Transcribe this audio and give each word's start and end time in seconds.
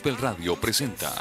Gospel 0.00 0.16
Radio 0.16 0.56
presenta 0.56 1.12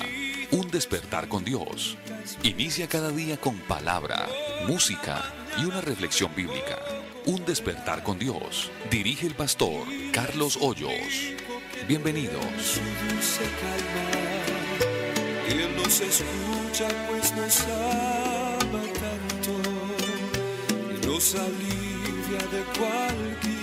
Un 0.52 0.72
despertar 0.72 1.28
con 1.28 1.44
Dios. 1.44 1.98
Inicia 2.44 2.88
cada 2.88 3.12
día 3.12 3.36
con 3.36 3.58
palabra, 3.60 4.26
música 4.70 5.22
y 5.58 5.66
una 5.66 5.82
reflexión 5.82 6.34
bíblica. 6.34 6.80
Un 7.26 7.44
despertar 7.44 8.04
con 8.04 8.18
Dios. 8.18 8.72
Dirige 8.90 9.28
el 9.28 9.36
pastor 9.36 9.84
Carlos 10.14 10.58
Hoyos. 10.62 11.34
Bienvenidos. 11.90 12.80
Él 15.50 15.76
nos 15.76 16.00
escucha 16.00 16.88
pues 17.10 17.36
nos 17.36 17.60
ama 17.60 18.82
tanto. 18.94 19.60
Nos 21.06 21.36
alivia 21.36 22.48
de 22.50 22.64
cualquier 22.80 23.59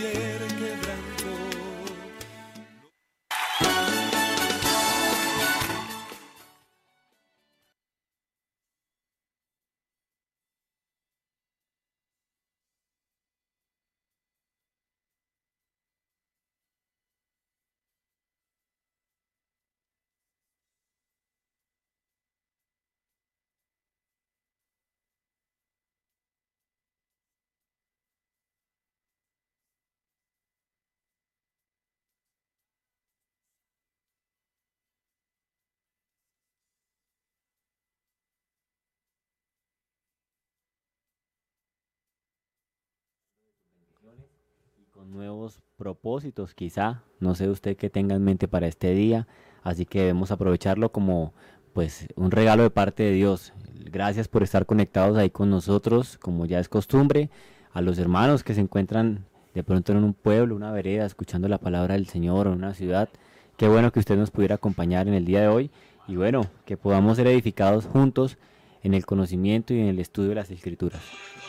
con 44.96 45.10
nuevos 45.10 45.60
propósitos 45.76 46.54
quizá, 46.54 47.02
no 47.20 47.34
sé 47.34 47.50
usted 47.50 47.76
qué 47.76 47.90
tenga 47.90 48.14
en 48.14 48.24
mente 48.24 48.48
para 48.48 48.66
este 48.66 48.94
día, 48.94 49.28
así 49.62 49.84
que 49.84 49.98
debemos 49.98 50.30
aprovecharlo 50.30 50.90
como 50.90 51.34
pues 51.74 52.08
un 52.16 52.30
regalo 52.30 52.62
de 52.62 52.70
parte 52.70 53.02
de 53.02 53.12
Dios. 53.12 53.52
Gracias 53.74 54.26
por 54.26 54.42
estar 54.42 54.64
conectados 54.64 55.18
ahí 55.18 55.28
con 55.28 55.50
nosotros, 55.50 56.16
como 56.16 56.46
ya 56.46 56.60
es 56.60 56.70
costumbre, 56.70 57.28
a 57.74 57.82
los 57.82 57.98
hermanos 57.98 58.42
que 58.42 58.54
se 58.54 58.62
encuentran 58.62 59.26
de 59.52 59.62
pronto 59.62 59.92
en 59.92 60.02
un 60.02 60.14
pueblo, 60.14 60.56
una 60.56 60.72
vereda, 60.72 61.04
escuchando 61.04 61.46
la 61.46 61.58
palabra 61.58 61.92
del 61.92 62.06
Señor 62.06 62.46
en 62.46 62.54
una 62.54 62.72
ciudad. 62.72 63.10
Qué 63.58 63.68
bueno 63.68 63.92
que 63.92 64.00
usted 64.00 64.16
nos 64.16 64.30
pudiera 64.30 64.54
acompañar 64.54 65.08
en 65.08 65.14
el 65.14 65.26
día 65.26 65.42
de 65.42 65.48
hoy 65.48 65.70
y 66.08 66.16
bueno, 66.16 66.40
que 66.64 66.78
podamos 66.78 67.18
ser 67.18 67.26
edificados 67.26 67.84
juntos 67.84 68.38
en 68.86 68.94
el 68.94 69.04
conocimiento 69.04 69.74
y 69.74 69.80
en 69.80 69.88
el 69.88 69.98
estudio 69.98 70.28
de 70.28 70.36
las 70.36 70.50
escrituras. 70.50 71.02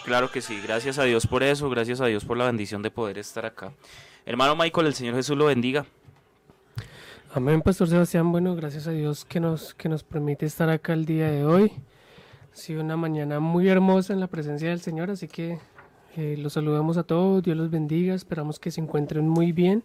Claro 0.03 0.31
que 0.31 0.41
sí, 0.41 0.59
gracias 0.61 0.97
a 0.97 1.03
Dios 1.03 1.27
por 1.27 1.43
eso, 1.43 1.69
gracias 1.69 2.01
a 2.01 2.07
Dios 2.07 2.25
por 2.25 2.35
la 2.35 2.45
bendición 2.45 2.81
de 2.81 2.89
poder 2.89 3.19
estar 3.19 3.45
acá. 3.45 3.73
Hermano 4.25 4.55
Michael, 4.55 4.87
el 4.87 4.93
Señor 4.95 5.15
Jesús 5.15 5.37
lo 5.37 5.45
bendiga. 5.45 5.85
Amén, 7.33 7.61
Pastor 7.61 7.89
Sebastián. 7.89 8.31
Bueno, 8.31 8.55
gracias 8.55 8.87
a 8.87 8.91
Dios 8.91 9.23
que 9.23 9.39
nos, 9.39 9.75
que 9.75 9.87
nos 9.87 10.03
permite 10.03 10.47
estar 10.47 10.69
acá 10.69 10.93
el 10.93 11.05
día 11.05 11.29
de 11.29 11.45
hoy. 11.45 11.71
Ha 12.51 12.55
sido 12.55 12.81
una 12.81 12.97
mañana 12.97 13.39
muy 13.39 13.69
hermosa 13.69 14.13
en 14.13 14.19
la 14.19 14.27
presencia 14.27 14.69
del 14.69 14.79
Señor, 14.79 15.11
así 15.11 15.27
que 15.27 15.59
eh, 16.15 16.37
los 16.39 16.53
saludamos 16.53 16.97
a 16.97 17.03
todos, 17.03 17.43
Dios 17.43 17.55
los 17.55 17.69
bendiga, 17.69 18.15
esperamos 18.15 18.57
que 18.57 18.71
se 18.71 18.81
encuentren 18.81 19.29
muy 19.29 19.51
bien. 19.51 19.83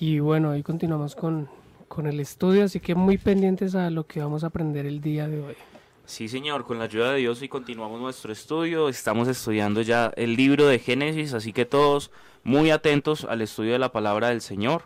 Y 0.00 0.20
bueno, 0.20 0.52
ahí 0.52 0.62
continuamos 0.62 1.14
con, 1.14 1.50
con 1.86 2.06
el 2.06 2.18
estudio, 2.18 2.64
así 2.64 2.80
que 2.80 2.94
muy 2.94 3.18
pendientes 3.18 3.74
a 3.74 3.90
lo 3.90 4.06
que 4.06 4.20
vamos 4.20 4.42
a 4.42 4.46
aprender 4.46 4.86
el 4.86 5.02
día 5.02 5.28
de 5.28 5.42
hoy. 5.42 5.56
Sí, 6.08 6.26
señor, 6.26 6.64
con 6.64 6.78
la 6.78 6.84
ayuda 6.84 7.12
de 7.12 7.18
Dios 7.18 7.42
y 7.42 7.50
continuamos 7.50 8.00
nuestro 8.00 8.32
estudio. 8.32 8.88
Estamos 8.88 9.28
estudiando 9.28 9.82
ya 9.82 10.10
el 10.16 10.36
libro 10.36 10.66
de 10.66 10.78
Génesis, 10.78 11.34
así 11.34 11.52
que 11.52 11.66
todos 11.66 12.10
muy 12.44 12.70
atentos 12.70 13.24
al 13.24 13.42
estudio 13.42 13.72
de 13.72 13.78
la 13.78 13.92
palabra 13.92 14.30
del 14.30 14.40
Señor. 14.40 14.84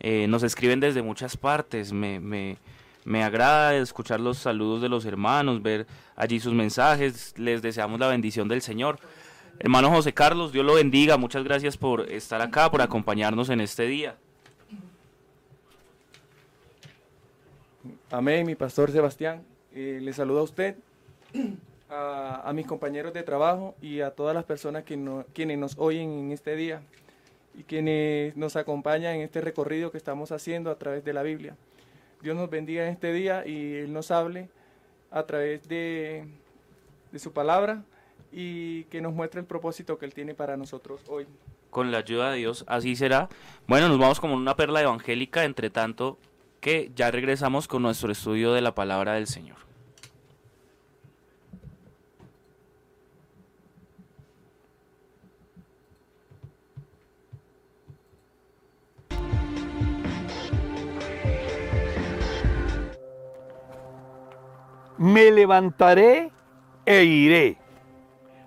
Eh, 0.00 0.26
nos 0.26 0.42
escriben 0.42 0.80
desde 0.80 1.00
muchas 1.00 1.36
partes, 1.36 1.92
me, 1.92 2.18
me, 2.18 2.58
me 3.04 3.22
agrada 3.22 3.76
escuchar 3.76 4.18
los 4.18 4.38
saludos 4.38 4.82
de 4.82 4.88
los 4.88 5.04
hermanos, 5.04 5.62
ver 5.62 5.86
allí 6.16 6.40
sus 6.40 6.54
mensajes, 6.54 7.34
les 7.38 7.62
deseamos 7.62 8.00
la 8.00 8.08
bendición 8.08 8.48
del 8.48 8.60
Señor. 8.60 8.98
Hermano 9.60 9.90
José 9.90 10.12
Carlos, 10.12 10.50
Dios 10.50 10.66
lo 10.66 10.74
bendiga, 10.74 11.16
muchas 11.16 11.44
gracias 11.44 11.76
por 11.76 12.10
estar 12.10 12.40
acá, 12.42 12.68
por 12.68 12.82
acompañarnos 12.82 13.48
en 13.48 13.60
este 13.60 13.84
día. 13.86 14.16
Amén, 18.10 18.44
mi 18.44 18.56
pastor 18.56 18.90
Sebastián. 18.90 19.53
Eh, 19.74 19.98
le 20.00 20.12
saludo 20.12 20.40
a 20.40 20.42
usted, 20.44 20.76
a, 21.90 22.50
mis 22.54 22.66
compañeros 22.66 23.12
de 23.12 23.22
trabajo 23.22 23.74
y 23.82 24.00
a 24.00 24.10
todas 24.12 24.34
las 24.34 24.44
personas 24.44 24.84
que 24.84 24.96
no- 24.96 25.24
quienes 25.34 25.58
nos 25.58 25.76
oyen 25.78 26.10
en 26.10 26.32
este 26.32 26.54
día 26.56 26.80
y 27.58 27.64
quienes 27.64 28.36
nos 28.36 28.56
acompañan 28.56 29.16
en 29.16 29.22
este 29.22 29.40
recorrido 29.40 29.90
que 29.90 29.98
estamos 29.98 30.32
haciendo 30.32 30.70
a 30.70 30.76
través 30.78 31.04
de 31.04 31.12
la 31.12 31.22
Biblia. 31.22 31.56
Dios 32.22 32.36
nos 32.36 32.48
bendiga 32.50 32.84
en 32.84 32.90
este 32.92 33.12
día 33.12 33.46
y 33.46 33.74
Él 33.74 33.92
nos 33.92 34.10
hable 34.10 34.48
a 35.10 35.24
través 35.24 35.68
de, 35.68 36.24
de 37.12 37.18
su 37.18 37.32
palabra 37.32 37.82
y 38.32 38.84
que 38.84 39.00
nos 39.00 39.12
muestre 39.12 39.40
el 39.40 39.46
propósito 39.46 39.98
que 39.98 40.06
Él 40.06 40.14
tiene 40.14 40.34
para 40.34 40.56
nosotros 40.56 41.00
hoy. 41.08 41.26
Con 41.70 41.90
la 41.90 41.98
ayuda 41.98 42.30
de 42.30 42.38
Dios, 42.38 42.64
así 42.68 42.94
será. 42.96 43.28
Bueno, 43.66 43.88
nos 43.88 43.98
vamos 43.98 44.20
como 44.20 44.34
una 44.34 44.54
perla 44.56 44.80
evangélica, 44.82 45.44
entre 45.44 45.70
tanto 45.70 46.18
que 46.60 46.90
ya 46.94 47.10
regresamos 47.10 47.68
con 47.68 47.82
nuestro 47.82 48.10
estudio 48.10 48.52
de 48.52 48.62
la 48.62 48.74
palabra 48.74 49.14
del 49.14 49.26
Señor. 49.26 49.63
Me 65.04 65.30
levantaré 65.30 66.30
e 66.86 67.04
iré. 67.04 67.58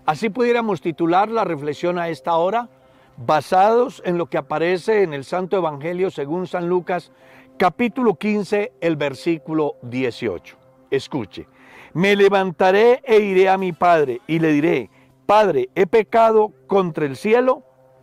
Así 0.08 0.32
pudiéramos 0.32 0.82
titular 0.82 1.30
la 1.30 1.44
reflexión 1.44 2.00
a 2.00 2.10
esta 2.10 2.36
hora, 2.36 2.68
basados 3.16 4.02
en 4.06 4.18
lo 4.18 4.26
que 4.26 4.40
aparece 4.40 5.04
en 5.04 5.14
el 5.14 5.24
Santo 5.24 5.56
Evangelio 5.56 6.10
según 6.10 6.48
San 6.48 6.68
Lucas, 6.68 7.12
capítulo 7.58 8.16
15, 8.16 8.74
el 8.82 8.96
versículo 8.96 9.76
18. 9.84 10.58
Escuche, 10.90 11.48
me 11.94 12.16
levantaré 12.16 13.04
e 13.04 13.20
iré 13.20 13.50
a 13.50 13.60
mi 13.60 13.72
Padre 13.72 14.22
y 14.26 14.40
le 14.40 14.52
diré, 14.52 14.90
Padre, 15.28 15.70
he 15.76 15.86
pecado 15.86 16.54
contra 16.66 17.06
el 17.06 17.18
cielo 17.18 17.62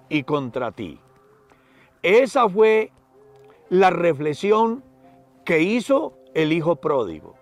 y 0.09 0.23
contra 0.23 0.71
ti. 0.71 1.01
Esa 2.05 2.49
fue 2.49 2.93
la 3.69 3.91
reflexión 3.91 4.85
que 5.45 5.61
hizo 5.61 6.17
el 6.35 6.53
Hijo 6.53 6.77
Pródigo. 6.77 7.35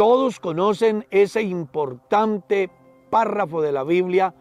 Todos 0.00 0.40
conocen 0.40 1.06
ese 1.10 1.42
importante 1.42 2.70
párrafo 3.10 3.60
de 3.60 3.70
la 3.70 3.84
Biblia 3.84 4.32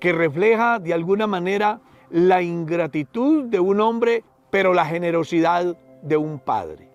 que 0.00 0.14
refleja 0.14 0.78
de 0.78 0.94
alguna 0.94 1.26
manera 1.26 1.82
la 2.08 2.40
ingratitud 2.40 3.44
de 3.44 3.60
un 3.60 3.82
hombre, 3.82 4.24
pero 4.48 4.72
la 4.72 4.86
generosidad 4.86 5.76
de 6.00 6.16
un 6.16 6.38
padre. 6.38 6.88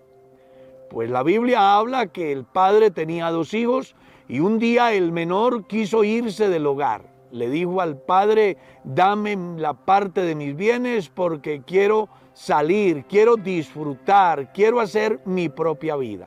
Pues 0.90 1.10
la 1.10 1.22
Biblia 1.22 1.76
habla 1.76 2.08
que 2.08 2.32
el 2.32 2.42
padre 2.42 2.90
tenía 2.90 3.30
dos 3.30 3.54
hijos 3.54 3.94
y 4.26 4.40
un 4.40 4.58
día 4.58 4.92
el 4.92 5.12
menor 5.12 5.68
quiso 5.68 6.02
irse 6.02 6.48
del 6.48 6.66
hogar. 6.66 7.04
Le 7.30 7.50
dijo 7.50 7.80
al 7.80 7.98
padre, 7.98 8.56
dame 8.82 9.36
la 9.58 9.74
parte 9.74 10.22
de 10.22 10.34
mis 10.34 10.56
bienes 10.56 11.08
porque 11.08 11.62
quiero 11.64 12.08
salir, 12.32 13.04
quiero 13.04 13.36
disfrutar, 13.36 14.52
quiero 14.52 14.80
hacer 14.80 15.20
mi 15.24 15.48
propia 15.48 15.94
vida. 15.94 16.26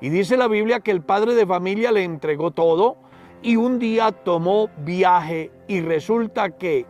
Y 0.00 0.10
dice 0.10 0.36
la 0.36 0.48
Biblia 0.48 0.80
que 0.80 0.90
el 0.90 1.02
padre 1.02 1.34
de 1.34 1.46
familia 1.46 1.90
le 1.92 2.04
entregó 2.04 2.50
todo 2.52 2.96
y 3.42 3.56
un 3.56 3.78
día 3.78 4.12
tomó 4.12 4.68
viaje 4.78 5.50
y 5.66 5.80
resulta 5.80 6.50
que 6.50 6.86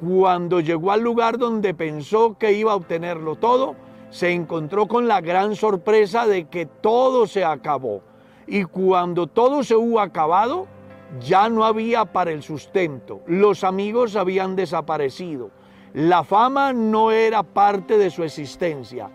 cuando 0.00 0.60
llegó 0.60 0.92
al 0.92 1.02
lugar 1.02 1.38
donde 1.38 1.74
pensó 1.74 2.38
que 2.38 2.52
iba 2.52 2.72
a 2.72 2.76
obtenerlo 2.76 3.36
todo, 3.36 3.76
se 4.10 4.32
encontró 4.32 4.86
con 4.86 5.06
la 5.06 5.20
gran 5.20 5.54
sorpresa 5.54 6.26
de 6.26 6.44
que 6.48 6.66
todo 6.66 7.26
se 7.26 7.44
acabó. 7.44 8.02
Y 8.46 8.64
cuando 8.64 9.26
todo 9.26 9.62
se 9.62 9.76
hubo 9.76 10.00
acabado, 10.00 10.66
ya 11.20 11.48
no 11.48 11.64
había 11.64 12.04
para 12.04 12.32
el 12.32 12.42
sustento. 12.42 13.20
Los 13.26 13.62
amigos 13.62 14.16
habían 14.16 14.56
desaparecido. 14.56 15.50
La 15.92 16.24
fama 16.24 16.72
no 16.72 17.10
era 17.10 17.42
parte 17.42 17.98
de 17.98 18.10
su 18.10 18.24
existencia. 18.24 19.10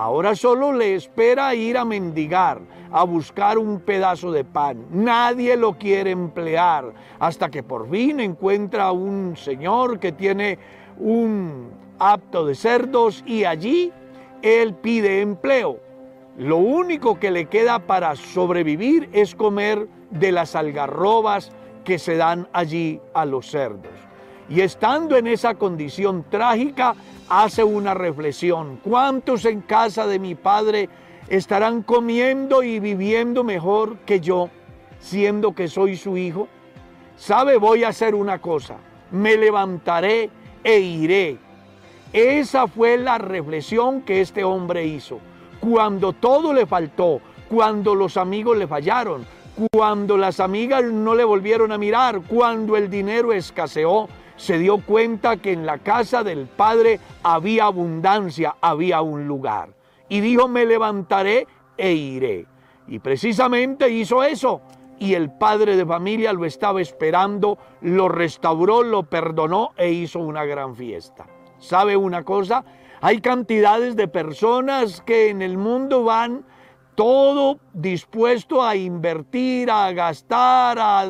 Ahora 0.00 0.34
solo 0.34 0.72
le 0.72 0.94
espera 0.94 1.54
ir 1.54 1.76
a 1.76 1.84
mendigar, 1.84 2.62
a 2.90 3.04
buscar 3.04 3.58
un 3.58 3.80
pedazo 3.80 4.32
de 4.32 4.44
pan. 4.44 4.86
Nadie 4.90 5.58
lo 5.58 5.76
quiere 5.76 6.10
emplear 6.10 6.94
hasta 7.18 7.50
que 7.50 7.62
por 7.62 7.86
fin 7.90 8.18
encuentra 8.18 8.92
un 8.92 9.36
señor 9.36 10.00
que 10.00 10.12
tiene 10.12 10.58
un 10.98 11.68
apto 11.98 12.46
de 12.46 12.54
cerdos 12.54 13.22
y 13.26 13.44
allí 13.44 13.92
él 14.40 14.72
pide 14.72 15.20
empleo. 15.20 15.78
Lo 16.38 16.56
único 16.56 17.20
que 17.20 17.30
le 17.30 17.44
queda 17.44 17.80
para 17.80 18.16
sobrevivir 18.16 19.10
es 19.12 19.34
comer 19.34 19.86
de 20.08 20.32
las 20.32 20.56
algarrobas 20.56 21.52
que 21.84 21.98
se 21.98 22.16
dan 22.16 22.48
allí 22.54 23.02
a 23.12 23.26
los 23.26 23.50
cerdos. 23.50 24.09
Y 24.50 24.62
estando 24.62 25.16
en 25.16 25.28
esa 25.28 25.54
condición 25.54 26.24
trágica, 26.28 26.96
hace 27.28 27.62
una 27.62 27.94
reflexión. 27.94 28.80
¿Cuántos 28.82 29.44
en 29.44 29.60
casa 29.60 30.08
de 30.08 30.18
mi 30.18 30.34
padre 30.34 30.88
estarán 31.28 31.84
comiendo 31.84 32.64
y 32.64 32.80
viviendo 32.80 33.44
mejor 33.44 33.98
que 33.98 34.18
yo, 34.18 34.50
siendo 34.98 35.54
que 35.54 35.68
soy 35.68 35.96
su 35.96 36.16
hijo? 36.16 36.48
¿Sabe? 37.16 37.58
Voy 37.58 37.84
a 37.84 37.88
hacer 37.88 38.16
una 38.16 38.40
cosa. 38.40 38.74
Me 39.12 39.36
levantaré 39.36 40.30
e 40.64 40.80
iré. 40.80 41.38
Esa 42.12 42.66
fue 42.66 42.96
la 42.96 43.18
reflexión 43.18 44.02
que 44.02 44.20
este 44.20 44.42
hombre 44.42 44.84
hizo. 44.84 45.20
Cuando 45.60 46.12
todo 46.12 46.52
le 46.52 46.66
faltó, 46.66 47.20
cuando 47.48 47.94
los 47.94 48.16
amigos 48.16 48.56
le 48.56 48.66
fallaron, 48.66 49.24
cuando 49.70 50.16
las 50.16 50.40
amigas 50.40 50.82
no 50.84 51.14
le 51.14 51.22
volvieron 51.22 51.70
a 51.70 51.78
mirar, 51.78 52.22
cuando 52.26 52.76
el 52.76 52.90
dinero 52.90 53.32
escaseó, 53.32 54.08
se 54.40 54.58
dio 54.58 54.78
cuenta 54.78 55.36
que 55.36 55.52
en 55.52 55.66
la 55.66 55.78
casa 55.78 56.24
del 56.24 56.46
Padre 56.46 56.98
había 57.22 57.64
abundancia, 57.64 58.56
había 58.62 59.02
un 59.02 59.28
lugar. 59.28 59.74
Y 60.08 60.20
dijo, 60.20 60.48
me 60.48 60.64
levantaré 60.64 61.46
e 61.76 61.92
iré. 61.92 62.46
Y 62.88 63.00
precisamente 63.00 63.90
hizo 63.90 64.22
eso. 64.24 64.62
Y 64.98 65.12
el 65.12 65.30
padre 65.30 65.76
de 65.76 65.84
familia 65.84 66.32
lo 66.32 66.46
estaba 66.46 66.80
esperando, 66.80 67.58
lo 67.82 68.08
restauró, 68.08 68.82
lo 68.82 69.02
perdonó 69.02 69.72
e 69.76 69.90
hizo 69.90 70.20
una 70.20 70.44
gran 70.46 70.74
fiesta. 70.74 71.26
¿Sabe 71.58 71.96
una 71.96 72.22
cosa? 72.22 72.64
Hay 73.02 73.20
cantidades 73.20 73.94
de 73.94 74.08
personas 74.08 75.02
que 75.02 75.28
en 75.28 75.42
el 75.42 75.58
mundo 75.58 76.02
van 76.02 76.46
todo 76.94 77.60
dispuesto 77.74 78.62
a 78.62 78.74
invertir, 78.74 79.70
a 79.70 79.92
gastar, 79.92 80.78
a 80.78 81.06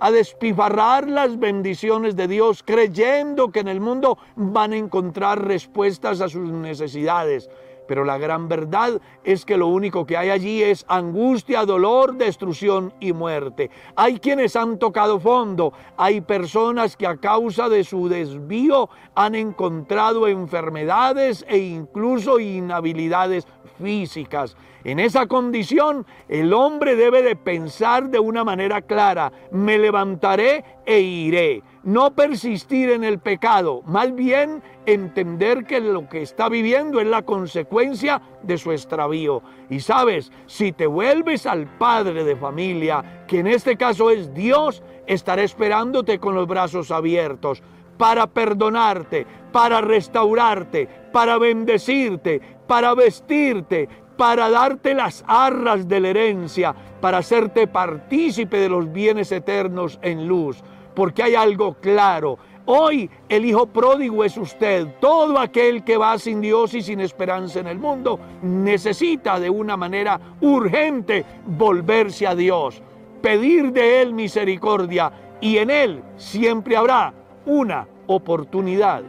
a 0.00 0.10
despifarrar 0.10 1.08
las 1.08 1.38
bendiciones 1.38 2.16
de 2.16 2.28
Dios, 2.28 2.62
creyendo 2.64 3.50
que 3.50 3.60
en 3.60 3.68
el 3.68 3.80
mundo 3.80 4.18
van 4.36 4.72
a 4.72 4.76
encontrar 4.76 5.44
respuestas 5.44 6.20
a 6.20 6.28
sus 6.28 6.50
necesidades. 6.50 7.48
Pero 7.88 8.04
la 8.04 8.18
gran 8.18 8.48
verdad 8.48 9.00
es 9.24 9.46
que 9.46 9.56
lo 9.56 9.68
único 9.68 10.06
que 10.06 10.18
hay 10.18 10.28
allí 10.28 10.62
es 10.62 10.84
angustia, 10.88 11.64
dolor, 11.64 12.16
destrucción 12.16 12.92
y 13.00 13.14
muerte. 13.14 13.70
Hay 13.96 14.20
quienes 14.20 14.54
han 14.56 14.78
tocado 14.78 15.18
fondo, 15.18 15.72
hay 15.96 16.20
personas 16.20 16.98
que 16.98 17.06
a 17.06 17.16
causa 17.16 17.70
de 17.70 17.82
su 17.84 18.08
desvío 18.10 18.90
han 19.14 19.34
encontrado 19.34 20.28
enfermedades 20.28 21.44
e 21.48 21.56
incluso 21.56 22.38
inhabilidades 22.38 23.46
físicas. 23.82 24.54
En 24.84 25.00
esa 25.00 25.26
condición, 25.26 26.06
el 26.28 26.52
hombre 26.52 26.94
debe 26.94 27.22
de 27.22 27.34
pensar 27.34 28.10
de 28.10 28.20
una 28.20 28.44
manera 28.44 28.80
clara, 28.82 29.32
me 29.50 29.76
levantaré 29.76 30.64
e 30.86 31.00
iré. 31.00 31.62
No 31.82 32.14
persistir 32.14 32.90
en 32.90 33.02
el 33.02 33.18
pecado, 33.18 33.82
más 33.86 34.14
bien 34.14 34.62
entender 34.86 35.64
que 35.64 35.80
lo 35.80 36.08
que 36.08 36.22
está 36.22 36.48
viviendo 36.48 37.00
es 37.00 37.06
la 37.06 37.22
consecuencia 37.22 38.22
de 38.42 38.56
su 38.56 38.72
extravío. 38.72 39.42
Y 39.68 39.80
sabes, 39.80 40.30
si 40.46 40.72
te 40.72 40.86
vuelves 40.86 41.46
al 41.46 41.66
padre 41.78 42.24
de 42.24 42.36
familia, 42.36 43.24
que 43.26 43.40
en 43.40 43.48
este 43.48 43.76
caso 43.76 44.10
es 44.10 44.32
Dios, 44.32 44.82
estará 45.06 45.42
esperándote 45.42 46.18
con 46.18 46.34
los 46.34 46.46
brazos 46.46 46.90
abiertos 46.90 47.62
para 47.96 48.28
perdonarte, 48.28 49.26
para 49.50 49.80
restaurarte, 49.80 50.88
para 51.12 51.36
bendecirte, 51.36 52.40
para 52.66 52.94
vestirte, 52.94 53.88
para 54.18 54.50
darte 54.50 54.94
las 54.94 55.24
arras 55.28 55.86
de 55.86 56.00
la 56.00 56.08
herencia, 56.08 56.74
para 57.00 57.18
hacerte 57.18 57.68
partícipe 57.68 58.58
de 58.58 58.68
los 58.68 58.92
bienes 58.92 59.30
eternos 59.30 60.00
en 60.02 60.26
luz. 60.26 60.58
Porque 60.94 61.22
hay 61.22 61.36
algo 61.36 61.74
claro. 61.74 62.36
Hoy 62.66 63.08
el 63.28 63.44
Hijo 63.44 63.66
pródigo 63.66 64.24
es 64.24 64.36
usted. 64.36 64.88
Todo 65.00 65.38
aquel 65.38 65.84
que 65.84 65.96
va 65.96 66.18
sin 66.18 66.40
Dios 66.40 66.74
y 66.74 66.82
sin 66.82 67.00
esperanza 67.00 67.60
en 67.60 67.68
el 67.68 67.78
mundo 67.78 68.18
necesita 68.42 69.38
de 69.38 69.48
una 69.48 69.76
manera 69.76 70.20
urgente 70.40 71.24
volverse 71.46 72.26
a 72.26 72.34
Dios, 72.34 72.82
pedir 73.22 73.72
de 73.72 74.02
Él 74.02 74.14
misericordia 74.14 75.12
y 75.40 75.58
en 75.58 75.70
Él 75.70 76.02
siempre 76.16 76.76
habrá 76.76 77.14
una 77.46 77.86
oportunidad 78.08 79.04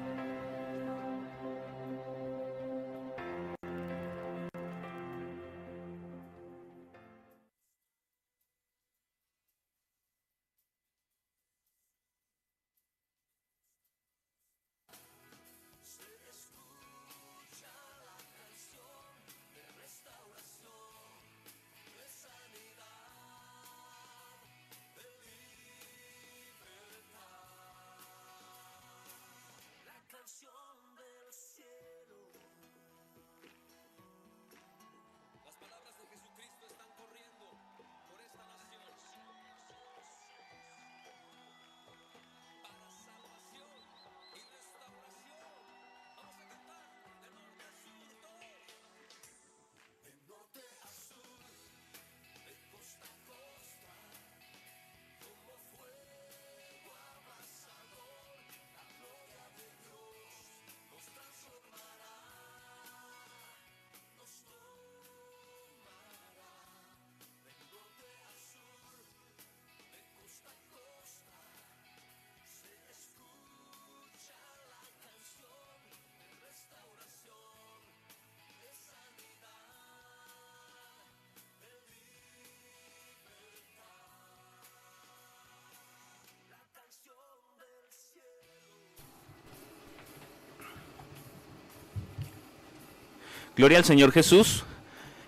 Gloria 93.59 93.79
al 93.79 93.83
Señor 93.83 94.13
Jesús. 94.13 94.63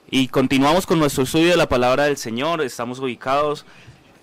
Y 0.09 0.29
continuamos 0.29 0.85
con 0.85 0.97
nuestro 0.99 1.23
estudio 1.23 1.49
de 1.49 1.57
la 1.57 1.67
palabra 1.67 2.05
del 2.05 2.15
Señor. 2.15 2.61
Estamos 2.61 2.97
ubicados 2.99 3.65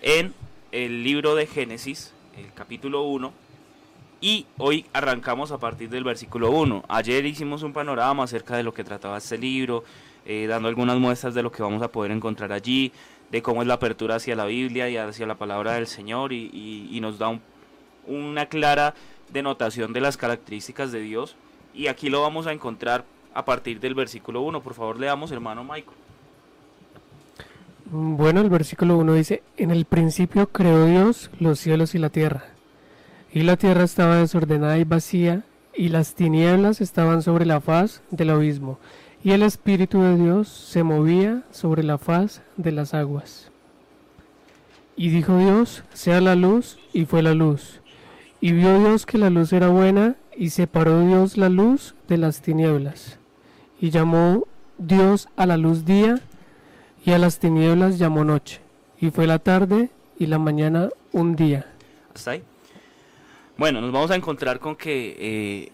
en 0.00 0.32
el 0.72 1.04
libro 1.04 1.34
de 1.34 1.46
Génesis, 1.46 2.14
el 2.34 2.50
capítulo 2.54 3.02
1. 3.02 3.30
Y 4.22 4.46
hoy 4.56 4.86
arrancamos 4.94 5.52
a 5.52 5.58
partir 5.58 5.90
del 5.90 6.04
versículo 6.04 6.50
1. 6.52 6.86
Ayer 6.88 7.26
hicimos 7.26 7.62
un 7.62 7.74
panorama 7.74 8.24
acerca 8.24 8.56
de 8.56 8.62
lo 8.62 8.72
que 8.72 8.82
trataba 8.82 9.18
este 9.18 9.36
libro, 9.36 9.84
eh, 10.24 10.46
dando 10.48 10.68
algunas 10.70 10.96
muestras 10.96 11.34
de 11.34 11.42
lo 11.42 11.52
que 11.52 11.62
vamos 11.62 11.82
a 11.82 11.92
poder 11.92 12.10
encontrar 12.10 12.50
allí, 12.50 12.92
de 13.30 13.42
cómo 13.42 13.60
es 13.60 13.68
la 13.68 13.74
apertura 13.74 14.14
hacia 14.14 14.34
la 14.34 14.46
Biblia 14.46 14.88
y 14.88 14.96
hacia 14.96 15.26
la 15.26 15.34
palabra 15.34 15.74
del 15.74 15.86
Señor, 15.86 16.32
y, 16.32 16.98
nos 17.02 17.18
da 17.18 17.38
una 18.06 18.46
clara 18.46 18.94
denotación 19.30 19.92
de 19.92 20.00
las 20.00 20.16
características 20.16 20.92
de 20.92 21.00
Dios. 21.00 21.36
Y 21.74 21.88
aquí 21.88 22.08
lo 22.08 22.22
vamos 22.22 22.46
a 22.46 22.54
encontrar 22.54 23.04
a 23.38 23.44
partir 23.44 23.78
del 23.78 23.94
versículo 23.94 24.40
1. 24.40 24.60
Por 24.62 24.74
favor, 24.74 24.98
leamos, 24.98 25.30
hermano 25.30 25.62
Michael. 25.62 25.96
Bueno, 27.84 28.40
el 28.40 28.50
versículo 28.50 28.98
1 28.98 29.14
dice, 29.14 29.44
en 29.56 29.70
el 29.70 29.84
principio 29.84 30.48
creó 30.48 30.86
Dios 30.86 31.30
los 31.38 31.60
cielos 31.60 31.94
y 31.94 31.98
la 31.98 32.10
tierra. 32.10 32.46
Y 33.32 33.44
la 33.44 33.56
tierra 33.56 33.84
estaba 33.84 34.16
desordenada 34.16 34.76
y 34.76 34.82
vacía, 34.82 35.44
y 35.72 35.90
las 35.90 36.14
tinieblas 36.14 36.80
estaban 36.80 37.22
sobre 37.22 37.46
la 37.46 37.60
faz 37.60 38.02
del 38.10 38.30
abismo, 38.30 38.80
y 39.22 39.30
el 39.30 39.44
Espíritu 39.44 40.02
de 40.02 40.16
Dios 40.16 40.48
se 40.48 40.82
movía 40.82 41.44
sobre 41.52 41.84
la 41.84 41.96
faz 41.96 42.42
de 42.56 42.72
las 42.72 42.92
aguas. 42.92 43.52
Y 44.96 45.10
dijo 45.10 45.38
Dios, 45.38 45.84
sea 45.92 46.20
la 46.20 46.34
luz, 46.34 46.76
y 46.92 47.04
fue 47.04 47.22
la 47.22 47.34
luz. 47.34 47.82
Y 48.40 48.50
vio 48.50 48.80
Dios 48.80 49.06
que 49.06 49.16
la 49.16 49.30
luz 49.30 49.52
era 49.52 49.68
buena, 49.68 50.16
y 50.36 50.50
separó 50.50 51.06
Dios 51.06 51.36
la 51.36 51.48
luz 51.48 51.94
de 52.08 52.18
las 52.18 52.42
tinieblas. 52.42 53.17
Y 53.80 53.90
llamó 53.90 54.46
Dios 54.78 55.28
a 55.36 55.46
la 55.46 55.56
luz 55.56 55.84
día, 55.84 56.20
y 57.04 57.12
a 57.12 57.18
las 57.18 57.38
tinieblas 57.38 57.98
llamó 57.98 58.24
noche. 58.24 58.60
Y 59.00 59.10
fue 59.10 59.26
la 59.26 59.38
tarde 59.38 59.90
y 60.18 60.26
la 60.26 60.38
mañana 60.38 60.90
un 61.12 61.36
día. 61.36 61.66
¿Hasta 62.14 62.32
ahí? 62.32 62.42
Bueno, 63.56 63.80
nos 63.80 63.92
vamos 63.92 64.10
a 64.10 64.16
encontrar 64.16 64.58
con 64.58 64.76
que 64.76 65.16
eh, 65.18 65.72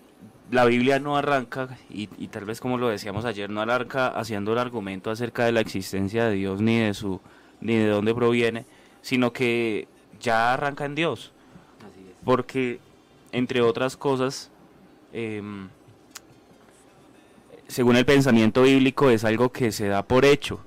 la 0.50 0.64
Biblia 0.64 0.98
no 0.98 1.16
arranca, 1.16 1.76
y, 1.90 2.08
y, 2.18 2.28
tal 2.28 2.44
vez 2.44 2.60
como 2.60 2.78
lo 2.78 2.88
decíamos 2.88 3.24
ayer, 3.24 3.50
no 3.50 3.60
arranca 3.60 4.08
haciendo 4.08 4.52
el 4.52 4.58
argumento 4.58 5.10
acerca 5.10 5.44
de 5.44 5.52
la 5.52 5.60
existencia 5.60 6.26
de 6.26 6.34
Dios 6.34 6.60
ni 6.60 6.78
de 6.78 6.94
su 6.94 7.20
ni 7.60 7.76
de 7.76 7.88
dónde 7.88 8.14
proviene, 8.14 8.66
sino 9.00 9.32
que 9.32 9.88
ya 10.20 10.52
arranca 10.52 10.84
en 10.84 10.94
Dios. 10.94 11.32
Porque, 12.24 12.78
entre 13.32 13.60
otras 13.60 13.96
cosas, 13.96 14.50
eh, 15.12 15.42
según 17.74 17.96
el 17.96 18.06
pensamiento 18.06 18.62
bíblico, 18.62 19.10
es 19.10 19.24
algo 19.24 19.50
que 19.50 19.72
se 19.72 19.88
da 19.88 20.04
por 20.04 20.24
hecho. 20.24 20.60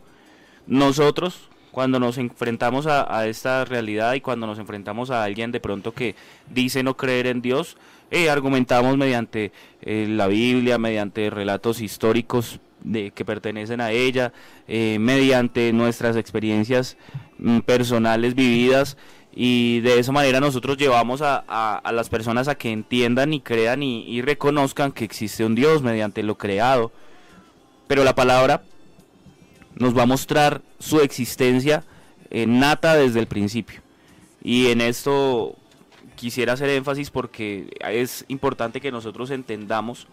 Nosotros, 0.67 1.47
cuando 1.71 2.01
nos 2.01 2.17
enfrentamos 2.17 2.85
a, 2.85 3.25
esta 3.27 3.63
realidad 3.63 4.13
y 4.15 4.19
cuando 4.19 4.45
nos 4.45 4.59
enfrentamos 4.59 5.09
a 5.09 5.23
alguien 5.23 5.53
de 5.53 5.61
pronto 5.61 5.93
que 5.93 6.15
dice 6.49 6.83
no 6.83 6.97
creer 6.97 7.27
en 7.27 7.41
Dios, 7.41 7.77
eh, 8.11 8.29
argumentamos 8.29 8.97
mediante 8.97 9.53
eh, 9.81 10.05
la 10.09 10.27
Biblia, 10.27 10.77
mediante 10.77 11.29
relatos 11.29 11.79
históricos 11.79 12.59
de, 12.83 13.11
que 13.11 13.23
pertenecen 13.23 13.79
a 13.79 13.91
ella, 13.91 14.33
eh, 14.67 14.97
mediante 14.99 15.71
nuestras 15.71 16.17
experiencias 16.17 16.97
mm, 17.39 17.59
personales 17.59 18.35
vividas 18.35 18.97
y 19.39 19.81
de 19.81 19.99
esa 19.99 20.11
manera 20.11 20.39
nosotros 20.39 20.77
llevamos 20.77 21.21
a, 21.21 21.37
a, 21.37 21.91
las 21.91 22.09
personas 22.09 22.47
a 22.47 22.55
que 22.55 22.71
entiendan 22.71 23.33
y 23.33 23.39
crean 23.39 23.83
y, 23.83 24.19
reconozcan 24.23 24.91
que 24.91 25.05
existe 25.05 25.45
un 25.45 25.53
Dios 25.53 25.83
mediante 25.83 26.23
lo 26.23 26.39
creado. 26.39 26.91
Pero 27.85 28.03
la 28.03 28.15
palabra 28.15 28.63
nos 29.75 29.95
va 29.95 30.03
a 30.03 30.05
mostrar 30.07 30.63
su 30.79 31.01
existencia 31.01 31.83
eh, 32.31 32.47
nata 32.47 32.95
desde 32.95 33.19
el 33.19 33.27
principio. 33.27 33.81
Y 34.41 34.71
en 34.71 34.81
esto 34.81 35.55
quisiera 36.15 36.53
hacer 36.53 36.69
énfasis 36.69 37.11
porque 37.11 37.69
es 37.79 38.25
importante 38.29 38.81
que 38.81 38.91
nosotros 38.91 39.29
entendamos 39.29 40.07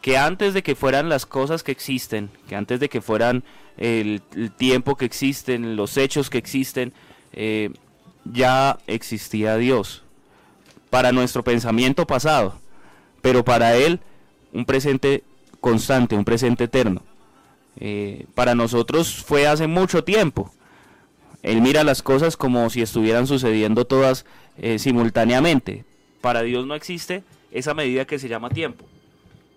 que 0.00 0.18
antes 0.18 0.52
de 0.52 0.64
que 0.64 0.74
fueran 0.74 1.08
las 1.08 1.26
cosas 1.26 1.62
que 1.62 1.70
existen, 1.70 2.28
que 2.48 2.56
antes 2.56 2.80
de 2.80 2.88
que 2.88 3.02
fueran 3.02 3.44
el, 3.76 4.20
el 4.34 4.50
tiempo 4.50 4.96
que 4.96 5.04
existen, 5.04 5.76
los 5.76 5.96
hechos 5.96 6.28
que 6.28 6.38
existen, 6.38 6.92
eh, 7.32 7.70
ya 8.24 8.78
existía 8.86 9.56
Dios. 9.56 10.02
Para 10.90 11.12
nuestro 11.12 11.42
pensamiento 11.42 12.06
pasado, 12.06 12.60
pero 13.22 13.44
para 13.44 13.76
Él 13.76 14.00
un 14.52 14.64
presente 14.64 15.24
constante, 15.60 16.14
un 16.14 16.24
presente 16.24 16.64
eterno. 16.64 17.02
Eh, 17.80 18.26
para 18.34 18.54
nosotros 18.54 19.24
fue 19.24 19.46
hace 19.46 19.66
mucho 19.66 20.04
tiempo. 20.04 20.52
Él 21.42 21.60
mira 21.60 21.82
las 21.82 22.02
cosas 22.02 22.36
como 22.36 22.68
si 22.70 22.82
estuvieran 22.82 23.26
sucediendo 23.26 23.86
todas 23.86 24.26
eh, 24.58 24.78
simultáneamente. 24.78 25.84
Para 26.20 26.42
Dios 26.42 26.66
no 26.66 26.74
existe 26.74 27.24
esa 27.50 27.74
medida 27.74 28.04
que 28.04 28.18
se 28.18 28.28
llama 28.28 28.50
tiempo. 28.50 28.84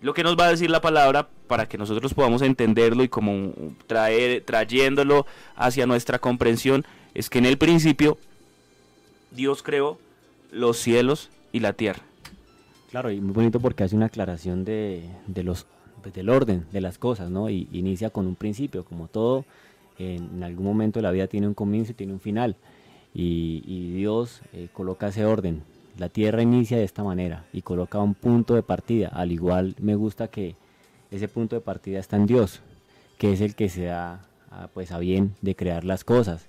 Lo 0.01 0.13
que 0.13 0.24
nos 0.24 0.38
va 0.38 0.45
a 0.45 0.50
decir 0.51 0.69
la 0.69 0.81
palabra 0.81 1.27
para 1.48 1.67
que 1.67 1.77
nosotros 1.77 2.13
podamos 2.13 2.41
entenderlo 2.41 3.03
y 3.03 3.10
como 3.10 3.53
traer, 3.88 4.43
trayéndolo 4.43 5.25
hacia 5.55 5.86
nuestra 5.86 6.19
comprensión 6.19 6.86
es 7.13 7.29
que 7.29 7.39
en 7.39 7.45
el 7.45 7.57
principio 7.57 8.17
Dios 9.36 9.63
creó 9.63 9.98
los 10.51 10.77
cielos 10.77 11.30
y 11.51 11.60
la 11.60 11.74
tierra. 11.74 12.01
Claro, 12.92 13.12
y 13.12 13.20
muy 13.20 13.34
bonito 13.34 13.60
porque 13.60 13.84
hace 13.84 13.96
una 13.96 14.06
aclaración 14.06 14.63
de, 14.63 15.10
de 15.27 15.44
los 15.44 15.65
pues, 16.06 16.13
del 16.13 16.30
orden 16.30 16.68
de 16.72 16.82
las 16.82 17.00
cosas, 17.00 17.32
¿no? 17.32 17.50
Y 17.50 17.68
inicia 17.72 18.12
con 18.12 18.27
un 18.27 18.36
principio, 18.36 18.86
como 18.86 19.08
todo, 19.08 19.44
en, 19.98 20.44
algún 20.44 20.63
momento 20.63 21.01
la 21.01 21.10
vida 21.10 21.25
tiene 21.25 21.48
un 21.48 21.56
comienzo 21.56 21.94
y 21.94 21.96
tiene 21.96 22.13
un 22.13 22.20
final. 22.20 22.56
Y, 23.12 23.92
Dios 23.96 24.42
eh, 24.54 24.68
coloca 24.72 25.08
ese 25.08 25.25
orden. 25.25 25.63
La 25.98 26.10
tierra 26.10 26.44
inicia 26.44 26.77
de 26.77 26.84
esta 26.84 27.04
manera 27.04 27.46
y 27.54 27.63
coloca 27.63 27.98
un 27.98 28.13
punto 28.13 28.54
de 28.54 28.62
partida. 28.62 29.08
Al 29.08 29.32
igual 29.32 29.74
me 29.80 29.96
gusta 29.96 30.27
que 30.27 30.56
ese 31.10 31.27
punto 31.27 31.56
de 31.56 31.62
partida 31.62 32.00
está 32.00 32.18
en 32.18 32.27
Dios, 32.27 32.62
que 33.18 33.34
es 33.34 33.42
el 33.42 33.56
que 33.56 33.70
se 33.70 33.86
da 33.86 34.27
pues, 34.75 34.92
a 34.92 35.00
bien 35.00 35.34
de 35.42 35.56
crear 35.56 35.86
las 35.86 36.04
cosas. 36.04 36.46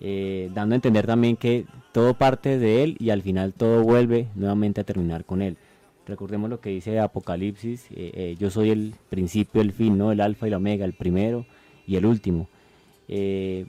Eh, 0.00 0.50
dando 0.54 0.74
a 0.74 0.76
entender 0.76 1.06
también 1.06 1.36
que 1.36 1.66
todo 1.92 2.14
parte 2.14 2.58
de 2.58 2.84
Él 2.84 2.96
y 3.00 3.10
al 3.10 3.22
final 3.22 3.52
todo 3.52 3.82
vuelve 3.82 4.28
nuevamente 4.34 4.80
a 4.80 4.84
terminar 4.84 5.24
con 5.24 5.42
Él. 5.42 5.56
Recordemos 6.06 6.48
lo 6.48 6.60
que 6.60 6.70
dice 6.70 6.98
Apocalipsis, 7.00 7.86
eh, 7.90 8.12
eh, 8.14 8.36
yo 8.38 8.50
soy 8.50 8.70
el 8.70 8.94
principio, 9.10 9.60
el 9.60 9.72
fin, 9.72 9.98
¿no? 9.98 10.10
el 10.12 10.20
alfa 10.20 10.46
y 10.46 10.50
la 10.50 10.56
omega, 10.56 10.84
el 10.84 10.94
primero 10.94 11.44
y 11.86 11.96
el 11.96 12.06
último. 12.06 12.48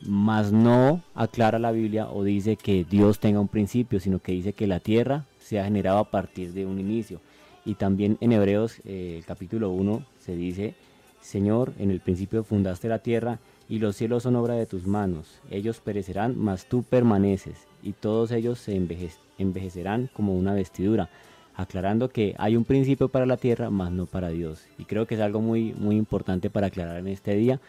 Más 0.06 0.52
no 0.52 1.02
aclara 1.16 1.60
la 1.60 1.72
Biblia 1.72 2.10
o 2.10 2.26
dice 2.26 2.58
que 2.58 2.84
Dios 2.84 3.20
tenga 3.20 3.40
un 3.40 3.48
principio, 3.48 4.02
sino 4.02 4.20
que 4.20 4.34
dice 4.34 4.52
que 4.52 4.68
la 4.68 4.82
tierra 4.82 5.26
se 5.40 5.60
ha 5.60 5.64
generado 5.64 5.98
a 5.98 6.12
partir 6.12 6.54
de 6.54 6.66
un 6.66 6.80
inicio. 6.80 7.22
Y 7.66 7.76
también 7.76 8.18
en 8.22 8.32
Hebreos, 8.32 8.82
eh, 8.86 9.24
capítulo 9.26 9.72
1, 9.72 10.04
se 10.20 10.36
dice, 10.36 10.76
Señor, 11.22 11.74
en 11.80 11.92
el 11.92 12.00
principio 12.00 12.44
fundaste 12.44 12.88
la 12.88 13.00
tierra 13.00 13.40
y 13.70 13.78
los 13.78 13.96
cielos 13.96 14.24
son 14.24 14.36
obra 14.36 14.56
de 14.56 14.66
tus 14.66 14.88
manos. 14.88 15.40
Ellos 15.52 15.80
perecerán, 15.80 16.36
mas 16.38 16.66
tú 16.66 16.84
permaneces, 16.84 17.68
y 17.84 17.94
todos 17.94 18.32
ellos 18.32 18.60
se 18.60 18.76
enveje 18.76 19.12
envejecerán 19.38 20.10
como 20.14 20.36
una 20.36 20.54
vestidura 20.54 21.10
aclarando 21.56 22.10
que 22.10 22.36
hay 22.38 22.56
un 22.56 22.66
principio 22.66 23.10
para 23.10 23.26
la 23.26 23.38
tierra, 23.38 23.70
más 23.70 23.92
no 23.92 24.06
para 24.06 24.30
Dios. 24.30 24.66
Y 24.78 24.86
creo 24.86 25.06
que 25.06 25.16
es 25.16 25.22
algo 25.22 25.42
muy, 25.42 25.74
muy 25.74 25.98
importante 25.98 26.50
para 26.50 26.68
aclarar 26.68 26.98
en 26.98 27.08
este 27.08 27.36
día, 27.36 27.60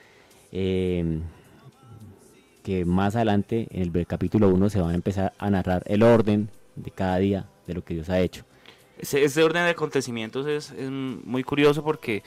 eh, 0.52 1.20
que 2.62 2.84
más 2.84 3.16
adelante 3.16 3.66
en 3.70 3.82
el 3.82 4.06
capítulo 4.06 4.48
1 4.48 4.70
se 4.70 4.80
va 4.80 4.90
a 4.90 4.94
empezar 4.94 5.32
a 5.38 5.50
narrar 5.50 5.82
el 5.86 6.02
orden 6.02 6.50
de 6.76 6.90
cada 6.90 7.18
día 7.18 7.46
de 7.66 7.74
lo 7.74 7.84
que 7.84 7.94
Dios 7.94 8.08
ha 8.10 8.20
hecho. 8.20 8.44
Ese, 8.98 9.42
orden 9.42 9.64
de 9.64 9.70
acontecimientos 9.70 10.46
es 10.46 10.72
muy 10.90 11.42
curioso 11.42 11.82
porque 11.82 12.22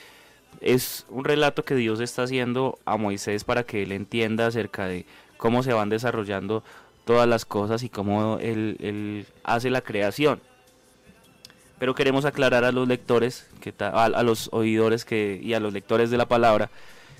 es 0.61 1.05
un 1.09 1.23
relato 1.25 1.65
que 1.65 1.75
Dios 1.75 1.99
está 1.99 2.23
haciendo 2.23 2.79
a 2.85 2.97
Moisés 2.97 3.43
para 3.43 3.63
que 3.63 3.83
él 3.83 3.91
entienda 3.91 4.47
acerca 4.47 4.87
de 4.87 5.05
cómo 5.37 5.63
se 5.63 5.73
van 5.73 5.89
desarrollando 5.89 6.63
todas 7.05 7.27
las 7.27 7.45
cosas 7.45 7.83
y 7.83 7.89
cómo 7.89 8.37
él, 8.39 9.25
hace 9.43 9.69
la 9.69 9.81
creación 9.81 10.39
pero 11.79 11.95
queremos 11.95 12.23
aclarar 12.23 12.63
a 12.63 12.71
los 12.71 12.87
lectores, 12.87 13.49
a, 13.79 14.23
los 14.23 14.47
oidores 14.53 15.03
que, 15.03 15.37
y 15.43 15.53
a 15.53 15.59
los 15.59 15.73
lectores 15.73 16.09
de 16.09 16.15
la 16.15 16.25
palabra, 16.29 16.69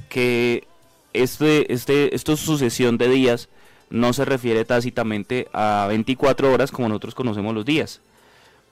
que 0.08 0.66
este, 1.12 1.74
este, 1.74 2.16
esta 2.16 2.38
sucesión 2.38 2.98
de 2.98 3.10
días 3.10 3.50
no 3.90 4.14
se 4.14 4.24
refiere 4.24 4.64
tácitamente 4.64 5.50
a 5.52 5.88
24 5.90 6.52
horas 6.52 6.72
como 6.72 6.88
nosotros 6.88 7.14
conocemos 7.14 7.54
los 7.54 7.66
días. 7.66 8.00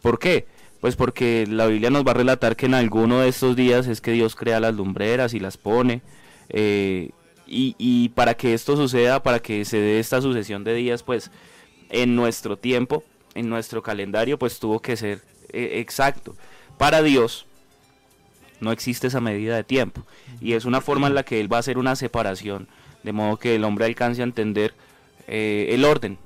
¿Por 0.01 0.17
qué? 0.17 0.47
Pues 0.81 0.95
porque 0.95 1.47
la 1.47 1.67
Biblia 1.67 1.89
nos 1.89 2.05
va 2.05 2.11
a 2.11 2.15
relatar 2.15 2.55
que 2.55 2.65
en 2.65 2.73
alguno 2.73 3.19
de 3.19 3.29
estos 3.29 3.55
días 3.55 3.87
es 3.87 4.01
que 4.01 4.11
Dios 4.11 4.35
crea 4.35 4.59
las 4.59 4.75
lumbreras 4.75 5.33
y 5.33 5.39
las 5.39 5.55
pone. 5.55 6.01
Eh, 6.49 7.11
y, 7.47 7.75
y 7.77 8.09
para 8.09 8.33
que 8.33 8.53
esto 8.53 8.75
suceda, 8.75 9.23
para 9.23 9.39
que 9.39 9.63
se 9.63 9.77
dé 9.79 9.99
esta 9.99 10.21
sucesión 10.21 10.63
de 10.63 10.73
días, 10.73 11.03
pues 11.03 11.31
en 11.89 12.15
nuestro 12.15 12.57
tiempo, 12.57 13.03
en 13.35 13.49
nuestro 13.49 13.83
calendario, 13.83 14.39
pues 14.39 14.59
tuvo 14.59 14.81
que 14.81 14.97
ser 14.97 15.21
eh, 15.53 15.79
exacto. 15.79 16.35
Para 16.77 17.03
Dios 17.03 17.45
no 18.59 18.71
existe 18.71 19.07
esa 19.07 19.21
medida 19.21 19.55
de 19.55 19.63
tiempo 19.63 20.01
y 20.39 20.53
es 20.53 20.65
una 20.65 20.81
forma 20.81 21.07
en 21.07 21.15
la 21.15 21.23
que 21.23 21.39
Él 21.39 21.51
va 21.51 21.57
a 21.57 21.59
hacer 21.59 21.77
una 21.77 21.95
separación, 21.95 22.67
de 23.03 23.11
modo 23.11 23.37
que 23.37 23.55
el 23.55 23.63
hombre 23.63 23.85
alcance 23.85 24.21
a 24.21 24.23
entender 24.23 24.73
eh, 25.27 25.67
el 25.71 25.85
orden, 25.85 26.17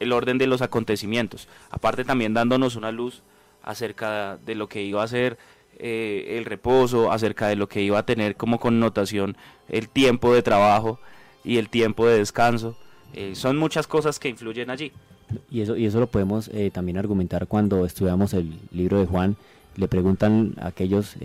el 0.00 0.12
orden 0.12 0.38
de 0.38 0.46
los 0.46 0.62
acontecimientos. 0.62 1.48
Aparte 1.70 2.04
también 2.04 2.34
dándonos 2.34 2.76
una 2.76 2.92
luz 2.92 3.22
acerca 3.64 4.38
de 4.44 4.54
lo 4.54 4.68
que 4.68 4.82
iba 4.82 5.02
a 5.02 5.08
ser 5.08 5.38
eh, 5.78 6.36
el 6.38 6.44
reposo, 6.44 7.10
acerca 7.10 7.48
de 7.48 7.56
lo 7.56 7.68
que 7.68 7.82
iba 7.82 7.98
a 7.98 8.06
tener 8.06 8.36
como 8.36 8.60
connotación 8.60 9.36
el 9.68 9.88
tiempo 9.88 10.32
de 10.32 10.42
trabajo 10.42 11.00
y 11.42 11.58
el 11.58 11.68
tiempo 11.68 12.06
de 12.06 12.18
descanso. 12.18 12.76
Eh, 13.12 13.34
son 13.34 13.56
muchas 13.56 13.86
cosas 13.86 14.18
que 14.18 14.28
influyen 14.28 14.70
allí. 14.70 14.92
Y 15.50 15.62
eso, 15.62 15.76
y 15.76 15.86
eso 15.86 15.98
lo 15.98 16.06
podemos 16.06 16.48
eh, 16.48 16.70
también 16.72 16.98
argumentar 16.98 17.46
cuando 17.46 17.84
estudiamos 17.84 18.34
el 18.34 18.54
libro 18.70 19.00
de 19.00 19.06
Juan. 19.06 19.36
Le 19.76 19.88
preguntan 19.88 20.54
a 20.60 20.68
aquellos, 20.68 21.16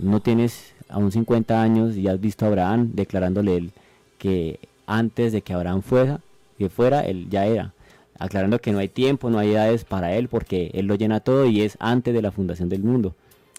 ¿no 0.00 0.20
tienes 0.20 0.74
aún 0.88 1.10
50 1.10 1.60
años 1.60 1.96
y 1.96 2.06
has 2.06 2.20
visto 2.20 2.44
a 2.44 2.48
Abraham 2.48 2.90
declarándole 2.94 3.56
él 3.56 3.72
que 4.18 4.60
antes 4.86 5.32
de 5.32 5.42
que 5.42 5.52
Abraham 5.52 5.82
fuera, 5.82 6.20
que 6.56 6.68
fuera, 6.68 7.00
él 7.00 7.26
ya 7.28 7.46
era? 7.46 7.72
Aclarando 8.18 8.60
que 8.60 8.72
no 8.72 8.78
hay 8.78 8.88
tiempo, 8.88 9.30
no 9.30 9.38
hay 9.38 9.52
edades 9.52 9.84
para 9.84 10.14
él 10.14 10.28
porque 10.28 10.70
él 10.74 10.86
lo 10.86 10.94
llena 10.94 11.20
todo 11.20 11.46
y 11.46 11.62
es 11.62 11.76
antes 11.80 12.14
de 12.14 12.22
la 12.22 12.32
fundación 12.32 12.68
del 12.68 12.82
mundo. 12.82 13.14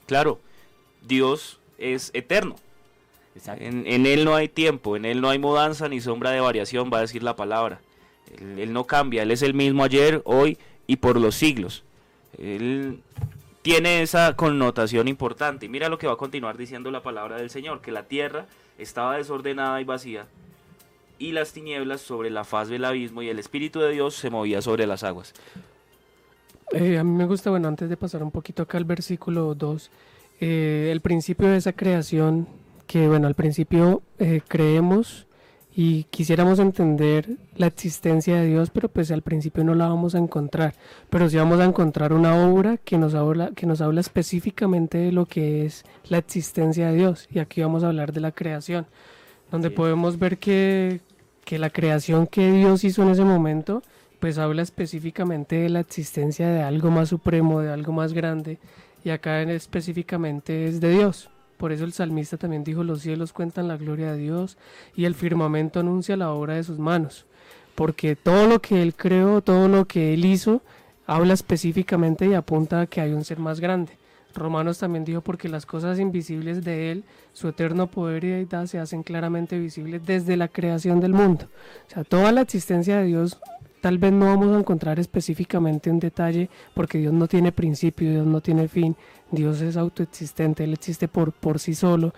Claro, 0.06 0.40
Dios 1.08 1.60
es 1.78 2.12
eterno. 2.14 2.56
En, 3.60 3.86
en, 3.86 4.08
Él 4.08 4.26
no 4.26 4.36
hay 4.36 4.48
tiempo, 4.48 4.96
en 4.96 5.06
Él 5.06 5.22
no 5.22 5.30
hay 5.30 5.38
mudanza 5.38 5.88
ni 5.88 6.02
sombra 6.02 6.32
de 6.32 6.40
variación, 6.40 6.90
va 6.92 6.98
a 6.98 7.02
decir 7.02 7.22
la 7.22 7.36
palabra. 7.36 7.82
Él, 8.40 8.58
él 8.58 8.74
no 8.74 8.86
cambia, 8.86 9.22
Él 9.22 9.30
es 9.30 9.44
el 9.44 9.54
mismo 9.54 9.84
ayer, 9.84 10.22
hoy 10.26 10.58
y 10.88 10.96
por 10.96 11.20
los 11.20 11.36
siglos. 11.36 11.84
Él 12.40 13.02
tiene 13.62 14.02
esa 14.02 14.36
connotación 14.36 15.08
importante. 15.08 15.66
Y 15.66 15.70
mira 15.70 15.90
lo 15.90 15.98
que 15.98 16.08
va 16.08 16.14
a 16.14 16.18
continuar 16.18 16.58
diciendo 16.58 16.90
la 16.90 17.04
palabra 17.04 17.36
del 17.38 17.50
Señor, 17.50 17.82
que 17.82 17.92
la 17.92 18.04
tierra 18.04 18.46
estaba 18.78 19.18
desordenada 19.18 19.82
y 19.82 19.84
vacía, 19.84 20.26
y 21.20 21.32
las 21.32 21.54
tinieblas 21.54 22.02
sobre 22.02 22.30
la 22.30 22.44
faz 22.44 22.70
del 22.70 22.86
abismo, 22.86 23.22
y 23.22 23.30
el 23.30 23.40
Espíritu 23.40 23.80
de 23.80 23.92
Dios 23.92 24.16
se 24.16 24.30
movía 24.30 24.62
sobre 24.62 24.88
las 24.88 25.04
aguas. 25.04 25.34
Eh, 26.72 26.98
a 26.98 27.04
mí 27.04 27.12
me 27.12 27.26
gusta, 27.26 27.50
bueno, 27.50 27.68
antes 27.68 27.90
de 27.90 27.98
pasar 27.98 28.22
un 28.24 28.32
poquito 28.32 28.64
acá 28.64 28.78
al 28.78 28.86
versículo 28.86 29.56
2, 29.56 29.90
eh, 30.42 30.90
el 30.92 31.02
principio 31.02 31.48
de 31.48 31.58
esa 31.58 31.74
creación, 31.74 32.48
que 32.86 33.08
bueno, 33.08 33.28
al 33.28 33.36
principio 33.36 34.02
eh, 34.20 34.42
creemos 34.48 35.28
y 35.80 36.06
quisiéramos 36.06 36.60
entender 36.60 37.38
la 37.56 37.68
existencia 37.68 38.38
de 38.38 38.48
Dios, 38.48 38.72
pero 38.72 38.90
pues 38.90 39.12
al 39.12 39.22
principio 39.22 39.64
no 39.64 39.76
la 39.76 39.88
vamos 39.88 40.16
a 40.16 40.18
encontrar, 40.18 40.74
pero 41.10 41.30
sí 41.30 41.38
vamos 41.38 41.60
a 41.60 41.66
encontrar 41.66 42.14
una 42.14 42.36
obra 42.48 42.78
que 42.78 42.98
nos 42.98 43.14
habla, 43.14 43.52
que 43.56 43.66
nos 43.66 43.80
habla 43.80 44.02
específicamente 44.02 44.98
de 44.98 45.12
lo 45.12 45.26
que 45.26 45.66
es 45.66 45.86
la 46.10 46.18
existencia 46.18 46.90
de 46.90 46.98
Dios, 46.98 47.28
y 47.32 47.40
aquí 47.40 47.62
vamos 47.62 47.84
a 47.84 47.88
hablar 47.88 48.12
de 48.12 48.22
la 48.22 48.32
creación, 48.32 48.88
donde 49.52 49.70
podemos 49.70 50.18
ver 50.18 50.40
que, 50.40 51.00
que 51.48 51.60
la 51.60 51.70
creación 51.70 52.28
que 52.28 52.52
Dios 52.52 52.84
hizo 52.84 53.04
en 53.04 53.10
ese 53.10 53.24
momento, 53.24 53.82
pues 54.20 54.38
habla 54.38 54.64
específicamente 54.64 55.56
de 55.56 55.70
la 55.70 55.80
existencia 55.80 56.50
de 56.50 56.62
algo 56.62 56.92
más 56.92 57.08
supremo, 57.08 57.62
de 57.62 57.72
algo 57.72 57.94
más 57.94 58.12
grande, 58.12 58.60
y 59.06 59.12
acá 59.12 59.42
específicamente 59.44 60.68
es 60.68 60.82
de 60.82 60.90
Dios. 60.90 61.30
Por 61.56 61.72
eso 61.72 61.86
el 61.86 61.94
salmista 61.94 62.36
también 62.36 62.66
dijo, 62.66 62.84
los 62.84 63.02
cielos 63.02 63.32
cuentan 63.32 63.70
la 63.70 63.78
gloria 63.78 64.12
de 64.12 64.18
Dios 64.18 64.58
y 64.94 65.06
el 65.06 65.16
firmamento 65.16 65.80
anuncia 65.80 66.18
la 66.18 66.32
obra 66.32 66.56
de 66.56 66.66
sus 66.66 66.80
manos. 66.80 67.26
Porque 67.76 68.18
todo 68.18 68.46
lo 68.48 68.60
que 68.60 68.82
él 68.82 68.94
creó, 68.94 69.40
todo 69.42 69.70
lo 69.70 69.86
que 69.86 70.14
él 70.14 70.26
hizo, 70.26 70.62
habla 71.06 71.34
específicamente 71.34 72.28
y 72.28 72.34
apunta 72.34 72.82
a 72.82 72.88
que 72.88 73.00
hay 73.00 73.14
un 73.14 73.24
ser 73.24 73.40
más 73.40 73.62
grande. 73.62 73.94
Romanos 74.38 74.80
también 74.80 75.06
dijo, 75.06 75.22
porque 75.22 75.50
las 75.50 75.66
cosas 75.66 76.00
invisibles 76.00 76.64
de 76.64 76.92
él, 76.92 77.04
su 77.34 77.50
eterno 77.50 77.88
poder 77.88 78.24
y 78.24 78.30
deidad 78.30 78.66
se 78.66 78.80
hacen 78.80 79.04
claramente 79.04 79.60
visibles 79.60 80.06
desde 80.06 80.38
la 80.38 80.48
creación 80.48 81.00
del 81.00 81.14
mundo. 81.14 81.46
O 81.88 81.94
sea, 81.94 82.04
toda 82.04 82.32
la 82.32 82.42
existencia 82.42 82.98
de 82.98 83.06
Dios 83.06 83.40
tal 83.82 83.98
vez 83.98 84.12
no 84.12 84.26
vamos 84.26 84.56
a 84.56 84.60
encontrar 84.60 85.00
específicamente 85.00 85.90
un 85.90 86.00
detalle 86.00 86.50
porque 86.74 86.98
Dios 86.98 87.14
no 87.14 87.28
tiene 87.28 87.52
principio, 87.52 88.10
Dios 88.10 88.26
no 88.26 88.42
tiene 88.42 88.68
fin, 88.68 88.96
Dios 89.32 89.62
es 89.62 89.78
autoexistente, 89.78 90.64
Él 90.64 90.74
existe 90.74 91.08
por, 91.08 91.32
por 91.32 91.60
sí 91.60 91.76
solo, 91.76 92.14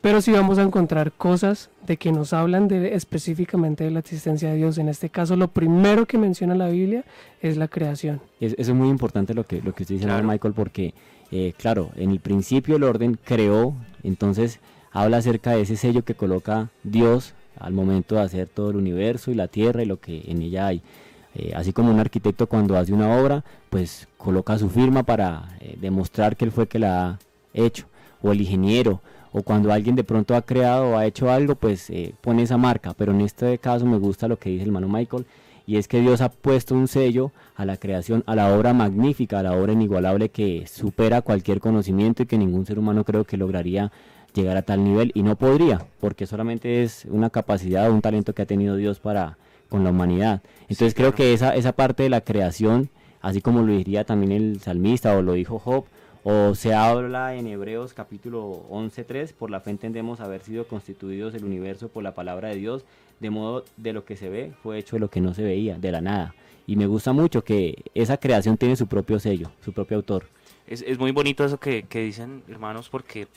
pero 0.00 0.20
sí 0.20 0.30
vamos 0.30 0.58
a 0.58 0.62
encontrar 0.62 1.12
cosas 1.12 1.70
de 1.86 1.96
que 1.96 2.12
nos 2.12 2.32
hablan 2.32 2.68
de, 2.68 2.94
específicamente 2.94 3.84
de 3.84 3.90
la 3.90 4.00
existencia 4.00 4.50
de 4.50 4.56
Dios. 4.56 4.78
En 4.78 4.88
este 4.88 5.10
caso, 5.10 5.36
lo 5.36 5.48
primero 5.48 6.06
que 6.06 6.18
menciona 6.18 6.54
la 6.54 6.68
Biblia 6.68 7.04
es 7.40 7.56
la 7.56 7.68
creación. 7.68 8.20
Es, 8.40 8.54
eso 8.58 8.72
es 8.72 8.76
muy 8.76 8.88
importante 8.88 9.34
lo 9.34 9.44
que, 9.44 9.60
lo 9.62 9.74
que 9.74 9.82
usted 9.82 9.96
dice, 9.96 10.22
Michael, 10.22 10.54
porque, 10.54 10.94
eh, 11.30 11.54
claro, 11.56 11.90
en 11.96 12.10
el 12.10 12.20
principio 12.20 12.76
el 12.76 12.84
orden 12.84 13.18
creó, 13.22 13.74
entonces 14.02 14.60
habla 14.92 15.18
acerca 15.18 15.52
de 15.52 15.62
ese 15.62 15.76
sello 15.76 16.04
que 16.04 16.14
coloca 16.14 16.70
Dios 16.84 17.34
al 17.58 17.72
momento 17.72 18.14
de 18.14 18.22
hacer 18.22 18.48
todo 18.48 18.70
el 18.70 18.76
universo 18.76 19.30
y 19.30 19.34
la 19.34 19.48
tierra 19.48 19.82
y 19.82 19.86
lo 19.86 19.98
que 19.98 20.24
en 20.26 20.42
ella 20.42 20.66
hay. 20.66 20.82
Eh, 21.34 21.52
así 21.54 21.72
como 21.72 21.90
un 21.90 22.00
arquitecto 22.00 22.46
cuando 22.46 22.76
hace 22.78 22.92
una 22.92 23.18
obra, 23.20 23.44
pues 23.68 24.08
coloca 24.16 24.58
su 24.58 24.70
firma 24.70 25.02
para 25.02 25.56
eh, 25.60 25.76
demostrar 25.80 26.36
que 26.36 26.44
él 26.44 26.52
fue 26.52 26.66
que 26.66 26.78
la 26.78 27.08
ha 27.08 27.18
hecho, 27.52 27.86
o 28.22 28.32
el 28.32 28.40
ingeniero, 28.40 29.00
o 29.32 29.42
cuando 29.42 29.72
alguien 29.72 29.96
de 29.96 30.04
pronto 30.04 30.34
ha 30.34 30.42
creado 30.42 30.90
o 30.90 30.96
ha 30.96 31.04
hecho 31.04 31.30
algo, 31.30 31.56
pues 31.56 31.92
pone 32.22 32.42
esa 32.42 32.56
marca. 32.56 32.94
Pero 32.96 33.12
en 33.12 33.20
este 33.20 33.58
caso 33.58 33.84
me 33.84 33.98
gusta 33.98 34.28
lo 34.28 34.38
que 34.38 34.48
dice 34.48 34.62
el 34.62 34.68
hermano 34.68 34.88
Michael, 34.88 35.26
y 35.66 35.76
es 35.76 35.88
que 35.88 36.00
Dios 36.00 36.20
ha 36.20 36.30
puesto 36.30 36.74
un 36.74 36.86
sello 36.88 37.32
a 37.56 37.64
la 37.64 37.76
creación, 37.76 38.22
a 38.26 38.36
la 38.36 38.54
obra 38.54 38.72
magnífica, 38.72 39.40
a 39.40 39.42
la 39.42 39.56
obra 39.56 39.72
inigualable 39.72 40.28
que 40.28 40.66
supera 40.66 41.22
cualquier 41.22 41.60
conocimiento 41.60 42.22
y 42.22 42.26
que 42.26 42.38
ningún 42.38 42.66
ser 42.66 42.78
humano 42.78 43.04
creo 43.04 43.24
que 43.24 43.36
lograría 43.36 43.90
llegar 44.32 44.56
a 44.56 44.62
tal 44.62 44.84
nivel 44.84 45.10
y 45.14 45.22
no 45.22 45.36
podría, 45.36 45.86
porque 46.00 46.26
solamente 46.26 46.82
es 46.82 47.06
una 47.06 47.30
capacidad 47.30 47.90
o 47.90 47.94
un 47.94 48.02
talento 48.02 48.34
que 48.34 48.42
ha 48.42 48.46
tenido 48.46 48.76
Dios 48.76 49.00
para 49.00 49.38
con 49.68 49.82
la 49.82 49.90
humanidad. 49.90 50.42
Entonces 50.68 50.94
creo 50.94 51.14
que 51.14 51.32
esa, 51.32 51.56
esa 51.56 51.72
parte 51.72 52.04
de 52.04 52.10
la 52.10 52.20
creación, 52.20 52.88
así 53.20 53.40
como 53.40 53.62
lo 53.62 53.72
diría 53.72 54.04
también 54.04 54.32
el 54.32 54.60
salmista 54.60 55.16
o 55.16 55.22
lo 55.22 55.32
dijo 55.32 55.58
Job, 55.58 55.86
o 56.22 56.54
se 56.54 56.74
habla 56.74 57.34
en 57.34 57.46
Hebreos 57.46 57.94
capítulo 57.94 58.66
11.3, 58.70 59.32
por 59.32 59.50
la 59.50 59.60
fe 59.60 59.70
entendemos 59.70 60.20
haber 60.20 60.42
sido 60.42 60.66
constituidos 60.66 61.34
el 61.34 61.44
universo 61.44 61.88
por 61.88 62.02
la 62.02 62.14
palabra 62.14 62.48
de 62.48 62.56
Dios, 62.56 62.84
de 63.20 63.30
modo 63.30 63.64
de 63.76 63.92
lo 63.92 64.04
que 64.04 64.16
se 64.16 64.28
ve 64.28 64.52
fue 64.62 64.78
hecho 64.78 64.96
de 64.96 65.00
lo 65.00 65.10
que 65.10 65.20
no 65.20 65.34
se 65.34 65.42
veía, 65.42 65.78
de 65.78 65.92
la 65.92 66.00
nada. 66.00 66.34
Y 66.66 66.76
me 66.76 66.86
gusta 66.86 67.12
mucho 67.12 67.44
que 67.44 67.84
esa 67.94 68.16
creación 68.16 68.56
tiene 68.56 68.76
su 68.76 68.86
propio 68.86 69.20
sello, 69.20 69.50
su 69.64 69.72
propio 69.72 69.96
autor. 69.96 70.26
Es, 70.66 70.82
es 70.82 70.98
muy 70.98 71.12
bonito 71.12 71.44
eso 71.44 71.58
que, 71.58 71.84
que 71.84 72.00
dicen 72.00 72.42
hermanos 72.48 72.88
porque 72.88 73.28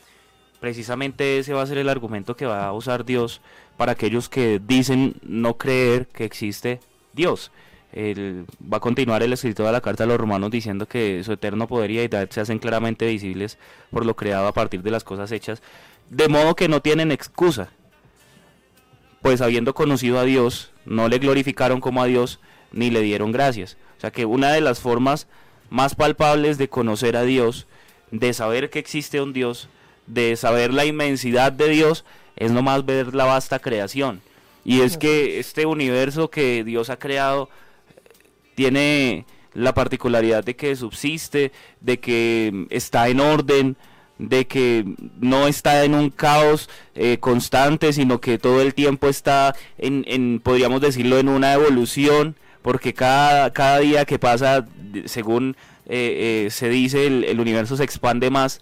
precisamente 0.59 1.39
ese 1.39 1.53
va 1.53 1.61
a 1.61 1.67
ser 1.67 1.77
el 1.77 1.89
argumento 1.89 2.35
que 2.35 2.45
va 2.45 2.65
a 2.65 2.73
usar 2.73 3.05
Dios 3.05 3.41
para 3.77 3.93
aquellos 3.93 4.29
que 4.29 4.59
dicen 4.59 5.15
no 5.23 5.57
creer 5.57 6.07
que 6.07 6.25
existe 6.25 6.79
Dios. 7.13 7.51
va 7.95 8.77
a 8.77 8.81
continuar 8.81 9.23
el 9.23 9.33
escrito 9.33 9.63
de 9.63 9.71
la 9.71 9.81
carta 9.81 10.03
a 10.03 10.07
los 10.07 10.17
romanos 10.17 10.51
diciendo 10.51 10.85
que 10.87 11.23
su 11.23 11.33
eterno 11.33 11.67
poder 11.67 11.91
y 11.91 11.97
deidad 11.97 12.29
se 12.29 12.41
hacen 12.41 12.59
claramente 12.59 13.07
visibles 13.07 13.57
por 13.89 14.05
lo 14.05 14.15
creado 14.15 14.47
a 14.47 14.53
partir 14.53 14.83
de 14.83 14.91
las 14.91 15.03
cosas 15.03 15.31
hechas, 15.31 15.61
de 16.09 16.27
modo 16.27 16.55
que 16.55 16.67
no 16.67 16.81
tienen 16.81 17.11
excusa. 17.11 17.69
Pues 19.21 19.41
habiendo 19.41 19.73
conocido 19.73 20.19
a 20.19 20.23
Dios, 20.23 20.71
no 20.85 21.07
le 21.07 21.19
glorificaron 21.19 21.81
como 21.81 22.01
a 22.01 22.05
Dios 22.05 22.39
ni 22.71 22.89
le 22.89 23.01
dieron 23.01 23.31
gracias. 23.31 23.77
O 23.97 24.01
sea 24.01 24.11
que 24.11 24.25
una 24.25 24.51
de 24.51 24.61
las 24.61 24.79
formas 24.79 25.27
más 25.69 25.95
palpables 25.95 26.57
de 26.57 26.69
conocer 26.69 27.15
a 27.15 27.23
Dios, 27.23 27.67
de 28.11 28.33
saber 28.33 28.69
que 28.69 28.79
existe 28.79 29.21
un 29.21 29.33
Dios, 29.33 29.69
de 30.07 30.35
saber 30.35 30.73
la 30.73 30.85
inmensidad 30.85 31.51
de 31.51 31.69
Dios 31.69 32.05
es 32.35 32.51
nomás 32.51 32.85
ver 32.85 33.13
la 33.13 33.25
vasta 33.25 33.59
creación. 33.59 34.21
Y 34.63 34.81
es 34.81 34.97
que 34.97 35.39
este 35.39 35.65
universo 35.65 36.29
que 36.29 36.63
Dios 36.63 36.89
ha 36.89 36.97
creado 36.97 37.49
tiene 38.55 39.25
la 39.53 39.73
particularidad 39.73 40.43
de 40.43 40.55
que 40.55 40.75
subsiste, 40.75 41.51
de 41.81 41.99
que 41.99 42.67
está 42.69 43.09
en 43.09 43.19
orden, 43.19 43.77
de 44.19 44.45
que 44.45 44.85
no 45.19 45.47
está 45.47 45.83
en 45.83 45.95
un 45.95 46.11
caos 46.11 46.69
eh, 46.93 47.17
constante, 47.19 47.91
sino 47.93 48.21
que 48.21 48.37
todo 48.37 48.61
el 48.61 48.75
tiempo 48.75 49.07
está 49.07 49.55
en, 49.77 50.39
podríamos 50.43 50.81
decirlo, 50.81 51.17
en 51.17 51.29
una 51.29 51.53
evolución, 51.53 52.35
porque 52.61 52.93
cada, 52.93 53.51
cada 53.53 53.79
día 53.79 54.05
que 54.05 54.19
pasa, 54.19 54.67
según 55.05 55.57
eh, 55.87 56.45
eh, 56.45 56.51
se 56.51 56.69
dice, 56.69 57.07
el 57.07 57.39
universo 57.39 57.75
se 57.77 57.83
expande 57.83 58.29
más 58.29 58.61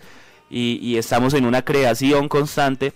y, 0.50 0.98
estamos 0.98 1.34
en 1.34 1.46
una 1.46 1.64
creación 1.64 2.30
constante. 2.30 2.94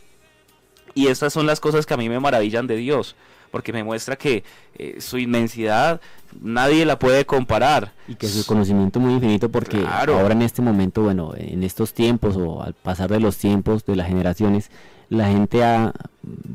Y 0.93 1.07
estas 1.07 1.33
son 1.33 1.45
las 1.45 1.59
cosas 1.59 1.85
que 1.85 1.93
a 1.93 1.97
mí 1.97 2.09
me 2.09 2.19
maravillan 2.19 2.67
de 2.67 2.75
Dios, 2.75 3.15
porque 3.51 3.73
me 3.73 3.83
muestra 3.83 4.15
que 4.15 4.43
eh, 4.77 4.97
su 4.99 5.17
inmensidad 5.17 6.01
nadie 6.41 6.85
la 6.85 6.97
puede 6.97 7.25
comparar. 7.25 7.93
Y 8.07 8.15
que 8.15 8.27
su 8.27 8.45
conocimiento 8.45 8.99
muy 8.99 9.13
infinito, 9.13 9.49
porque 9.49 9.85
ahora 9.85 10.33
en 10.33 10.41
este 10.41 10.61
momento, 10.61 11.03
bueno, 11.03 11.33
en 11.35 11.63
estos 11.63 11.93
tiempos 11.93 12.37
o 12.37 12.63
al 12.63 12.73
pasar 12.73 13.09
de 13.09 13.19
los 13.19 13.37
tiempos, 13.37 13.85
de 13.85 13.95
las 13.95 14.07
generaciones, 14.07 14.71
la 15.11 15.27
gente 15.27 15.61
ha, 15.61 15.91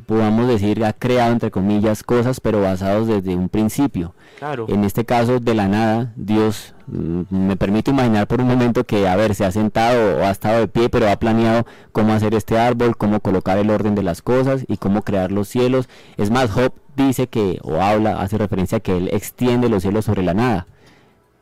podamos 0.07 0.47
decir, 0.47 0.83
ha 0.83 0.91
creado, 0.91 1.31
entre 1.31 1.51
comillas, 1.51 2.01
cosas, 2.01 2.39
pero 2.39 2.59
basados 2.59 3.07
desde 3.07 3.35
un 3.35 3.49
principio. 3.49 4.15
Claro. 4.39 4.65
En 4.67 4.83
este 4.83 5.05
caso, 5.05 5.39
de 5.39 5.53
la 5.53 5.67
nada, 5.67 6.11
Dios, 6.15 6.73
mm, 6.87 7.21
me 7.29 7.55
permito 7.55 7.91
imaginar 7.91 8.25
por 8.25 8.41
un 8.41 8.47
momento 8.47 8.83
que, 8.83 9.07
a 9.07 9.15
ver, 9.15 9.35
se 9.35 9.45
ha 9.45 9.51
sentado 9.51 10.17
o 10.17 10.23
ha 10.23 10.31
estado 10.31 10.61
de 10.61 10.67
pie, 10.67 10.89
pero 10.89 11.07
ha 11.07 11.17
planeado 11.17 11.67
cómo 11.91 12.13
hacer 12.13 12.33
este 12.33 12.57
árbol, 12.57 12.97
cómo 12.97 13.19
colocar 13.19 13.59
el 13.59 13.69
orden 13.69 13.93
de 13.93 14.01
las 14.01 14.23
cosas 14.23 14.65
y 14.67 14.77
cómo 14.77 15.03
crear 15.03 15.31
los 15.31 15.47
cielos. 15.47 15.87
Es 16.17 16.31
más, 16.31 16.49
Job 16.49 16.73
dice 16.95 17.27
que, 17.27 17.59
o 17.61 17.79
habla, 17.79 18.19
hace 18.21 18.39
referencia 18.39 18.79
a 18.79 18.81
que 18.81 18.97
él 18.97 19.09
extiende 19.13 19.69
los 19.69 19.83
cielos 19.83 20.05
sobre 20.05 20.23
la 20.23 20.33
nada. 20.33 20.65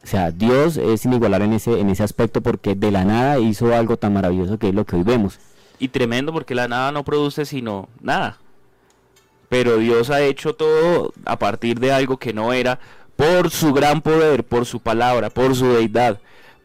O 0.04 0.08
sea, 0.08 0.32
Dios 0.32 0.75
es 0.75 1.06
inigualable 1.06 1.45
en 1.45 1.54
ese, 1.54 1.80
en 1.80 1.89
ese 1.89 2.04
aspecto 2.04 2.41
porque 2.41 2.75
de 2.75 2.91
la 2.91 3.06
nada 3.06 3.39
hizo 3.39 3.73
algo 3.73 3.95
tan 3.95 4.12
maravilloso 4.12 4.60
que 4.60 4.67
es 4.67 4.75
lo 4.75 4.86
que 4.86 4.97
hoy 4.97 5.04
vemos 5.04 5.39
y 5.80 5.90
tremendo 5.90 6.34
porque 6.34 6.56
la 6.56 6.68
nada 6.68 6.92
no 6.92 7.04
produce 7.04 7.46
sino 7.46 7.90
nada. 8.02 8.40
Pero 9.50 9.78
Dios 9.78 10.10
ha 10.10 10.22
hecho 10.22 10.54
todo 10.54 11.14
a 11.26 11.38
partir 11.38 11.80
de 11.80 11.92
algo 11.92 12.18
que 12.18 12.34
no 12.34 12.54
era 12.54 12.80
por 13.16 13.50
su 13.50 13.74
gran 13.74 14.02
poder, 14.02 14.44
por 14.44 14.66
su 14.66 14.80
palabra, 14.80 15.30
por 15.30 15.56
su 15.56 15.68
deidad, 15.68 16.20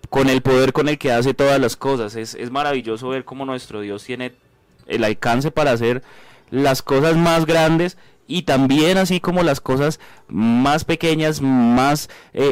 con 0.09 0.29
el 0.29 0.43
poder 0.43 0.73
con 0.73 0.89
el 0.89 0.99
que 0.99 1.13
hace 1.13 1.35
todas 1.35 1.61
las 1.61 1.77
cosas. 1.77 2.17
Es, 2.17 2.35
es 2.35 2.51
maravilloso 2.51 3.09
ver 3.09 3.25
cómo 3.25 3.45
nuestro 3.45 3.81
Dios 3.81 4.05
tiene 4.05 4.33
el 4.87 5.05
alcance 5.05 5.51
para 5.51 5.73
hacer 5.73 6.03
las 6.51 6.83
cosas 6.83 7.17
más 7.17 7.47
grandes 7.47 7.97
y 8.31 8.43
también 8.43 8.97
así 8.97 9.21
como 9.21 9.43
las 9.43 9.61
cosas 9.61 9.99
más 10.29 10.85
pequeñas, 10.85 11.41
más, 11.41 12.09
eh, 12.33 12.43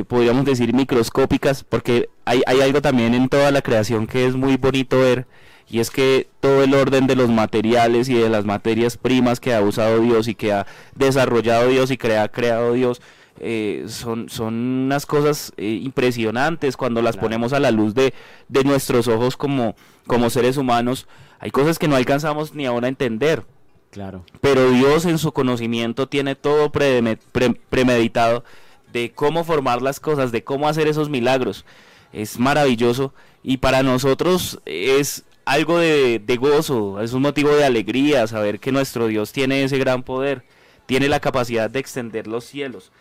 eh, 0.00 0.04
podríamos 0.08 0.44
decir, 0.44 0.74
microscópicas, 0.74 1.62
porque 1.62 2.08
hay, 2.24 2.42
hay 2.46 2.60
algo 2.60 2.82
también 2.82 3.14
en 3.14 3.28
toda 3.28 3.52
la 3.52 3.62
creación 3.62 4.08
que 4.08 4.26
es 4.26 4.34
muy 4.34 4.56
bonito 4.56 4.98
ver 4.98 5.26
y 5.70 5.80
es 5.80 5.90
que 5.90 6.28
todo 6.40 6.62
el 6.62 6.74
orden 6.74 7.06
de 7.06 7.16
los 7.16 7.28
materiales 7.28 8.08
y 8.08 8.14
de 8.14 8.28
las 8.28 8.44
materias 8.44 8.96
primas 8.96 9.40
que 9.40 9.54
ha 9.54 9.60
usado 9.60 10.00
Dios 10.00 10.28
y 10.28 10.34
que 10.34 10.52
ha 10.52 10.66
desarrollado 10.94 11.68
Dios 11.68 11.90
y 11.90 11.98
que 11.98 12.16
ha 12.16 12.28
creado 12.28 12.72
Dios, 12.72 13.02
eh, 13.40 13.84
son, 13.88 14.28
son 14.28 14.54
unas 14.54 15.06
cosas 15.06 15.52
eh, 15.56 15.80
impresionantes 15.82 16.76
cuando 16.76 17.02
las 17.02 17.16
ponemos 17.16 17.52
a 17.52 17.60
la 17.60 17.70
luz 17.70 17.94
de, 17.94 18.14
de 18.48 18.64
nuestros 18.64 19.08
ojos 19.08 19.36
como, 19.36 19.76
como 20.06 20.30
seres 20.30 20.56
humanos. 20.56 21.06
Hay 21.38 21.50
cosas 21.50 21.78
que 21.78 21.86
no 21.86 21.96
alcanzamos 21.96 22.54
ni 22.54 22.66
ahora 22.66 22.86
a 22.86 22.88
entender. 22.88 23.44
Claro. 23.90 24.24
Pero 24.40 24.70
Dios 24.70 25.04
en 25.04 25.18
su 25.18 25.32
conocimiento 25.32 26.08
tiene 26.08 26.34
todo 26.34 26.70
premeditado 26.70 28.44
de 28.92 29.12
cómo 29.12 29.44
formar 29.44 29.82
las 29.82 30.00
cosas, 30.00 30.32
de 30.32 30.44
cómo 30.44 30.68
hacer 30.68 30.88
esos 30.88 31.08
milagros. 31.08 31.64
Es 32.12 32.38
maravilloso 32.38 33.12
y 33.42 33.58
para 33.58 33.82
nosotros 33.82 34.60
es 34.64 35.24
algo 35.48 35.78
de, 35.78 36.18
de, 36.18 36.36
gozo, 36.36 37.00
es 37.00 37.12
un 37.12 37.22
motivo 37.22 37.50
de 37.54 37.64
alegría 37.64 38.26
saber 38.26 38.60
que 38.60 38.70
nuestro 38.70 39.06
Dios 39.06 39.32
tiene 39.32 39.64
ese 39.64 39.78
gran 39.78 40.02
poder, 40.02 40.44
tiene 40.86 41.08
la 41.08 41.20
capacidad 41.20 41.70
de 41.70 41.78
extender 41.78 42.26
los 42.26 42.44
cielos. 42.44 42.92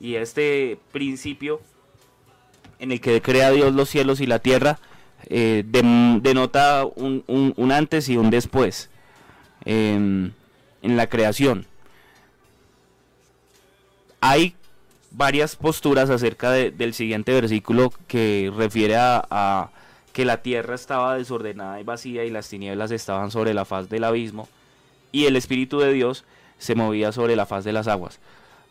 Y 0.00 0.14
este 0.14 0.78
principio 0.92 1.60
en 2.78 2.92
el 2.92 3.00
que 3.00 3.20
crea 3.20 3.50
Dios 3.50 3.74
los 3.74 3.90
cielos 3.90 4.20
y 4.20 4.26
la 4.26 4.38
tierra 4.38 4.78
eh, 5.26 5.62
denota 5.66 6.86
un, 6.86 7.22
un, 7.26 7.72
antes 7.72 8.08
y 8.08 8.16
un 8.16 8.30
después 8.30 8.88
en 9.66 10.32
la 10.82 11.06
creación. 11.08 11.66
Hay 14.22 14.54
varias 15.10 15.56
posturas 15.56 16.08
acerca 16.08 16.50
del 16.50 16.94
siguiente 16.94 17.32
versículo 17.32 17.92
que 18.06 18.50
refiere 18.56 18.96
a, 18.96 19.70
que 20.12 20.24
la 20.24 20.42
tierra 20.42 20.74
estaba 20.74 21.16
desordenada 21.16 21.80
y 21.80 21.84
vacía 21.84 22.24
y 22.24 22.30
las 22.30 22.48
tinieblas 22.48 22.90
estaban 22.90 23.30
sobre 23.30 23.54
la 23.54 23.64
faz 23.64 23.88
del 23.88 24.04
abismo 24.04 24.48
y 25.12 25.26
el 25.26 25.36
Espíritu 25.36 25.78
de 25.78 25.92
Dios 25.92 26.24
se 26.58 26.74
movía 26.74 27.12
sobre 27.12 27.36
la 27.36 27.46
faz 27.46 27.64
de 27.64 27.72
las 27.72 27.88
aguas. 27.88 28.20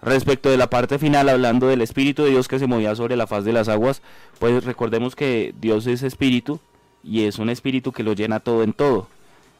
Respecto 0.01 0.49
de 0.49 0.57
la 0.57 0.69
parte 0.69 0.97
final, 0.99 1.27
hablando 1.27 1.67
del 1.67 1.81
Espíritu 1.81 2.23
de 2.23 2.29
Dios 2.29 2.47
que 2.47 2.59
se 2.59 2.67
movía 2.67 2.95
sobre 2.95 3.17
la 3.17 3.27
faz 3.27 3.43
de 3.43 3.53
las 3.53 3.67
aguas, 3.67 4.01
pues 4.39 4.63
recordemos 4.63 5.15
que 5.15 5.53
Dios 5.59 5.87
es 5.87 6.03
Espíritu 6.03 6.59
y 7.03 7.25
es 7.25 7.39
un 7.39 7.49
Espíritu 7.49 7.91
que 7.91 8.03
lo 8.03 8.13
llena 8.13 8.39
todo 8.39 8.63
en 8.63 8.73
todo, 8.73 9.07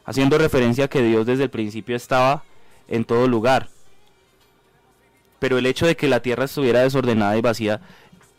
haciendo 0.06 0.38
referencia 0.38 0.86
a 0.86 0.88
que 0.90 1.02
Dios 1.02 1.26
desde 1.26 1.44
el 1.44 1.50
principio 1.50 1.96
estaba 1.96 2.44
en 2.88 3.04
todo 3.04 3.28
lugar 3.28 3.70
pero 5.40 5.58
el 5.58 5.66
hecho 5.66 5.88
de 5.88 5.96
que 5.96 6.10
la 6.10 6.22
Tierra 6.22 6.46
estuviera 6.46 6.82
desordenada 6.82 7.38
y 7.38 7.42
vacía 7.42 7.82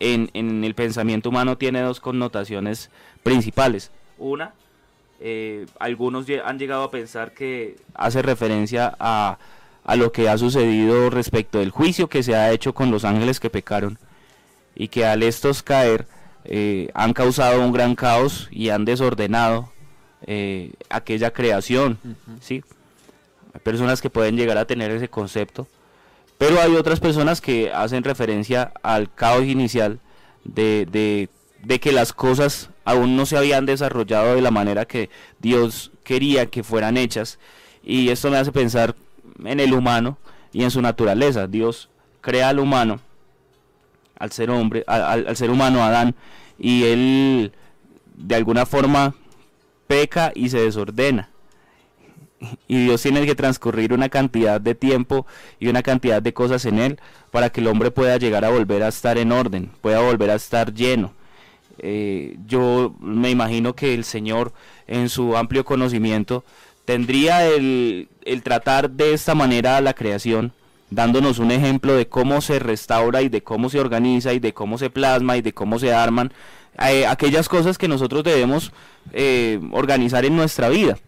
en, 0.01 0.65
el 0.65 0.75
pensamiento 0.75 1.29
humano 1.29 1.57
tiene 1.57 1.81
dos 1.83 2.01
connotaciones 2.01 2.91
principales. 3.23 3.91
Una, 4.19 4.53
eh, 5.21 5.67
algunos 5.79 6.27
han 6.45 6.59
llegado 6.59 6.85
a 6.85 6.91
pensar 6.91 7.33
que 7.33 7.77
hace 7.95 8.23
referencia 8.23 8.97
a, 8.99 9.39
lo 9.97 10.13
que 10.13 10.29
ha 10.29 10.39
sucedido 10.39 11.11
respecto 11.11 11.59
del 11.59 11.71
juicio 11.71 12.09
que 12.09 12.23
se 12.23 12.35
ha 12.35 12.53
hecho 12.53 12.75
con 12.75 12.91
los 12.91 13.05
ángeles 13.05 13.41
que 13.41 13.51
pecaron 13.51 13.99
y 14.75 14.89
que 14.89 15.05
al 15.05 15.23
estos 15.23 15.63
caer 15.63 16.07
eh, 16.45 16.91
han 16.95 17.13
causado 17.13 17.61
un 17.61 17.73
gran 17.73 17.95
caos 17.95 18.49
y 18.51 18.71
han 18.71 18.85
desordenado 18.85 19.71
eh, 20.27 20.73
aquella 20.89 21.33
creación. 21.33 21.99
¿sí? 22.41 22.63
Hay 23.53 23.61
personas 23.61 24.01
que 24.01 24.11
pueden 24.11 24.37
llegar 24.37 24.57
a 24.59 24.65
tener 24.65 24.91
ese 24.91 25.09
concepto 25.09 25.67
pero 26.41 26.59
hay 26.59 26.75
otras 26.75 27.01
personas 27.01 27.43
que 27.43 27.71
hacen 27.71 28.03
referencia 28.03 28.73
al 28.83 29.13
caos 29.13 29.45
inicial 29.45 30.01
de, 30.43 31.29
que 31.83 31.93
las 31.93 32.15
cosas 32.15 32.71
aún 32.87 33.15
no 33.15 33.27
se 33.27 33.37
habían 33.37 33.67
desarrollado 33.67 34.37
de 34.37 34.41
la 34.41 34.51
manera 34.51 34.87
que 34.87 35.11
Dios 35.39 35.93
quería 36.03 36.47
que 36.47 36.63
fueran 36.63 36.97
hechas. 36.97 37.39
Y 37.85 38.09
esto 38.09 38.31
me 38.31 38.39
hace 38.39 38.53
pensar 38.53 38.97
en 39.45 39.61
el 39.61 39.75
humano 39.75 40.17
y 40.51 40.63
en 40.63 40.71
su 40.71 40.81
naturaleza. 40.81 41.47
Dios 41.47 41.91
crea 42.23 42.49
al 42.49 42.59
humano, 42.59 43.01
al 44.19 44.33
ser 44.33 44.49
hombre, 44.49 44.83
al 44.87 45.37
ser 45.37 45.51
humano 45.51 45.85
Adán, 45.85 46.15
y 46.59 46.85
él 46.85 47.53
de 48.17 48.35
alguna 48.35 48.65
forma 48.65 49.15
peca 49.87 50.33
y 50.35 50.49
se 50.49 50.63
desordena 50.63 51.30
y 52.69 52.85
Dios 52.85 53.03
tiene 53.03 53.27
que 53.27 53.35
transcurrir 53.35 53.93
una 53.93 54.09
cantidad 54.09 54.61
de 54.61 54.75
tiempo 54.75 55.27
y 55.59 55.69
una 55.69 55.83
cantidad 55.83 56.23
de 56.23 56.33
cosas 56.33 56.65
en 56.65 56.79
él 56.79 57.01
para 57.31 57.51
que 57.51 57.61
el 57.61 57.67
hombre 57.67 57.91
pueda 57.91 58.17
llegar 58.17 58.45
a 58.45 58.51
volver 58.51 58.83
a 58.83 58.89
estar 58.89 59.19
en 59.19 59.33
orden, 59.33 59.71
pueda 59.81 60.01
volver 60.01 60.31
a 60.31 60.35
estar 60.35 60.73
lleno. 60.73 61.13
Eh, 61.79 62.37
yo 62.47 62.95
me 63.01 63.31
imagino 63.31 63.75
que 63.75 63.95
el 63.95 64.05
Señor 64.05 64.53
en 64.87 65.09
su 65.09 65.37
amplio 65.37 65.65
conocimiento 65.65 66.45
tendría 66.85 67.47
el, 67.47 68.09
tratar 68.43 68.91
de 68.91 69.15
esta 69.15 69.35
manera 69.35 69.81
la 69.81 69.95
creación, 69.95 70.53
dándonos 70.91 71.39
un 71.39 71.51
ejemplo 71.51 71.95
de 71.95 72.09
cómo 72.09 72.41
se 72.41 72.59
restaura 72.59 73.23
y 73.23 73.29
de 73.29 73.43
cómo 73.43 73.71
se 73.71 73.81
organiza 73.81 74.33
y 74.33 74.41
de 74.41 74.53
cómo 74.53 74.77
se 74.77 74.91
plasma 74.91 75.37
y 75.37 75.43
de 75.43 75.53
cómo 75.53 75.79
se 75.79 75.93
arman 75.93 76.33
eh, 76.85 77.07
aquellas 77.07 77.49
cosas 77.49 77.79
que 77.79 77.89
nosotros 77.89 78.25
debemos 78.25 78.73
eh, 79.13 79.61
organizar 79.73 80.25
en 80.25 80.37
nuestra 80.37 80.69
vida. 80.69 80.99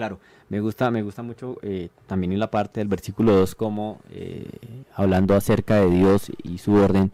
Claro, 0.00 0.18
me 0.48 0.60
gusta, 0.60 0.90
me 0.90 1.02
gusta 1.02 1.22
mucho 1.22 1.58
eh, 1.60 1.90
también 2.06 2.32
en 2.32 2.38
la 2.38 2.50
parte 2.50 2.80
del 2.80 2.88
versículo 2.88 3.36
2 3.36 3.54
como 3.54 4.00
eh, 4.10 4.48
hablando 4.94 5.34
acerca 5.34 5.76
de 5.76 5.90
Dios 5.90 6.32
y 6.42 6.56
su 6.56 6.72
orden, 6.72 7.12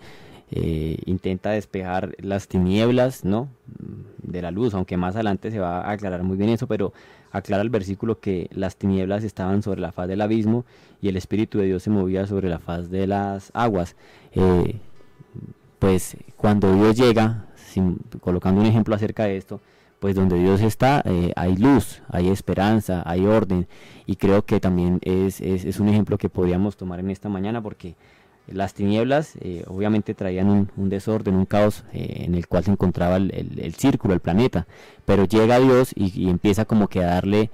eh, 0.53 0.97
intenta 1.05 1.51
despejar 1.51 2.15
las 2.21 2.47
tinieblas, 2.47 3.25
¿no? 3.25 3.49
De 4.23 4.41
la 4.41 4.53
luz, 4.53 4.73
aunque 4.73 4.97
más 4.97 5.17
adelante 5.17 5.51
se 5.51 5.59
va 5.59 5.81
a 5.81 5.91
aclarar 5.91 6.23
muy 6.23 6.37
bien 6.37 6.51
eso, 6.51 6.69
pero 6.69 6.93
aclara 7.33 7.65
el 7.65 7.71
versículo 7.71 8.21
que 8.21 8.49
las 8.53 8.77
tinieblas 8.77 9.25
estaban 9.25 9.65
sobre 9.65 9.81
la 9.81 9.91
faz 9.91 10.07
del 10.07 10.21
abismo 10.21 10.65
y 11.03 11.09
el 11.09 11.17
Espíritu 11.17 11.59
de 11.59 11.65
Dios 11.65 11.83
se 11.83 11.91
movía 11.91 12.29
sobre 12.29 12.49
la 12.49 12.61
faz 12.61 12.89
de 12.89 13.09
las 13.09 13.51
aguas. 13.53 13.97
pues 15.81 16.17
cuando 16.37 16.73
Dios 16.73 16.97
llega, 16.97 17.47
colocando 18.21 18.61
un 18.61 18.69
ejemplo 18.69 18.95
acerca 18.95 19.25
de 19.25 19.39
esto, 19.39 19.61
pues 20.01 20.15
donde 20.15 20.39
Dios 20.39 20.61
está 20.61 21.03
eh, 21.05 21.33
hay 21.37 21.57
luz, 21.57 22.03
hay 22.09 22.29
esperanza, 22.29 23.03
hay 23.07 23.27
orden 23.27 23.67
y 24.07 24.17
creo 24.17 24.45
que 24.45 24.61
también 24.61 25.01
es, 25.03 25.41
es, 25.41 25.81
un 25.81 25.89
ejemplo 25.89 26.19
que 26.19 26.29
podríamos 26.29 26.77
tomar 26.77 27.01
en 27.01 27.11
esta 27.11 27.29
mañana 27.29 27.63
porque 27.63 27.97
las 28.47 28.75
tinieblas 28.75 29.35
eh, 29.41 29.65
obviamente 29.67 30.15
traían 30.15 30.71
un, 30.77 30.89
desorden, 30.89 31.35
un 31.35 31.47
caos 31.47 31.85
eh, 31.93 32.25
en 32.25 32.35
el 32.35 32.47
cual 32.47 32.65
se 32.65 32.71
encontraba 32.71 33.17
el, 33.17 33.75
círculo, 33.77 34.15
el 34.15 34.21
planeta, 34.21 34.67
pero 35.05 35.25
llega 35.25 35.59
Dios 35.59 35.91
y, 35.97 36.29
empieza 36.29 36.65
como 36.65 36.89
que 36.89 37.03
a 37.03 37.07
darle 37.07 37.51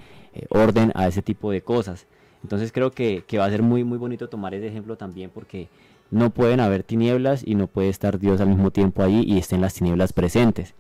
orden 0.51 0.93
a 0.95 1.07
ese 1.09 1.23
tipo 1.23 1.51
de 1.51 1.63
cosas. 1.63 2.07
Entonces 2.43 2.73
creo 2.73 2.91
que, 2.91 3.25
que 3.27 3.39
va 3.39 3.47
a 3.47 3.51
ser 3.51 3.63
muy 3.63 3.85
muy 3.85 3.99
bonito 3.99 4.29
tomar 4.29 4.55
ese 4.55 4.67
ejemplo 4.67 4.97
también 4.97 5.31
porque 5.33 5.69
no 6.11 6.29
pueden 6.31 6.61
haber 6.61 6.83
tinieblas 6.83 7.43
y 7.47 7.55
no 7.55 7.69
puede 7.69 7.89
estar 7.89 8.19
Dios 8.19 8.41
al 8.41 8.49
mismo 8.49 8.71
tiempo 8.71 9.03
ahí 9.03 9.25
y 9.27 9.39
estén 9.39 9.63
las 9.63 9.75
tinieblas 9.75 10.13
presentes. 10.13 10.75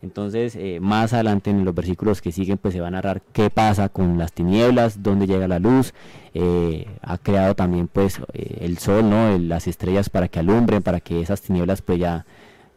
Entonces, 0.00 0.54
eh, 0.54 0.78
más 0.80 1.12
adelante 1.12 1.50
en 1.50 1.64
los 1.64 1.74
versículos 1.74 2.22
que 2.22 2.30
siguen, 2.30 2.56
pues 2.58 2.74
se 2.74 2.80
va 2.80 2.86
a 2.86 2.90
narrar 2.90 3.20
qué 3.32 3.50
pasa 3.50 3.88
con 3.88 4.16
las 4.16 4.32
tinieblas, 4.32 5.02
dónde 5.02 5.26
llega 5.26 5.48
la 5.48 5.58
luz. 5.58 5.92
Eh, 6.34 6.86
ha 7.02 7.18
creado 7.18 7.56
también, 7.56 7.88
pues, 7.88 8.20
eh, 8.32 8.58
el 8.60 8.78
sol, 8.78 9.10
¿no? 9.10 9.36
las 9.38 9.66
estrellas 9.66 10.08
para 10.08 10.28
que 10.28 10.38
alumbren, 10.38 10.82
para 10.82 11.00
que 11.00 11.20
esas 11.20 11.42
tinieblas, 11.42 11.82
pues, 11.82 11.98
ya 11.98 12.26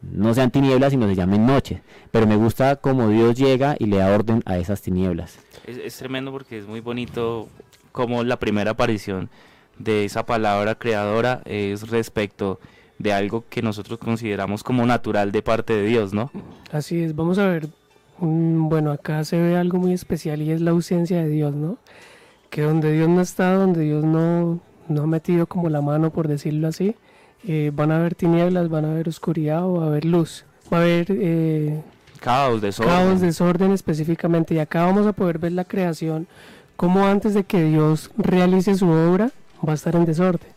no 0.01 0.33
sean 0.33 0.49
tinieblas, 0.49 0.91
sino 0.91 1.07
se 1.07 1.15
llamen 1.15 1.45
noche. 1.45 1.83
Pero 2.09 2.25
me 2.25 2.35
gusta 2.35 2.77
cómo 2.77 3.07
Dios 3.09 3.37
llega 3.37 3.75
y 3.77 3.85
le 3.85 3.97
da 3.97 4.11
orden 4.15 4.41
a 4.45 4.57
esas 4.57 4.81
tinieblas. 4.81 5.37
Es 5.67 5.97
tremendo 5.97 6.31
porque 6.31 6.57
es 6.57 6.65
muy 6.65 6.79
bonito 6.79 7.49
como 7.91 8.23
la 8.23 8.39
primera 8.39 8.71
aparición 8.71 9.29
de 9.77 10.05
esa 10.05 10.25
palabra 10.25 10.75
creadora 10.75 11.41
es 11.45 11.89
respecto 11.89 12.59
de 13.01 13.13
algo 13.13 13.43
que 13.49 13.61
nosotros 13.61 13.99
consideramos 13.99 14.63
como 14.63 14.85
natural 14.85 15.31
de 15.31 15.41
parte 15.41 15.73
de 15.73 15.85
Dios, 15.85 16.13
¿no? 16.13 16.31
Así 16.71 17.01
es, 17.01 17.15
vamos 17.15 17.37
a 17.37 17.47
ver, 17.47 17.67
bueno, 18.19 18.91
acá 18.91 19.23
se 19.23 19.39
ve 19.39 19.57
algo 19.57 19.77
muy 19.79 19.93
especial 19.93 20.41
y 20.41 20.51
es 20.51 20.61
la 20.61 20.71
ausencia 20.71 21.21
de 21.21 21.29
Dios, 21.29 21.55
¿no? 21.55 21.77
Que 22.49 22.61
donde 22.61 22.91
Dios 22.91 23.09
no 23.09 23.21
está, 23.21 23.53
donde 23.53 23.81
Dios 23.81 24.03
no, 24.03 24.59
no 24.87 25.03
ha 25.03 25.07
metido 25.07 25.47
como 25.47 25.69
la 25.69 25.81
mano, 25.81 26.11
por 26.11 26.27
decirlo 26.27 26.67
así, 26.67 26.95
eh, 27.47 27.71
van 27.73 27.91
a 27.91 27.97
haber 27.97 28.15
tinieblas, 28.15 28.69
van 28.69 28.85
a 28.85 28.91
haber 28.91 29.09
oscuridad 29.09 29.65
o 29.65 29.79
va 29.79 29.85
a 29.85 29.87
haber 29.87 30.05
luz, 30.05 30.45
va 30.71 30.77
a 30.77 30.81
haber... 30.81 31.07
Eh, 31.09 31.81
caos, 32.19 32.61
desorden. 32.61 32.93
Caos, 32.93 33.21
desorden 33.21 33.71
específicamente. 33.71 34.53
Y 34.53 34.59
acá 34.59 34.85
vamos 34.85 35.07
a 35.07 35.13
poder 35.13 35.39
ver 35.39 35.53
la 35.53 35.65
creación, 35.65 36.27
como 36.75 37.05
antes 37.07 37.33
de 37.33 37.43
que 37.43 37.63
Dios 37.63 38.11
realice 38.17 38.75
su 38.75 38.87
obra, 38.87 39.31
va 39.67 39.71
a 39.71 39.75
estar 39.75 39.95
en 39.95 40.05
desorden. 40.05 40.49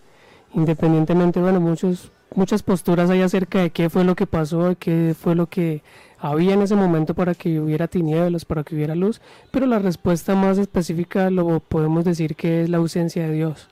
Independientemente, 0.52 1.40
bueno, 1.40 1.60
muchos 1.60 2.10
muchas 2.34 2.62
posturas 2.62 3.10
hay 3.10 3.22
acerca 3.22 3.60
de 3.60 3.70
qué 3.70 3.90
fue 3.90 4.04
lo 4.04 4.14
que 4.16 4.26
pasó, 4.26 4.76
qué 4.78 5.14
fue 5.18 5.34
lo 5.34 5.46
que 5.46 5.82
había 6.18 6.54
en 6.54 6.62
ese 6.62 6.74
momento 6.74 7.14
para 7.14 7.34
que 7.34 7.60
hubiera 7.60 7.86
tinieblas, 7.86 8.44
para 8.44 8.64
que 8.64 8.74
hubiera 8.74 8.94
luz, 8.94 9.20
pero 9.50 9.66
la 9.66 9.78
respuesta 9.78 10.34
más 10.34 10.58
específica 10.58 11.30
lo 11.30 11.60
podemos 11.60 12.04
decir 12.04 12.34
que 12.34 12.62
es 12.62 12.70
la 12.70 12.78
ausencia 12.78 13.26
de 13.26 13.34
Dios. 13.34 13.68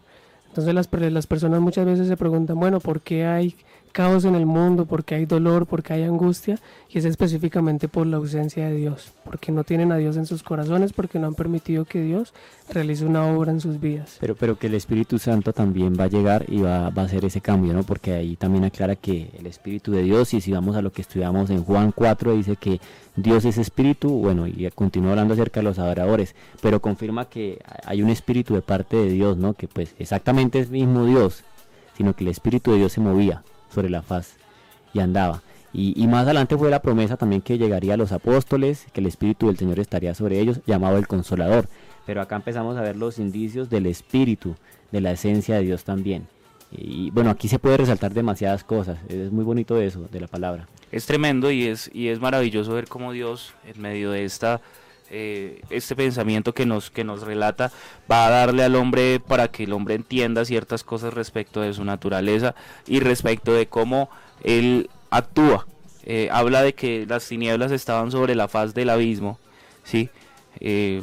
Entonces 0.49 0.75
las, 0.75 0.89
las 0.93 1.27
personas 1.27 1.61
muchas 1.61 1.87
veces 1.87 2.09
se 2.09 2.17
preguntan, 2.17 2.61
bueno, 2.61 2.79
¿por 2.79 3.01
qué 3.01 3.25
hay 3.25 3.57
caos 3.93 4.25
en 4.25 4.35
el 4.35 4.47
mundo, 4.47 4.87
porque 4.87 5.15
hay 5.15 5.27
dolor, 5.27 5.67
porque 5.67 5.93
hay 5.93 6.03
angustia, 6.03 6.59
y 6.91 6.99
es 6.99 7.05
específicamente 7.05 7.89
por 7.89 8.07
la 8.07 8.17
ausencia 8.17 8.67
de 8.67 8.75
Dios, 8.75 9.13
porque 9.25 9.53
no 9.53 9.65
tienen 9.65 9.93
a 9.93 9.97
Dios 9.97 10.17
en 10.17 10.27
sus 10.27 10.43
corazones, 10.43 10.93
porque 10.93 11.19
no 11.19 11.29
han 11.29 11.35
permitido 11.35 11.85
que 11.85 12.03
Dios 12.03 12.35
realice 12.71 13.05
una 13.05 13.27
obra 13.27 13.53
en 13.53 13.61
sus 13.61 13.79
vidas. 13.79 14.17
Pero, 14.21 14.35
pero 14.35 14.59
que 14.59 14.67
el 14.67 14.75
Espíritu 14.75 15.19
Santo 15.19 15.53
también 15.53 15.95
va 15.99 16.05
a 16.05 16.09
llegar 16.09 16.45
y 16.49 16.61
va, 16.61 16.91
va 16.91 17.03
a 17.03 17.05
hacer 17.05 17.25
ese 17.25 17.41
cambio, 17.41 17.73
¿no? 17.73 17.83
Porque 17.83 18.15
ahí 18.15 18.37
también 18.37 18.65
aclara 18.65 18.97
que 18.97 19.31
el 19.39 19.47
Espíritu 19.47 19.93
de 19.93 20.03
Dios, 20.03 20.35
y 20.35 20.41
si 20.41 20.51
vamos 20.53 20.75
a 20.75 20.83
lo 20.83 20.91
que 20.91 21.03
estudiamos 21.03 21.51
en 21.51 21.63
Juan 21.63 21.93
4, 21.93 22.35
dice 22.35 22.57
que 22.57 22.81
Dios 23.15 23.45
es 23.45 23.59
Espíritu, 23.59 24.11
bueno, 24.11 24.47
y 24.47 24.69
continúa 24.75 25.11
hablando 25.11 25.35
acerca 25.35 25.61
de 25.61 25.65
los 25.65 25.79
adoradores, 25.79 26.35
pero 26.61 26.81
confirma 26.81 27.27
que 27.27 27.61
hay 27.85 28.03
un 28.03 28.09
Espíritu 28.09 28.55
de 28.55 28.63
parte 28.63 28.97
de 28.97 29.11
Dios, 29.11 29.37
¿no? 29.37 29.53
Que 29.55 29.69
pues 29.69 29.95
exactamente 29.99 30.59
es 30.59 30.71
mismo 30.71 31.05
Dios, 31.05 31.45
sino 31.97 32.17
que 32.17 32.25
el 32.25 32.31
Espíritu 32.31 32.73
de 32.73 32.79
Dios 32.79 32.93
se 32.93 33.01
movía 33.01 33.43
sobre 33.73 33.91
la 33.91 34.03
faz 34.03 34.37
y 34.93 35.01
andaba. 35.01 35.43
Y, 35.75 36.07
más 36.07 36.25
adelante 36.25 36.59
fue 36.59 36.69
la 36.69 36.83
promesa 36.83 37.17
también 37.17 37.41
que 37.41 37.57
llegaría 37.57 37.95
a 37.95 37.97
los 37.97 38.13
apóstoles, 38.13 38.87
que 38.93 39.01
el 39.01 39.07
Espíritu 39.07 39.47
del 39.47 39.57
Señor 39.57 39.81
estaría 39.81 40.15
sobre 40.15 40.39
ellos, 40.39 40.61
llamado 40.67 40.99
el 40.99 41.07
Consolador. 41.07 41.67
Pero 42.05 42.21
acá 42.21 42.37
empezamos 42.37 42.77
a 42.77 42.83
ver 42.83 42.97
los 42.97 43.19
indicios 43.19 43.71
del 43.71 43.87
Espíritu, 43.87 44.55
de 44.91 45.01
la 45.01 45.13
esencia 45.13 45.57
de 45.57 45.63
Dios 45.63 45.85
también. 45.85 46.27
Y 46.71 47.11
bueno, 47.11 47.31
aquí 47.31 47.49
se 47.49 47.59
puede 47.59 47.79
resaltar 47.79 48.13
demasiadas 48.13 48.65
cosas, 48.65 48.99
es 49.09 49.33
muy 49.33 49.45
bonito 49.45 49.81
eso, 49.81 50.09
de 50.13 50.21
la 50.21 50.27
palabra. 50.27 50.69
Es 50.91 51.07
tremendo 51.07 51.51
y 51.51 51.67
es, 51.67 51.91
y 51.95 52.09
es 52.09 52.21
maravilloso 52.21 52.75
ver 52.75 52.87
cómo 52.87 53.13
Dios, 53.13 53.55
en 53.67 53.81
medio 53.81 54.11
de 54.11 54.25
esta 54.27 54.61
eh, 55.15 55.61
este 55.69 55.95
pensamiento 55.95 56.55
que 56.55 56.65
nos, 56.65 56.91
que 56.91 57.05
nos 57.05 57.21
relata 57.21 57.71
va 58.11 58.27
a 58.27 58.31
darle 58.31 58.65
al 58.65 58.75
hombre 58.77 59.21
para 59.21 59.49
que 59.49 59.65
el 59.65 59.75
hombre 59.75 59.95
entienda 59.95 60.47
ciertas 60.47 60.85
cosas 60.85 61.13
respecto 61.13 61.61
de 61.61 61.75
su 61.75 61.85
naturaleza 61.85 62.55
y 62.87 63.01
respecto 63.01 63.53
de 63.53 63.67
cómo 63.67 64.09
él 64.43 64.89
actúa. 65.11 65.67
Eh, 66.05 66.31
habla 66.33 66.63
de 66.63 66.73
que 66.75 67.05
las 67.07 67.29
tinieblas 67.29 67.73
estaban 67.73 68.11
sobre 68.11 68.35
la 68.35 68.49
faz 68.49 68.73
del 68.73 68.89
abismo, 68.89 69.39
¿sí? 69.85 70.09
Eh, 70.61 71.03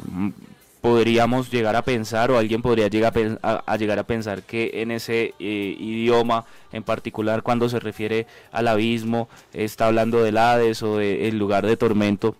podríamos 0.80 1.48
llegar 1.52 1.76
a 1.76 1.82
pensar 1.82 2.32
o 2.32 2.38
alguien 2.38 2.62
podría 2.62 2.88
llegar 2.88 3.12
a, 3.42 3.76
llegar 3.76 4.00
a 4.00 4.04
pensar 4.04 4.42
que 4.42 4.82
en 4.82 4.90
ese 4.90 5.34
idioma 5.38 6.46
en 6.72 6.82
particular 6.82 7.42
cuando 7.42 7.68
se 7.68 7.78
refiere 7.78 8.26
al 8.50 8.66
abismo 8.66 9.28
está 9.52 9.86
hablando 9.86 10.22
del 10.22 10.38
Hades 10.38 10.82
o 10.82 10.96
del 10.96 11.38
lugar 11.38 11.66
de 11.66 11.76
tormento 11.76 12.34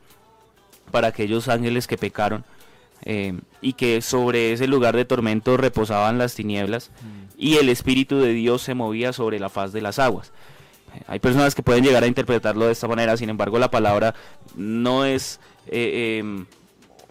para 0.90 1.08
aquellos 1.08 1.48
ángeles 1.48 1.86
que 1.86 1.96
pecaron 1.96 2.44
eh, 3.04 3.38
y 3.62 3.72
que 3.72 4.02
sobre 4.02 4.52
ese 4.52 4.66
lugar 4.66 4.96
de 4.96 5.04
tormento 5.04 5.56
reposaban 5.56 6.18
las 6.18 6.34
tinieblas 6.34 6.90
mm. 7.00 7.34
y 7.38 7.56
el 7.56 7.68
Espíritu 7.68 8.18
de 8.18 8.32
Dios 8.32 8.62
se 8.62 8.74
movía 8.74 9.12
sobre 9.12 9.38
la 9.38 9.48
faz 9.48 9.72
de 9.72 9.80
las 9.80 9.98
aguas. 9.98 10.32
Hay 11.06 11.20
personas 11.20 11.54
que 11.54 11.62
pueden 11.62 11.84
llegar 11.84 12.02
a 12.02 12.06
interpretarlo 12.06 12.66
de 12.66 12.72
esta 12.72 12.88
manera, 12.88 13.16
sin 13.16 13.30
embargo 13.30 13.58
la 13.58 13.70
palabra 13.70 14.14
no 14.56 15.04
es... 15.04 15.40
Eh, 15.66 16.18
em, 16.18 16.46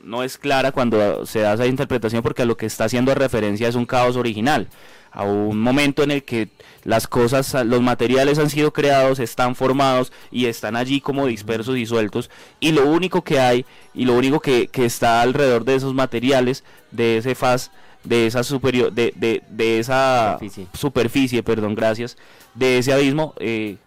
no 0.02 0.24
es 0.24 0.38
clara 0.38 0.72
cuando 0.72 1.26
se 1.26 1.42
da 1.42 1.54
esa 1.54 1.66
interpretación 1.66 2.24
porque 2.24 2.44
a 2.44 2.46
lo 2.46 2.56
que 2.56 2.66
está 2.66 2.86
haciendo 2.86 3.14
referencia 3.16 3.68
es 3.68 3.76
un 3.76 3.86
caos 3.86 4.16
original, 4.16 4.70
a 5.12 5.24
un 5.24 5.60
momento 5.60 6.04
en 6.04 6.12
el 6.12 6.24
que 6.24 6.50
las 6.84 7.08
cosas, 7.08 7.54
los 7.66 7.82
materiales 7.82 8.40
han 8.40 8.50
sido 8.50 8.72
creados, 8.74 9.20
están 9.20 9.56
formados 9.56 10.12
y 10.32 10.46
están 10.46 10.76
allí 10.76 11.02
como 11.02 11.28
dispersos 11.28 11.78
y 11.78 11.86
sueltos. 11.86 12.30
Y 12.60 12.72
lo 12.72 12.90
único 12.90 13.24
que 13.24 13.40
hay 13.40 13.66
y 13.94 14.06
lo 14.06 14.14
único 14.16 14.40
que, 14.40 14.70
está 14.74 15.22
alrededor 15.22 15.66
de 15.66 15.76
esos 15.76 15.94
materiales, 15.94 16.64
de 16.92 17.18
ese 17.18 17.36
faz, 17.36 17.72
de 18.04 18.28
esa 18.28 18.44
superior, 18.44 18.92
de, 18.92 19.14
de, 19.50 19.80
esa 19.80 20.40
superficie. 20.74 21.44
perdón, 21.44 21.76
gracias, 21.76 22.18
de 22.54 22.78
ese 22.78 22.94
abismo, 22.94 23.34
eh, 23.40 23.78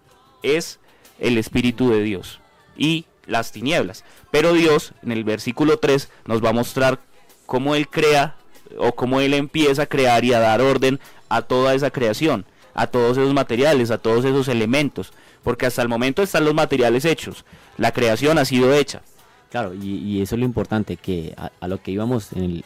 es 0.42 0.78
el 1.18 1.38
Espíritu 1.38 1.90
de 1.90 2.02
Dios 2.02 2.40
y 2.76 3.06
las 3.26 3.52
tinieblas. 3.52 4.04
Pero 4.30 4.52
Dios, 4.52 4.92
en 5.02 5.12
el 5.12 5.24
versículo 5.24 5.78
3, 5.78 6.10
nos 6.26 6.44
va 6.44 6.50
a 6.50 6.54
mostrar 6.54 7.00
cómo 7.46 7.74
Él 7.74 7.88
crea 7.88 8.36
o 8.78 8.92
cómo 8.94 9.20
Él 9.20 9.34
empieza 9.34 9.82
a 9.82 9.86
crear 9.86 10.24
y 10.24 10.32
a 10.32 10.40
dar 10.40 10.60
orden 10.60 11.00
a 11.28 11.42
toda 11.42 11.74
esa 11.74 11.90
creación 11.90 12.46
a 12.74 12.86
todos 12.86 13.16
esos 13.18 13.34
materiales, 13.34 13.90
a 13.90 13.98
todos 13.98 14.24
esos 14.24 14.48
elementos, 14.48 15.12
porque 15.42 15.66
hasta 15.66 15.82
el 15.82 15.88
momento 15.88 16.22
están 16.22 16.44
los 16.44 16.54
materiales 16.54 17.04
hechos, 17.04 17.44
la 17.76 17.92
creación 17.92 18.38
ha 18.38 18.44
sido 18.44 18.72
hecha. 18.72 19.02
Claro, 19.50 19.74
y, 19.74 20.22
eso 20.22 20.34
es 20.34 20.38
lo 20.38 20.46
importante, 20.46 20.96
que 20.96 21.34
a, 21.36 21.68
lo 21.68 21.82
que 21.82 21.90
íbamos 21.90 22.32
en, 22.32 22.62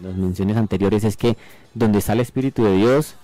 las 0.00 0.14
menciones 0.14 0.56
anteriores 0.56 1.02
es 1.04 1.16
que 1.16 1.36
donde 1.74 1.98
está 1.98 2.12
el 2.12 2.20
Espíritu 2.20 2.64
de 2.64 2.76
Dios, 2.76 3.14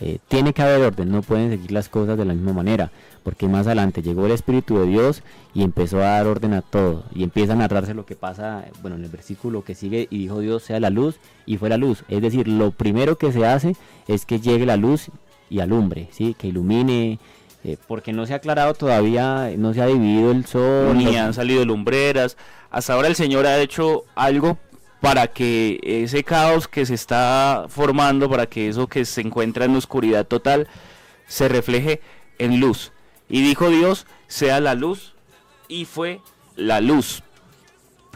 eh, 0.00 0.18
tiene 0.28 0.52
que 0.52 0.62
haber 0.62 0.82
orden, 0.82 1.10
no 1.10 1.22
pueden 1.22 1.50
seguir 1.50 1.72
las 1.72 1.88
cosas 1.88 2.16
de 2.18 2.24
la 2.24 2.34
misma 2.34 2.52
manera, 2.52 2.90
porque 3.22 3.48
más 3.48 3.66
adelante 3.66 4.02
llegó 4.02 4.26
el 4.26 4.32
Espíritu 4.32 4.78
de 4.78 4.86
Dios 4.86 5.22
y 5.54 5.62
empezó 5.62 5.98
a 5.98 6.10
dar 6.10 6.26
orden 6.26 6.54
a 6.54 6.62
todo, 6.62 7.04
y 7.14 7.24
empieza 7.24 7.54
a 7.54 7.56
narrarse 7.56 7.94
lo 7.94 8.06
que 8.06 8.14
pasa, 8.14 8.64
bueno, 8.82 8.96
en 8.96 9.04
el 9.04 9.10
versículo 9.10 9.64
que 9.64 9.74
sigue, 9.74 10.06
y 10.10 10.18
dijo 10.18 10.40
Dios 10.40 10.62
sea 10.62 10.78
la 10.80 10.90
luz, 10.90 11.18
y 11.46 11.56
fue 11.56 11.68
la 11.68 11.76
luz, 11.76 12.04
es 12.08 12.22
decir, 12.22 12.48
lo 12.48 12.70
primero 12.70 13.16
que 13.16 13.32
se 13.32 13.46
hace 13.46 13.76
es 14.06 14.24
que 14.24 14.40
llegue 14.40 14.66
la 14.66 14.76
luz 14.76 15.10
y 15.50 15.60
alumbre, 15.60 16.08
¿sí? 16.12 16.34
que 16.38 16.48
ilumine, 16.48 17.18
eh, 17.64 17.76
porque 17.88 18.12
no 18.12 18.24
se 18.26 18.34
ha 18.34 18.36
aclarado 18.36 18.74
todavía, 18.74 19.52
no 19.56 19.74
se 19.74 19.82
ha 19.82 19.86
dividido 19.86 20.30
el 20.30 20.46
sol. 20.46 20.96
Ni 20.96 21.16
han 21.16 21.34
salido 21.34 21.64
lumbreras. 21.64 22.36
Hasta 22.70 22.92
ahora 22.92 23.08
el 23.08 23.16
Señor 23.16 23.46
ha 23.46 23.58
hecho 23.58 24.04
algo 24.14 24.58
para 25.00 25.28
que 25.28 25.80
ese 25.82 26.24
caos 26.24 26.68
que 26.68 26.86
se 26.86 26.94
está 26.94 27.66
formando, 27.68 28.28
para 28.28 28.46
que 28.46 28.68
eso 28.68 28.86
que 28.86 29.04
se 29.04 29.20
encuentra 29.20 29.64
en 29.64 29.76
oscuridad 29.76 30.26
total, 30.26 30.68
se 31.26 31.48
refleje 31.48 32.00
en 32.38 32.60
luz. 32.60 32.92
Y 33.28 33.42
dijo 33.42 33.68
Dios, 33.70 34.06
sea 34.26 34.60
la 34.60 34.74
luz, 34.74 35.14
y 35.68 35.84
fue 35.84 36.20
la 36.56 36.80
luz. 36.80 37.22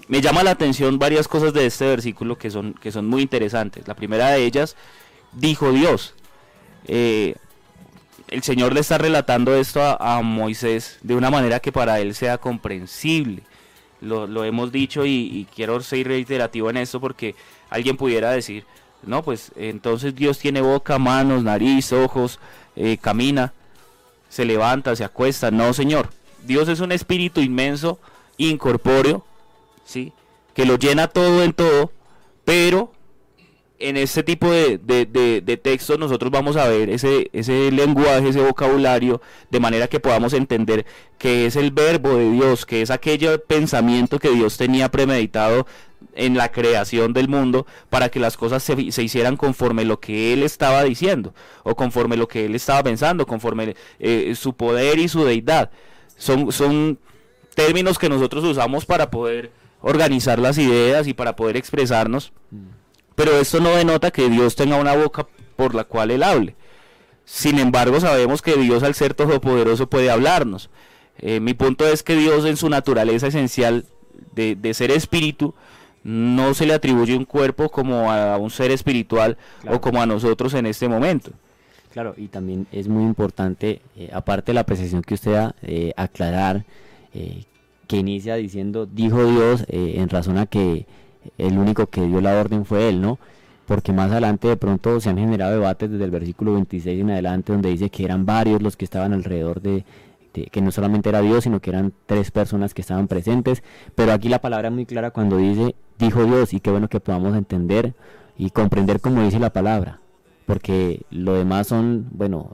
Me 0.08 0.20
llama 0.20 0.42
la 0.42 0.50
atención 0.50 0.98
varias 0.98 1.28
cosas 1.28 1.52
de 1.52 1.66
este 1.66 1.86
versículo 1.86 2.36
que 2.36 2.50
son, 2.50 2.74
que 2.74 2.90
son 2.90 3.06
muy 3.06 3.22
interesantes. 3.22 3.86
La 3.86 3.94
primera 3.94 4.30
de 4.30 4.44
ellas, 4.44 4.76
dijo 5.32 5.72
Dios. 5.72 6.14
Eh, 6.86 7.36
el 8.28 8.42
Señor 8.42 8.72
le 8.74 8.80
está 8.80 8.98
relatando 8.98 9.54
esto 9.54 9.80
a, 9.82 10.22
Moisés 10.22 10.98
de 11.02 11.14
una 11.14 11.30
manera 11.30 11.60
que 11.60 11.70
para 11.70 12.00
él 12.00 12.14
sea 12.14 12.38
comprensible. 12.38 13.42
Lo, 14.02 14.44
hemos 14.44 14.72
dicho 14.72 15.06
y, 15.06 15.46
quiero 15.54 15.80
ser 15.80 16.08
reiterativo 16.08 16.68
en 16.68 16.76
esto 16.76 17.00
porque 17.00 17.34
alguien 17.70 17.96
pudiera 17.96 18.30
decir, 18.32 18.64
no, 19.02 19.22
pues 19.22 19.52
entonces 19.56 20.14
Dios 20.14 20.38
tiene 20.38 20.60
boca, 20.60 20.98
manos, 20.98 21.42
nariz, 21.42 21.92
ojos, 21.92 22.38
eh, 22.76 22.98
camina, 23.00 23.52
se 24.28 24.44
levanta, 24.44 24.94
se 24.96 25.04
acuesta. 25.04 25.50
No, 25.50 25.72
Señor. 25.72 26.10
Dios 26.44 26.68
es 26.68 26.80
un 26.80 26.90
espíritu 26.90 27.40
inmenso, 27.40 28.00
incorpóreo, 28.36 29.24
¿sí? 29.84 30.12
que 30.54 30.66
lo 30.66 30.76
llena 30.76 31.08
todo 31.08 31.42
en 31.42 31.52
todo, 31.52 31.92
pero 32.44 32.92
en 33.82 33.96
este 33.96 34.22
tipo 34.22 34.50
de, 34.50 34.78
de, 34.78 35.56
textos 35.56 35.98
nosotros 35.98 36.30
vamos 36.30 36.56
a 36.56 36.68
ver 36.68 36.88
ese, 36.90 37.30
ese 37.32 37.70
lenguaje, 37.70 38.28
ese 38.28 38.40
vocabulario, 38.40 39.20
de 39.50 39.60
manera 39.60 39.88
que 39.88 40.00
podamos 40.00 40.32
entender 40.32 40.86
que 41.18 41.46
es 41.46 41.56
el 41.56 41.70
verbo 41.70 42.16
de 42.16 42.30
Dios, 42.30 42.64
que 42.64 42.82
es 42.82 42.90
aquel 42.90 43.40
pensamiento 43.40 44.18
que 44.18 44.30
Dios 44.30 44.56
tenía 44.56 44.90
premeditado 44.90 45.66
en 46.14 46.36
la 46.36 46.50
creación 46.50 47.12
del 47.12 47.28
mundo 47.28 47.66
para 47.90 48.08
que 48.08 48.20
las 48.20 48.36
cosas 48.36 48.62
se, 48.62 48.92
se, 48.92 49.02
hicieran 49.02 49.36
conforme 49.36 49.84
lo 49.84 50.00
que 50.00 50.32
él 50.32 50.42
estaba 50.42 50.84
diciendo 50.84 51.34
o 51.62 51.74
conforme 51.74 52.16
lo 52.16 52.28
que 52.28 52.44
él 52.46 52.54
estaba 52.54 52.82
pensando, 52.82 53.26
conforme 53.26 53.74
eh, 53.98 54.34
su 54.36 54.54
poder 54.54 54.98
y 54.98 55.08
su 55.08 55.24
deidad. 55.24 55.70
Son, 56.16 56.52
son 56.52 56.98
términos 57.54 57.98
que 57.98 58.08
nosotros 58.08 58.44
usamos 58.44 58.84
para 58.84 59.10
poder 59.10 59.50
organizar 59.80 60.38
las 60.38 60.58
ideas 60.58 61.06
y 61.08 61.14
para 61.14 61.34
poder 61.36 61.56
expresarnos. 61.56 62.32
Mm. 62.50 62.81
Pero 63.14 63.32
esto 63.38 63.60
no 63.60 63.70
denota 63.70 64.10
que 64.10 64.28
Dios 64.28 64.56
tenga 64.56 64.76
una 64.76 64.94
boca 64.94 65.26
por 65.56 65.74
la 65.74 65.84
cual 65.84 66.10
Él 66.10 66.22
hable. 66.22 66.56
Sin 67.24 67.58
embargo, 67.58 68.00
sabemos 68.00 68.42
que 68.42 68.56
Dios 68.56 68.82
al 68.82 68.94
ser 68.94 69.14
todopoderoso 69.14 69.88
puede 69.88 70.10
hablarnos. 70.10 70.70
Eh, 71.18 71.40
mi 71.40 71.54
punto 71.54 71.86
es 71.86 72.02
que 72.02 72.16
Dios 72.16 72.44
en 72.44 72.56
su 72.56 72.68
naturaleza 72.68 73.28
esencial 73.28 73.84
de, 74.34 74.74
ser 74.74 74.90
espíritu 74.90 75.54
no 76.02 76.54
se 76.54 76.66
le 76.66 76.74
atribuye 76.74 77.16
un 77.16 77.24
cuerpo 77.24 77.68
como 77.68 78.10
a 78.10 78.36
un 78.38 78.50
ser 78.50 78.70
espiritual 78.70 79.36
o 79.68 79.80
como 79.80 80.02
a 80.02 80.06
nosotros 80.06 80.54
en 80.54 80.66
este 80.66 80.88
momento. 80.88 81.30
Claro, 81.92 82.14
y 82.16 82.28
también 82.28 82.66
es 82.72 82.88
muy 82.88 83.04
importante, 83.04 83.82
eh, 83.96 84.10
aparte 84.12 84.50
de 84.50 84.54
la 84.54 84.62
apreciación 84.62 85.02
que 85.02 85.14
usted 85.14 85.32
da, 85.32 85.54
eh, 85.62 85.92
aclarar 85.96 86.64
que 87.12 87.98
inicia 87.98 88.36
diciendo, 88.36 88.86
dijo 88.86 89.22
Dios 89.26 89.66
en 89.68 90.08
razón 90.08 90.38
a 90.38 90.46
que 90.46 90.86
el 91.38 91.58
único 91.58 91.86
que 91.86 92.02
dio 92.02 92.20
la 92.20 92.38
orden 92.38 92.64
fue 92.64 92.88
él, 92.88 93.00
¿no? 93.00 93.18
Porque 93.66 93.92
más 93.92 94.10
adelante 94.10 94.48
de 94.48 94.56
pronto 94.56 95.00
se 95.00 95.10
han 95.10 95.18
generado 95.18 95.52
debates 95.52 95.90
desde 95.90 96.04
el 96.04 96.10
versículo 96.10 96.54
26 96.54 97.00
en 97.00 97.10
adelante 97.10 97.52
donde 97.52 97.70
dice 97.70 97.90
que 97.90 98.04
eran 98.04 98.26
varios 98.26 98.62
los 98.62 98.76
que 98.76 98.84
estaban 98.84 99.12
alrededor 99.12 99.62
de, 99.62 99.84
que 100.32 100.60
no 100.60 100.72
solamente 100.72 101.08
era 101.08 101.20
Dios, 101.20 101.44
sino 101.44 101.60
que 101.60 101.70
eran 101.70 101.92
tres 102.06 102.30
personas 102.30 102.74
que 102.74 102.80
estaban 102.82 103.08
presentes, 103.08 103.62
pero 103.94 104.12
aquí 104.12 104.28
la 104.28 104.40
palabra 104.40 104.68
es 104.68 104.74
muy 104.74 104.86
clara 104.86 105.10
cuando 105.10 105.36
dice, 105.36 105.74
dijo 105.98 106.24
Dios, 106.24 106.52
y 106.54 106.60
qué 106.60 106.70
bueno 106.70 106.88
que 106.88 107.00
podamos 107.00 107.36
entender 107.36 107.94
y 108.36 108.50
comprender 108.50 109.00
como 109.00 109.22
dice 109.22 109.38
la 109.38 109.50
palabra, 109.50 110.00
porque 110.52 111.00
lo 111.10 111.32
demás 111.32 111.68
son, 111.68 112.08
bueno, 112.10 112.50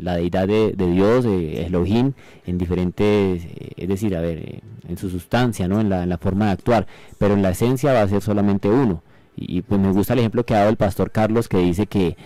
la 0.00 0.14
deidad 0.14 0.48
de, 0.48 0.72
Dios, 0.74 1.26
eh, 1.26 1.66
Elohim, 1.66 2.14
en 2.46 2.56
diferentes, 2.56 3.44
eh, 3.44 3.72
es 3.76 3.88
decir, 3.88 4.16
a 4.16 4.22
ver, 4.22 4.38
eh, 4.38 4.60
en 4.88 4.96
su 4.96 5.10
sustancia, 5.10 5.68
¿no? 5.68 5.78
En 5.78 5.90
la, 5.90 6.04
en 6.04 6.08
la 6.08 6.16
forma 6.16 6.46
de 6.46 6.52
actuar, 6.52 6.86
pero 7.18 7.34
en 7.34 7.42
la 7.42 7.50
esencia 7.50 7.92
va 7.92 8.00
a 8.00 8.08
ser 8.08 8.22
solamente 8.22 8.70
uno. 8.70 9.02
Y, 9.36 9.60
pues 9.60 9.78
me 9.78 9.92
gusta 9.92 10.14
el 10.14 10.20
ejemplo 10.20 10.46
que 10.46 10.54
ha 10.54 10.60
dado 10.60 10.70
el 10.70 10.78
pastor 10.78 11.10
Carlos, 11.10 11.46
que 11.46 11.58
dice 11.58 11.86
que 11.86 12.16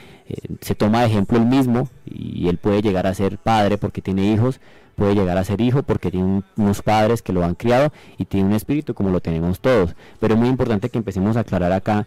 se 0.60 0.76
toma 0.76 1.00
de 1.00 1.06
ejemplo 1.08 1.38
el 1.38 1.46
mismo 1.46 1.88
y 2.06 2.46
él 2.46 2.58
puede 2.58 2.80
llegar 2.80 3.08
a 3.08 3.14
ser 3.14 3.36
padre 3.36 3.78
porque 3.78 4.02
tiene 4.02 4.32
hijos, 4.32 4.60
puede 4.94 5.16
llegar 5.16 5.38
a 5.38 5.42
ser 5.42 5.60
hijo 5.60 5.82
porque 5.82 6.12
tiene 6.12 6.44
unos 6.56 6.82
padres 6.82 7.20
que 7.20 7.32
lo 7.32 7.44
han 7.44 7.56
criado 7.56 7.92
y 8.16 8.26
tiene 8.26 8.46
un 8.46 8.54
espíritu 8.54 8.94
como 8.94 9.10
lo 9.10 9.18
tenemos 9.18 9.58
todos. 9.58 9.96
Pero 10.20 10.34
es 10.34 10.40
muy 10.40 10.48
importante 10.48 10.88
que 10.88 10.98
empecemos 10.98 11.36
a 11.36 11.40
aclarar 11.40 11.72
acá 11.72 12.06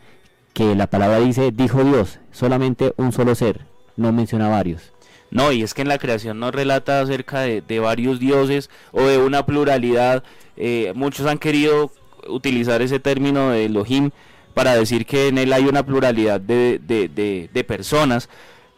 que 0.53 0.75
la 0.75 0.87
palabra 0.87 1.19
dice, 1.19 1.51
dijo 1.51 1.83
Dios, 1.83 2.19
solamente 2.31 2.93
un 2.97 3.11
solo 3.11 3.35
ser, 3.35 3.65
no 3.97 4.11
menciona 4.11 4.47
varios. 4.49 4.93
No, 5.31 5.51
y 5.51 5.63
es 5.63 5.73
que 5.73 5.81
en 5.81 5.87
la 5.87 5.97
creación 5.97 6.39
no 6.39 6.51
relata 6.51 7.01
acerca 7.01 7.41
de, 7.41 7.79
varios 7.79 8.19
dioses 8.19 8.69
o 8.91 9.01
de 9.03 9.17
una 9.17 9.45
pluralidad. 9.47 10.23
Eh, 10.57 10.93
muchos 10.95 11.25
han 11.25 11.39
querido 11.39 11.91
utilizar 12.27 12.83
ese 12.83 12.99
término 12.99 13.49
de 13.49 13.65
Elohim 13.65 14.11
para 14.53 14.75
decir 14.75 15.07
que 15.07 15.29
en 15.29 15.39
él 15.39 15.51
hay 15.51 15.65
una 15.65 15.83
pluralidad 15.83 16.39
de, 16.39 17.65
personas, 17.67 18.29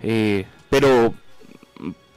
eh, 0.02 0.46
pero 0.70 1.14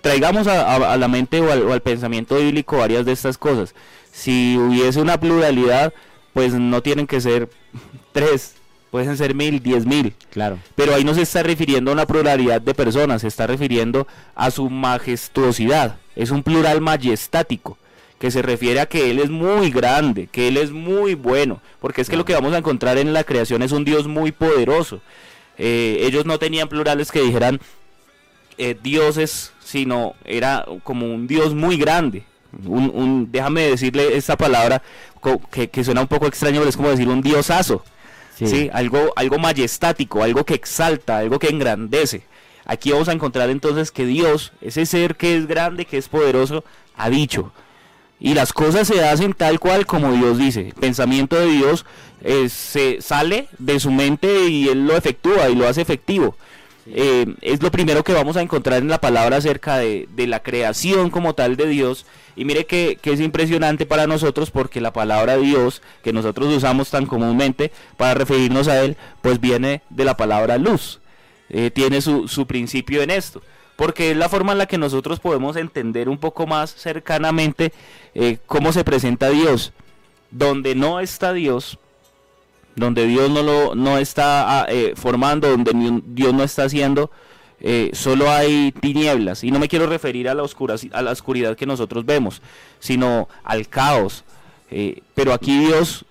traigamos 0.00 0.46
a, 0.46 0.96
la 0.96 1.08
mente 1.08 1.40
o 1.40 1.72
al, 1.72 1.82
pensamiento 1.82 2.36
bíblico 2.36 2.78
varias 2.78 3.04
de 3.04 3.12
estas 3.12 3.38
cosas. 3.38 3.74
Si 4.12 4.56
hubiese 4.56 5.00
una 5.00 5.18
pluralidad, 5.18 5.92
pues 6.32 6.54
no 6.54 6.82
tienen 6.82 7.06
que 7.06 7.20
ser 7.20 7.50
tres, 8.12 8.54
pueden 8.90 9.16
ser 9.16 9.34
mil, 9.34 9.62
diez 9.62 9.86
mil. 9.86 10.14
Claro. 10.30 10.58
Pero 10.74 10.94
ahí 10.94 11.04
no 11.04 11.14
se 11.14 11.22
está 11.22 11.42
refiriendo 11.42 11.90
a 11.90 11.94
una 11.94 12.06
pluralidad 12.06 12.60
de 12.60 12.74
personas, 12.74 13.22
se 13.22 13.28
está 13.28 13.46
refiriendo 13.46 14.06
a 14.34 14.50
su 14.50 14.70
majestuosidad. 14.70 15.96
Es 16.16 16.30
un 16.30 16.42
plural 16.42 16.80
majestático, 16.80 17.78
que 18.18 18.30
se 18.30 18.42
refiere 18.42 18.80
a 18.80 18.86
que 18.86 19.10
Él 19.10 19.20
es 19.20 19.30
muy 19.30 19.70
grande, 19.70 20.28
que 20.30 20.48
Él 20.48 20.56
es 20.56 20.70
muy 20.70 21.14
bueno, 21.14 21.60
porque 21.80 22.00
es 22.00 22.10
que 22.10 22.16
lo 22.16 22.24
que 22.24 22.34
vamos 22.34 22.52
a 22.52 22.58
encontrar 22.58 22.98
en 22.98 23.12
la 23.12 23.24
creación 23.24 23.62
es 23.62 23.72
un 23.72 23.84
Dios 23.84 24.08
muy 24.08 24.32
poderoso. 24.32 25.00
Eh, 25.56 25.98
ellos 26.02 26.26
no 26.26 26.38
tenían 26.38 26.68
plurales 26.68 27.10
que 27.10 27.20
dijeran 27.20 27.60
eh, 28.58 28.76
dioses, 28.82 29.52
sino 29.64 30.14
era 30.24 30.66
como 30.82 31.06
un 31.06 31.26
Dios 31.26 31.54
muy 31.54 31.76
grande. 31.76 32.24
Un, 32.64 33.28
déjame 33.30 33.62
decirle 33.62 34.16
esta 34.16 34.36
palabra 34.36 34.82
que, 35.50 35.84
suena 35.84 36.00
un 36.00 36.08
poco 36.08 36.26
extraño, 36.26 36.58
pero 36.60 36.70
es 36.70 36.76
como 36.76 36.88
decir 36.88 37.08
un 37.08 37.20
diosazo. 37.20 37.84
Sí. 38.46 38.70
Algo, 38.72 39.12
algo 39.16 39.38
majestático, 39.38 40.22
algo 40.22 40.44
que 40.44 40.54
exalta, 40.54 41.18
algo 41.18 41.38
que 41.38 41.48
engrandece. 41.48 42.22
Aquí 42.64 42.92
vamos 42.92 43.08
a 43.08 43.12
encontrar 43.12 43.50
entonces 43.50 43.90
que 43.90 44.04
Dios, 44.04 44.52
ese 44.60 44.84
ser 44.86 45.16
que 45.16 45.36
es 45.36 45.46
grande, 45.46 45.86
que 45.86 45.96
es 45.96 46.08
poderoso, 46.08 46.64
ha 46.96 47.08
dicho. 47.08 47.52
Y 48.20 48.34
las 48.34 48.52
cosas 48.52 48.88
se 48.88 49.04
hacen 49.04 49.32
tal 49.32 49.58
cual 49.60 49.86
como 49.86 50.12
Dios 50.12 50.38
dice. 50.38 50.68
El 50.68 50.74
pensamiento 50.74 51.36
de 51.36 51.46
Dios 51.46 51.86
eh, 52.20 52.48
se 52.48 53.00
sale 53.00 53.48
de 53.58 53.80
su 53.80 53.90
mente 53.90 54.48
y 54.48 54.68
Él 54.68 54.86
lo 54.86 54.96
efectúa 54.96 55.48
y 55.48 55.54
lo 55.54 55.68
hace 55.68 55.80
efectivo. 55.80 56.36
Eh, 56.94 57.34
es 57.42 57.62
lo 57.62 57.70
primero 57.70 58.02
que 58.02 58.12
vamos 58.12 58.36
a 58.36 58.42
encontrar 58.42 58.78
en 58.78 58.88
la 58.88 59.00
palabra 59.00 59.36
acerca 59.36 59.76
de, 59.78 60.08
la 60.16 60.40
creación 60.40 61.10
como 61.10 61.34
tal 61.34 61.56
de 61.56 61.66
Dios. 61.66 62.06
Y 62.36 62.44
mire 62.44 62.66
que, 62.66 62.98
es 63.02 63.20
impresionante 63.20 63.86
para 63.86 64.06
nosotros 64.06 64.50
porque 64.50 64.80
la 64.80 64.92
palabra 64.92 65.36
Dios 65.36 65.82
que 66.02 66.12
nosotros 66.12 66.54
usamos 66.54 66.90
tan 66.90 67.06
comúnmente 67.06 67.72
para 67.96 68.14
referirnos 68.14 68.68
a 68.68 68.82
Él, 68.82 68.96
pues 69.22 69.40
viene 69.40 69.82
de 69.90 70.04
la 70.04 70.16
palabra 70.16 70.58
luz. 70.58 71.00
Eh, 71.50 71.70
tiene 71.70 72.00
su, 72.00 72.46
principio 72.46 73.02
en 73.02 73.10
esto. 73.10 73.42
Porque 73.76 74.10
es 74.10 74.16
la 74.16 74.28
forma 74.28 74.52
en 74.52 74.58
la 74.58 74.66
que 74.66 74.78
nosotros 74.78 75.20
podemos 75.20 75.56
entender 75.56 76.08
un 76.08 76.18
poco 76.18 76.46
más 76.46 76.74
cercanamente 76.74 77.72
eh, 78.14 78.38
cómo 78.46 78.72
se 78.72 78.84
presenta 78.84 79.30
Dios. 79.30 79.72
Donde 80.30 80.74
no 80.74 81.00
está 81.00 81.32
Dios, 81.32 81.78
donde 82.78 83.06
Dios 83.06 83.30
no 83.30 83.42
lo 83.42 83.74
no 83.74 83.98
está 83.98 84.60
ah, 84.60 84.66
eh, 84.68 84.92
formando, 84.96 85.48
donde 85.48 86.02
Dios 86.06 86.32
no 86.32 86.42
está 86.42 86.64
haciendo, 86.64 87.10
eh, 87.60 87.90
solo 87.92 88.30
hay 88.30 88.72
tinieblas. 88.72 89.44
Y 89.44 89.50
no 89.50 89.58
me 89.58 89.68
quiero 89.68 89.86
referir 89.86 90.28
a 90.28 90.34
la, 90.34 90.42
oscuridad, 90.42 90.80
a 90.92 91.02
la 91.02 91.12
oscuridad 91.12 91.56
que 91.56 91.66
nosotros 91.66 92.04
vemos, 92.04 92.42
sino 92.78 93.28
al 93.44 93.68
caos. 93.68 94.24
Eh, 94.70 95.02
pero 95.14 95.32
aquí 95.32 95.58
Dios 95.58 96.04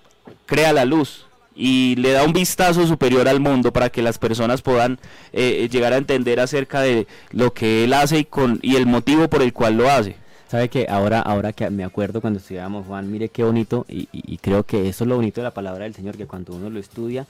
crea 0.46 0.72
la 0.72 0.84
luz 0.84 1.26
y 1.54 1.96
le 1.96 2.12
da 2.12 2.22
un 2.22 2.32
vistazo 2.32 2.86
superior 2.86 3.28
al 3.28 3.40
mundo 3.40 3.72
para 3.72 3.90
que 3.90 4.02
las 4.02 4.18
personas 4.18 4.62
puedan 4.62 5.00
llegar 5.32 5.92
a 5.92 5.96
entender 5.96 6.38
acerca 6.38 6.82
de 6.82 7.08
lo 7.32 7.52
que 7.52 7.84
Él 7.84 7.92
hace 7.94 8.20
y, 8.20 8.24
con, 8.24 8.60
y 8.62 8.76
el 8.76 8.86
motivo 8.86 9.28
por 9.28 9.42
el 9.42 9.52
cual 9.52 9.76
lo 9.76 9.90
hace. 9.90 10.16
Sabe 10.48 10.70
que 10.70 10.86
ahora, 10.88 11.20
ahora 11.20 11.52
que 11.52 11.68
me 11.68 11.84
acuerdo 11.84 12.22
cuando 12.22 12.38
estudiábamos 12.38 12.86
Juan, 12.86 13.12
mire 13.12 13.28
qué 13.28 13.44
bonito, 13.44 13.84
y, 13.86 14.38
creo 14.38 14.64
que 14.64 14.88
eso 14.88 15.04
es 15.04 15.08
lo 15.08 15.16
bonito 15.16 15.42
de 15.42 15.44
la 15.44 15.52
palabra 15.52 15.84
del 15.84 15.94
Señor, 15.94 16.16
que 16.16 16.26
cuando 16.26 16.54
uno 16.54 16.70
lo 16.70 16.80
estudia, 16.80 17.26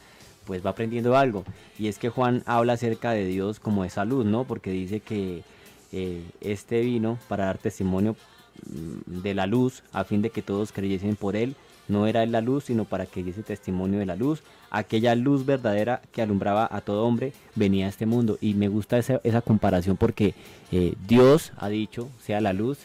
pues 0.46 0.64
va 0.64 0.70
aprendiendo 0.70 1.16
algo. 1.16 1.44
Y 1.80 1.88
es 1.88 1.98
que 1.98 2.10
Juan 2.10 2.44
habla 2.46 2.74
acerca 2.74 3.10
de 3.10 3.24
Dios 3.24 3.58
como 3.58 3.82
de 3.82 3.90
salud, 3.90 4.24
¿no? 4.24 4.44
Porque 4.44 4.70
dice 4.70 5.00
que 5.00 5.42
eh, 5.90 6.22
este 6.40 6.80
vino 6.80 7.18
para 7.28 7.46
dar 7.46 7.58
testimonio 7.58 8.14
mm, 8.66 9.20
de 9.22 9.34
la 9.34 9.46
luz, 9.46 9.82
a 9.92 10.04
fin 10.04 10.22
de 10.22 10.30
que 10.30 10.42
todos 10.42 10.70
creyesen 10.70 11.16
por 11.16 11.34
él. 11.34 11.56
No 11.88 12.06
era 12.06 12.22
él 12.22 12.30
la 12.32 12.40
luz, 12.40 12.64
sino 12.64 12.84
para 12.84 13.06
que 13.06 13.24
diese 13.24 13.42
testimonio 13.42 13.98
de 13.98 14.06
la 14.06 14.14
luz. 14.14 14.42
Aquella 14.70 15.14
luz 15.16 15.44
verdadera 15.44 16.02
que 16.12 16.22
alumbraba 16.22 16.68
a 16.70 16.82
todo 16.82 17.04
hombre 17.04 17.32
venía 17.56 17.86
a 17.86 17.88
este 17.88 18.06
mundo. 18.06 18.38
Y 18.40 18.54
me 18.54 18.68
gusta 18.68 18.96
esa, 18.98 19.20
esa 19.24 19.40
comparación 19.40 19.96
porque 19.96 20.34
eh, 20.70 20.94
Dios 21.08 21.52
ha 21.56 21.68
dicho, 21.68 22.08
sea 22.20 22.40
la 22.40 22.52
luz, 22.52 22.78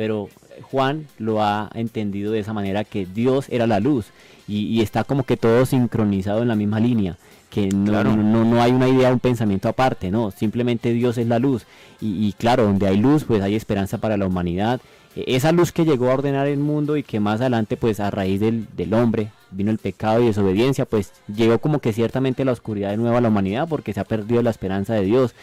pero 0.00 0.30
Juan 0.62 1.08
lo 1.18 1.42
ha 1.42 1.68
entendido 1.74 2.32
de 2.32 2.38
esa 2.38 2.54
manera 2.54 2.84
que 2.84 3.04
Dios 3.04 3.44
era 3.50 3.66
la 3.66 3.80
luz 3.80 4.06
y, 4.48 4.80
está 4.80 5.04
como 5.04 5.24
que 5.24 5.36
todo 5.36 5.66
sincronizado 5.66 6.40
en 6.40 6.48
la 6.48 6.54
misma 6.54 6.80
línea 6.80 7.18
que 7.50 7.68
no, 7.68 8.02
no, 8.04 8.62
hay 8.62 8.72
una 8.72 8.88
idea, 8.88 9.12
un 9.12 9.20
pensamiento 9.20 9.68
aparte, 9.68 10.10
no, 10.10 10.30
simplemente 10.30 10.94
Dios 10.94 11.18
es 11.18 11.26
la 11.26 11.38
luz. 11.38 11.66
Y, 12.00 12.32
claro, 12.32 12.62
donde 12.62 12.86
hay 12.86 12.96
luz, 12.96 13.24
pues 13.24 13.42
hay 13.42 13.54
esperanza 13.54 13.98
para 13.98 14.16
la 14.16 14.26
humanidad. 14.26 14.80
E, 15.16 15.36
esa 15.36 15.52
luz 15.52 15.70
que 15.70 15.84
llegó 15.84 16.10
a 16.10 16.14
ordenar 16.14 16.46
el 16.46 16.60
mundo 16.60 16.96
y 16.96 17.02
que 17.02 17.20
más 17.20 17.40
adelante, 17.40 17.76
pues 17.76 18.00
a 18.00 18.10
raíz 18.10 18.40
del, 18.40 18.68
del 18.76 18.94
hombre, 18.94 19.32
vino 19.50 19.70
el 19.70 19.78
pecado 19.78 20.22
y 20.22 20.26
desobediencia, 20.26 20.86
pues 20.86 21.12
llegó 21.26 21.58
como 21.58 21.80
que 21.80 21.92
ciertamente 21.92 22.46
la 22.46 22.52
oscuridad 22.52 22.90
de 22.90 22.96
nuevo 22.96 23.18
a 23.18 23.20
la 23.20 23.28
humanidad 23.28 23.68
porque 23.68 23.92
se 23.92 24.00
ha 24.00 24.04
perdido 24.04 24.42
la 24.42 24.50
esperanza 24.50 24.94
de 24.94 25.02
Dios. 25.02 25.34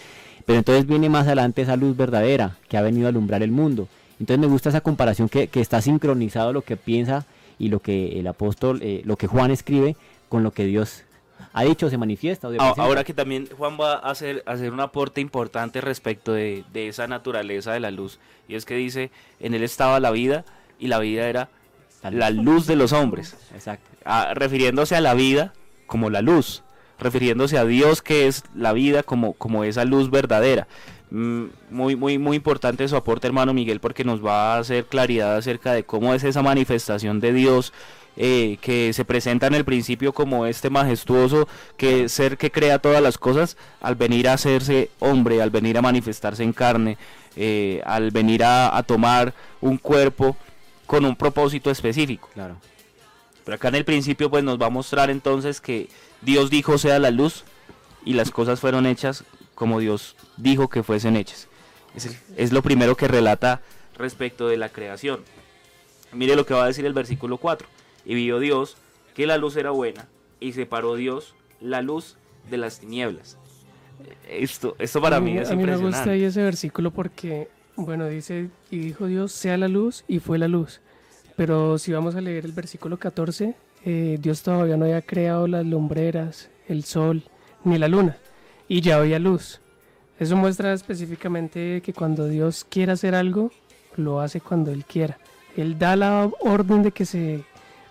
Pero 0.48 0.60
entonces 0.60 0.88
viene 0.88 1.10
más 1.10 1.28
adelante 1.28 1.62
esa 1.62 1.76
luz 1.76 1.96
verdadera 1.96 2.58
que 2.70 2.78
ha 2.78 2.82
venido 2.82 3.06
a 3.06 3.10
alumbrar 3.10 3.44
el 3.44 3.52
mundo. 3.52 3.90
Entonces 4.20 4.40
me 4.40 4.48
gusta 4.48 4.70
esa 4.70 4.82
comparación 4.82 5.30
que, 5.30 5.50
está 5.54 5.82
sincronizado 5.82 6.54
lo 6.54 6.62
que 6.62 6.78
piensa 6.78 7.26
y 7.60 7.70
lo 7.70 7.80
que 7.80 8.20
el 8.20 8.28
apóstol, 8.28 8.80
eh, 8.82 9.02
lo 9.06 9.16
que 9.16 9.28
Juan 9.28 9.52
escribe 9.52 9.96
con 10.30 10.44
lo 10.44 10.52
que 10.52 10.66
Dios 10.66 11.04
ha 11.54 11.64
dicho, 11.64 11.90
se 11.90 11.98
manifiesta. 11.98 12.48
Ahora 12.78 13.04
que 13.04 13.14
también 13.14 13.48
Juan 13.58 13.78
va 13.80 13.94
a 13.94 14.12
hacer, 14.12 14.44
hacer 14.46 14.72
un 14.72 14.80
aporte 14.80 15.22
importante 15.22 15.82
respecto 15.82 16.34
de, 16.34 16.64
esa 16.74 17.08
naturaleza 17.08 17.74
de 17.74 17.80
la 17.80 17.92
luz. 17.92 18.20
Y 18.48 18.56
es 18.56 18.66
que 18.66 18.76
dice, 18.76 19.12
en 19.40 19.54
él 19.54 19.64
estaba 19.64 20.00
la 20.00 20.12
vida 20.12 20.46
y 20.80 20.88
la 20.88 21.00
vida 21.00 21.28
era 21.28 21.50
la 22.10 22.30
luz, 22.30 22.68
de 22.68 22.76
los 22.76 22.94
hombres. 22.94 23.36
Exacto. 23.54 23.90
Ah, 24.06 24.34
refiriéndose 24.34 24.96
a 24.96 25.02
la 25.02 25.14
vida 25.14 25.54
como 25.86 26.10
la 26.10 26.22
luz, 26.22 26.64
refiriéndose 27.00 27.58
a 27.58 27.66
Dios 27.66 28.02
que 28.02 28.28
es 28.28 28.44
la 28.56 28.74
vida 28.74 29.04
como, 29.04 29.34
como 29.34 29.64
esa 29.64 29.86
luz 29.86 30.10
verdadera. 30.10 30.68
Mm, 31.10 31.46
muy, 31.70 31.96
muy, 31.96 32.18
muy 32.18 32.36
importante 32.36 32.88
su 32.88 32.96
aporte, 32.96 33.28
hermano 33.28 33.54
Miguel, 33.54 33.80
porque 33.80 34.04
nos 34.04 34.24
va 34.26 34.56
a 34.56 34.60
hacer 34.60 34.86
claridad 34.86 35.38
acerca 35.38 35.72
de 35.74 35.84
cómo 35.84 36.14
es 36.14 36.24
esa 36.24 36.42
manifestación 36.42 37.20
de 37.22 37.32
Dios 37.32 37.72
eh, 38.18 38.58
que 38.62 38.92
se 38.94 39.06
presenta 39.06 39.48
en 39.48 39.54
el 39.54 39.64
principio 39.64 40.12
como 40.12 40.46
este 40.48 40.70
majestuoso 40.70 41.48
que 41.78 42.10
ser 42.10 42.38
que 42.38 42.52
crea 42.52 42.80
todas 42.80 43.02
las 43.02 43.18
cosas, 43.18 43.58
al 43.80 43.96
venir 43.96 44.28
a 44.28 44.34
hacerse 44.34 44.90
hombre, 45.00 45.42
al 45.42 45.50
venir 45.50 45.78
a 45.78 45.82
manifestarse 45.82 46.44
en 46.44 46.52
carne, 46.52 46.98
eh, 47.36 47.82
al 47.86 48.12
venir 48.12 48.44
a, 48.44 48.84
tomar 48.84 49.34
un 49.62 49.78
cuerpo 49.78 50.36
con 50.88 51.06
un 51.06 51.16
propósito 51.16 51.72
específico. 51.72 52.30
Claro. 52.34 52.58
Pero 53.46 53.56
acá 53.56 53.70
en 53.70 53.76
el 53.76 53.86
principio 53.86 54.30
pues 54.30 54.44
nos 54.44 54.60
va 54.60 54.66
a 54.66 54.72
mostrar 54.72 55.10
entonces 55.10 55.62
que 55.62 55.88
Dios 56.22 56.50
dijo 56.50 56.78
sea 56.78 57.00
la 57.00 57.12
luz 57.12 57.46
y 58.04 58.14
las 58.14 58.32
cosas 58.32 58.60
fueron 58.60 58.86
hechas 58.88 59.24
como 59.58 59.80
Dios 59.80 60.16
dijo 60.38 60.70
que 60.70 60.84
fuesen 60.84 61.16
hechas. 61.16 61.48
Es, 62.38 62.54
lo 62.54 62.62
primero 62.62 62.96
que 62.96 63.08
relata 63.08 63.62
respecto 63.98 64.48
de 64.48 64.56
la 64.56 64.70
creación. 64.70 65.22
Mire 66.14 66.36
lo 66.36 66.46
que 66.46 66.54
va 66.54 66.64
a 66.64 66.68
decir 66.68 66.86
el 66.86 66.94
versículo 66.94 67.40
4. 67.40 67.68
Y 68.06 68.14
vio 68.14 68.40
Dios 68.40 68.78
que 69.16 69.26
la 69.26 69.38
luz 69.38 69.56
era 69.56 69.72
buena 69.72 70.08
y 70.40 70.54
separó 70.54 70.94
Dios 70.94 71.34
la 71.60 71.82
luz 71.82 72.18
de 72.52 72.58
las 72.58 72.80
tinieblas. 72.80 73.40
Esto, 74.30 74.76
esto 74.78 75.02
para 75.02 75.20
mí, 75.20 75.32
es 75.32 75.50
impresionante. 75.50 75.74
A 75.74 75.78
mí 75.78 75.82
me 75.82 75.88
gusta 75.88 76.12
ahí 76.12 76.24
ese 76.24 76.44
versículo 76.44 76.92
porque, 76.92 77.48
bueno, 77.76 78.06
dice, 78.06 78.52
y 78.70 78.78
dijo 78.78 79.08
Dios, 79.08 79.32
sea 79.32 79.58
la 79.58 79.68
luz, 79.68 80.04
y 80.08 80.20
fue 80.20 80.38
la 80.38 80.48
luz. 80.48 80.82
Pero 81.36 81.80
si 81.80 81.92
vamos 81.92 82.14
a 82.14 82.22
leer 82.22 82.46
el 82.46 82.52
versículo 82.52 83.00
14, 83.00 83.56
eh, 83.86 84.18
Dios 84.22 84.44
todavía 84.44 84.78
no 84.78 84.86
había 84.86 85.02
creado 85.02 85.48
las 85.48 85.66
lumbreras, 85.66 86.52
el 86.68 86.84
sol, 86.84 87.24
ni 87.64 87.80
la 87.80 87.88
luna 87.88 88.18
y 88.68 88.82
ya 88.82 88.98
había 88.98 89.20
luz. 89.20 89.62
Eso 90.20 90.36
muestra 90.36 90.74
específicamente 90.74 91.82
que 91.84 91.94
cuando 91.94 92.28
Dios 92.28 92.66
quiere 92.68 92.92
hacer 92.92 93.14
algo, 93.16 93.52
lo 93.96 94.20
hace 94.20 94.42
cuando 94.42 94.72
Él 94.72 94.86
quiera. 94.86 95.18
Él 95.56 95.78
da 95.78 95.96
la 95.96 96.30
orden 96.40 96.84
de 96.84 96.92
que 96.92 97.06
se 97.06 97.44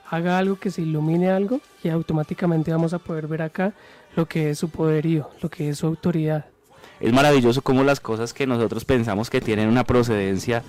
haga 0.08 0.38
algo, 0.38 0.56
que 0.56 0.70
se 0.70 0.82
ilumine 0.82 1.30
algo 1.30 1.60
y 1.82 1.88
automáticamente 1.88 2.70
vamos 2.70 2.94
a 2.94 2.98
poder 2.98 3.26
ver 3.26 3.42
acá 3.42 3.72
lo 4.14 4.26
que 4.26 4.50
es 4.50 4.58
su 4.58 4.68
poderío, 4.68 5.30
lo 5.40 5.48
que 5.48 5.68
es 5.68 5.78
su 5.78 5.86
autoridad. 5.86 6.46
Es 7.00 7.12
maravilloso 7.12 7.62
como 7.62 7.84
las 7.84 8.00
cosas 8.00 8.32
que 8.32 8.46
nosotros 8.46 8.84
pensamos 8.84 9.28
que 9.28 9.40
tienen 9.40 9.68
una 9.68 9.84
procedencia, 9.84 10.62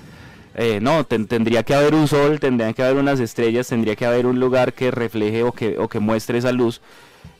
eh, 0.56 0.80
no, 0.82 1.06
tendría 1.06 1.62
que 1.64 1.76
haber 1.76 1.94
un 1.94 2.08
sol, 2.08 2.40
tendría 2.40 2.74
que 2.74 2.84
haber 2.84 2.98
unas 2.98 3.20
estrellas, 3.20 3.68
tendría 3.68 3.96
que 3.96 4.06
haber 4.06 4.26
un 4.26 4.40
lugar 4.40 4.74
que 4.74 4.90
refleje 4.90 5.44
o 5.44 5.52
que, 5.52 5.78
o 5.78 5.88
que 5.88 6.00
muestre 6.00 6.40
esa 6.40 6.52
luz. 6.52 6.82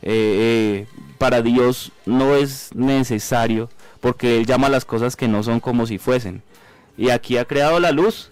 Eh, 0.02 0.86
eh, 0.86 0.86
para 1.18 1.42
Dios 1.42 1.92
no 2.06 2.36
es 2.36 2.70
necesario 2.74 3.68
porque 4.00 4.38
Él 4.38 4.46
llama 4.46 4.68
las 4.68 4.84
cosas 4.84 5.16
que 5.16 5.28
no 5.28 5.42
son 5.42 5.60
como 5.60 5.86
si 5.86 5.98
fuesen. 5.98 6.42
Y 6.96 7.10
aquí 7.10 7.36
ha 7.36 7.44
creado 7.44 7.80
la 7.80 7.92
luz 7.92 8.30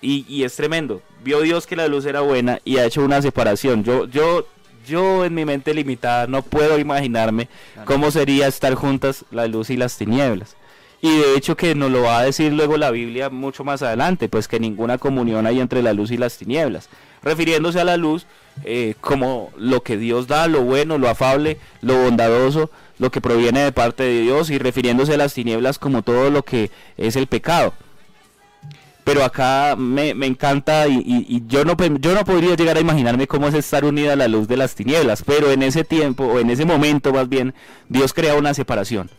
y, 0.00 0.26
y, 0.28 0.44
es 0.44 0.56
tremendo. 0.56 1.02
Vio 1.22 1.40
Dios 1.40 1.66
que 1.66 1.76
la 1.76 1.88
luz 1.88 2.04
era 2.06 2.20
buena 2.20 2.60
y 2.64 2.78
ha 2.78 2.84
hecho 2.84 3.04
una 3.04 3.22
separación. 3.22 3.84
Yo, 3.84 4.06
yo, 4.06 4.46
yo 4.86 5.24
en 5.24 5.34
mi 5.34 5.44
mente 5.44 5.74
limitada 5.74 6.26
no 6.26 6.42
puedo 6.42 6.78
imaginarme 6.78 7.48
cómo 7.84 8.10
sería 8.10 8.48
estar 8.48 8.74
juntas 8.74 9.24
la 9.30 9.46
luz 9.46 9.70
y 9.70 9.76
las 9.76 9.96
tinieblas. 9.96 10.56
Y 11.00 11.18
de 11.18 11.36
hecho 11.36 11.56
que 11.56 11.74
nos 11.74 11.90
lo 11.90 12.02
va 12.02 12.18
a 12.18 12.24
decir 12.24 12.52
luego 12.52 12.76
la 12.76 12.92
Biblia 12.92 13.28
mucho 13.28 13.64
más 13.64 13.82
adelante, 13.82 14.28
pues 14.28 14.46
que 14.46 14.60
ninguna 14.60 14.98
comunión 14.98 15.46
hay 15.46 15.60
entre 15.60 15.82
la 15.82 15.92
luz 15.92 16.12
y 16.12 16.16
las 16.16 16.38
tinieblas. 16.38 16.88
Refiriéndose 17.22 17.80
a 17.80 17.84
la 17.84 17.96
luz 17.96 18.26
eh, 18.64 18.94
como 19.00 19.50
lo 19.56 19.82
que 19.82 19.96
Dios 19.96 20.26
da, 20.26 20.46
lo 20.48 20.62
bueno, 20.62 20.98
lo 20.98 21.08
afable, 21.08 21.58
lo 21.80 21.96
bondadoso, 21.96 22.70
lo 22.98 23.10
que 23.10 23.20
proviene 23.20 23.60
de 23.60 23.72
parte 23.72 24.02
de 24.02 24.20
Dios 24.20 24.50
y 24.50 24.58
refiriéndose 24.58 25.14
a 25.14 25.18
las 25.18 25.34
tinieblas 25.34 25.78
como 25.78 26.02
todo 26.02 26.30
lo 26.30 26.44
que 26.44 26.70
es 26.96 27.16
el 27.16 27.26
pecado 27.26 27.72
pero 29.04 29.24
acá 29.24 29.74
me, 29.76 30.10
encanta 30.10 30.86
y, 30.86 31.42
yo, 31.48 31.64
no, 31.64 31.76
yo 31.98 32.14
no 32.14 32.24
podría 32.24 32.54
llegar 32.54 32.76
a 32.76 32.80
imaginarme 32.80 33.26
cómo 33.26 33.48
es 33.48 33.54
estar 33.54 33.84
unida 33.84 34.12
a 34.12 34.16
la 34.16 34.28
luz 34.28 34.46
de 34.46 34.56
las 34.56 34.74
tinieblas, 34.74 35.24
pero 35.26 35.50
en 35.50 35.62
ese 35.62 35.84
tiempo, 35.84 36.24
o 36.24 36.38
en 36.38 36.50
ese 36.50 36.64
momento 36.64 37.12
más 37.12 37.28
bien, 37.28 37.54
Dios 37.88 38.12
crea 38.12 38.36
una 38.36 38.54
separación. 38.54 39.10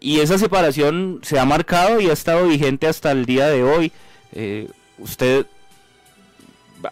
Y 0.00 0.20
esa 0.20 0.38
separación 0.38 1.20
se 1.22 1.38
ha 1.38 1.44
marcado 1.44 2.00
y 2.00 2.10
ha 2.10 2.12
estado 2.12 2.46
vigente 2.46 2.86
hasta 2.86 3.12
el 3.12 3.26
día 3.26 3.48
de 3.48 3.62
hoy. 3.62 3.92
Eh, 4.32 4.68
usted, 4.98 5.46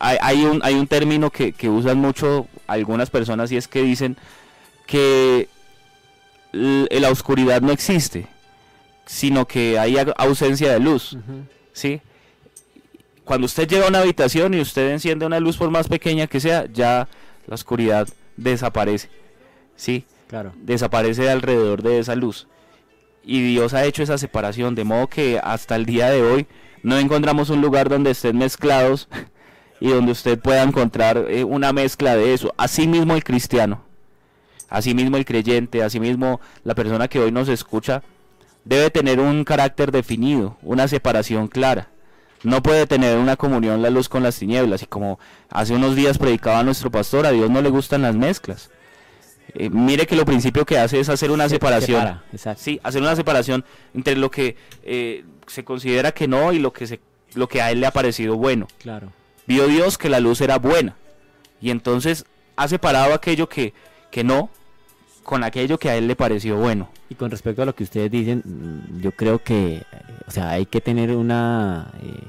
hay, 0.00 0.44
un, 0.44 0.60
hay 0.62 0.74
un 0.74 0.86
término 0.86 1.30
que, 1.30 1.54
usan 1.68 1.98
mucho 1.98 2.46
algunas 2.66 3.10
personas 3.10 3.50
y 3.52 3.56
es 3.56 3.68
que 3.68 3.82
dicen 3.82 4.16
que 4.86 5.48
la 6.52 7.10
oscuridad 7.10 7.60
no 7.60 7.72
existe, 7.72 8.26
sino 9.06 9.46
que 9.46 9.78
hay 9.78 9.96
ausencia 10.16 10.72
de 10.72 10.80
luz. 10.80 11.16
¿sí? 11.72 12.00
Cuando 13.24 13.46
usted 13.46 13.68
llega 13.68 13.86
a 13.86 13.88
una 13.88 14.00
habitación 14.00 14.54
y 14.54 14.60
usted 14.60 14.90
enciende 14.90 15.26
una 15.26 15.40
luz 15.40 15.56
por 15.56 15.70
más 15.70 15.88
pequeña 15.88 16.26
que 16.26 16.40
sea, 16.40 16.66
ya 16.72 17.08
la 17.46 17.54
oscuridad 17.54 18.08
desaparece, 18.36 19.10
¿sí? 19.76 20.04
Claro. 20.28 20.52
Desaparece 20.62 21.28
alrededor 21.30 21.82
de 21.82 21.98
esa 21.98 22.14
luz. 22.14 22.46
Y 23.24 23.42
Dios 23.42 23.74
ha 23.74 23.84
hecho 23.84 24.02
esa 24.02 24.16
separación, 24.16 24.74
de 24.74 24.84
modo 24.84 25.08
que 25.08 25.38
hasta 25.42 25.76
el 25.76 25.84
día 25.84 26.10
de 26.10 26.22
hoy 26.22 26.46
no 26.82 26.98
encontramos 26.98 27.50
un 27.50 27.60
lugar 27.60 27.88
donde 27.88 28.12
estén 28.12 28.38
mezclados 28.38 29.08
y 29.80 29.88
donde 29.88 30.12
usted 30.12 30.38
pueda 30.38 30.62
encontrar 30.62 31.26
eh, 31.28 31.44
una 31.44 31.72
mezcla 31.72 32.16
de 32.16 32.34
eso. 32.34 32.52
Asimismo 32.56 33.14
el 33.14 33.24
cristiano, 33.24 33.82
asimismo 34.68 35.16
el 35.16 35.24
creyente, 35.24 35.82
asimismo 35.82 36.40
la 36.64 36.74
persona 36.74 37.08
que 37.08 37.20
hoy 37.20 37.32
nos 37.32 37.48
escucha, 37.48 38.02
debe 38.64 38.90
tener 38.90 39.20
un 39.20 39.44
carácter 39.44 39.92
definido, 39.92 40.56
una 40.62 40.88
separación 40.88 41.48
clara. 41.48 41.88
No 42.44 42.62
puede 42.62 42.86
tener 42.86 43.18
una 43.18 43.36
comunión 43.36 43.82
la 43.82 43.90
luz 43.90 44.08
con 44.08 44.22
las 44.22 44.38
tinieblas. 44.38 44.82
Y 44.82 44.86
como 44.86 45.18
hace 45.50 45.74
unos 45.74 45.96
días 45.96 46.18
predicaba 46.18 46.62
nuestro 46.62 46.90
pastor, 46.90 47.26
a 47.26 47.32
Dios 47.32 47.50
no 47.50 47.60
le 47.62 47.68
gustan 47.68 48.02
las 48.02 48.14
mezclas. 48.14 48.70
Eh, 49.54 49.70
mire 49.70 50.06
que 50.06 50.14
lo 50.14 50.24
principio 50.24 50.64
que 50.66 50.78
hace 50.78 51.00
es 51.00 51.08
hacer 51.08 51.30
una 51.30 51.48
separación. 51.48 52.20
sí, 52.56 52.78
hacer 52.82 53.02
una 53.02 53.16
separación 53.16 53.64
entre 53.94 54.14
lo 54.16 54.30
que 54.30 54.56
eh, 54.82 55.24
se 55.46 55.64
considera 55.64 56.12
que 56.12 56.28
no 56.28 56.52
y 56.52 56.58
lo 56.58 56.72
que, 56.72 56.86
se, 56.86 57.00
lo 57.34 57.48
que 57.48 57.62
a 57.62 57.70
él 57.70 57.80
le 57.80 57.86
ha 57.86 57.90
parecido 57.90 58.36
bueno. 58.36 58.68
Claro. 58.78 59.12
Vio 59.48 59.66
Dios 59.66 59.96
que 59.96 60.10
la 60.10 60.20
luz 60.20 60.42
era 60.42 60.58
buena. 60.58 60.94
Y 61.58 61.70
entonces 61.70 62.26
ha 62.56 62.68
separado 62.68 63.14
aquello 63.14 63.48
que, 63.48 63.72
que 64.10 64.22
no 64.22 64.50
con 65.24 65.42
aquello 65.42 65.78
que 65.78 65.88
a 65.88 65.96
él 65.96 66.06
le 66.06 66.16
pareció 66.16 66.56
bueno. 66.56 66.90
Y 67.08 67.14
con 67.14 67.30
respecto 67.30 67.62
a 67.62 67.64
lo 67.64 67.74
que 67.74 67.84
ustedes 67.84 68.10
dicen, 68.10 68.42
mm, 68.44 69.00
yo 69.00 69.12
creo 69.12 69.42
que, 69.42 69.82
o 70.26 70.30
sea, 70.30 70.50
hay 70.50 70.66
que 70.66 70.82
tener 70.82 71.16
una 71.16 71.90
eh, 72.02 72.28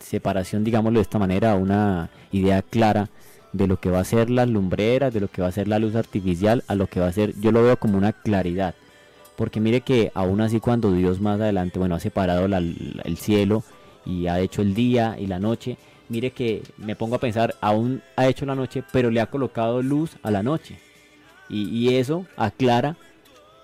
separación, 0.00 0.64
digámoslo 0.64 0.98
de 0.98 1.02
esta 1.02 1.20
manera, 1.20 1.54
una 1.54 2.10
idea 2.32 2.62
clara 2.62 3.08
de 3.52 3.68
lo 3.68 3.78
que 3.78 3.88
va 3.88 4.00
a 4.00 4.04
ser 4.04 4.30
las 4.30 4.48
lumbreras, 4.48 5.14
de 5.14 5.20
lo 5.20 5.28
que 5.28 5.42
va 5.42 5.48
a 5.48 5.52
ser 5.52 5.68
la 5.68 5.78
luz 5.78 5.94
artificial, 5.94 6.64
a 6.66 6.74
lo 6.74 6.88
que 6.88 6.98
va 6.98 7.06
a 7.06 7.12
ser, 7.12 7.38
yo 7.38 7.52
lo 7.52 7.62
veo 7.62 7.76
como 7.76 7.96
una 7.96 8.12
claridad. 8.12 8.74
Porque 9.36 9.60
mire 9.60 9.82
que 9.82 10.10
aún 10.14 10.40
así 10.40 10.58
cuando 10.58 10.90
Dios 10.90 11.20
más 11.20 11.40
adelante, 11.40 11.78
bueno, 11.78 11.94
ha 11.94 12.00
separado 12.00 12.46
el 12.46 13.16
cielo 13.16 13.62
y 14.04 14.26
ha 14.26 14.40
hecho 14.40 14.62
el 14.62 14.74
día 14.74 15.16
y 15.18 15.26
la 15.26 15.38
noche, 15.38 15.76
mire 16.08 16.30
que 16.30 16.62
me 16.76 16.96
pongo 16.96 17.16
a 17.16 17.20
pensar, 17.20 17.54
aún 17.60 18.02
ha 18.16 18.26
hecho 18.26 18.46
la 18.46 18.54
noche, 18.54 18.82
pero 18.92 19.10
le 19.10 19.20
ha 19.20 19.26
colocado 19.26 19.82
luz 19.82 20.16
a 20.22 20.30
la 20.30 20.42
noche. 20.42 20.78
Y, 21.48 21.94
eso 21.96 22.26
aclara 22.36 22.96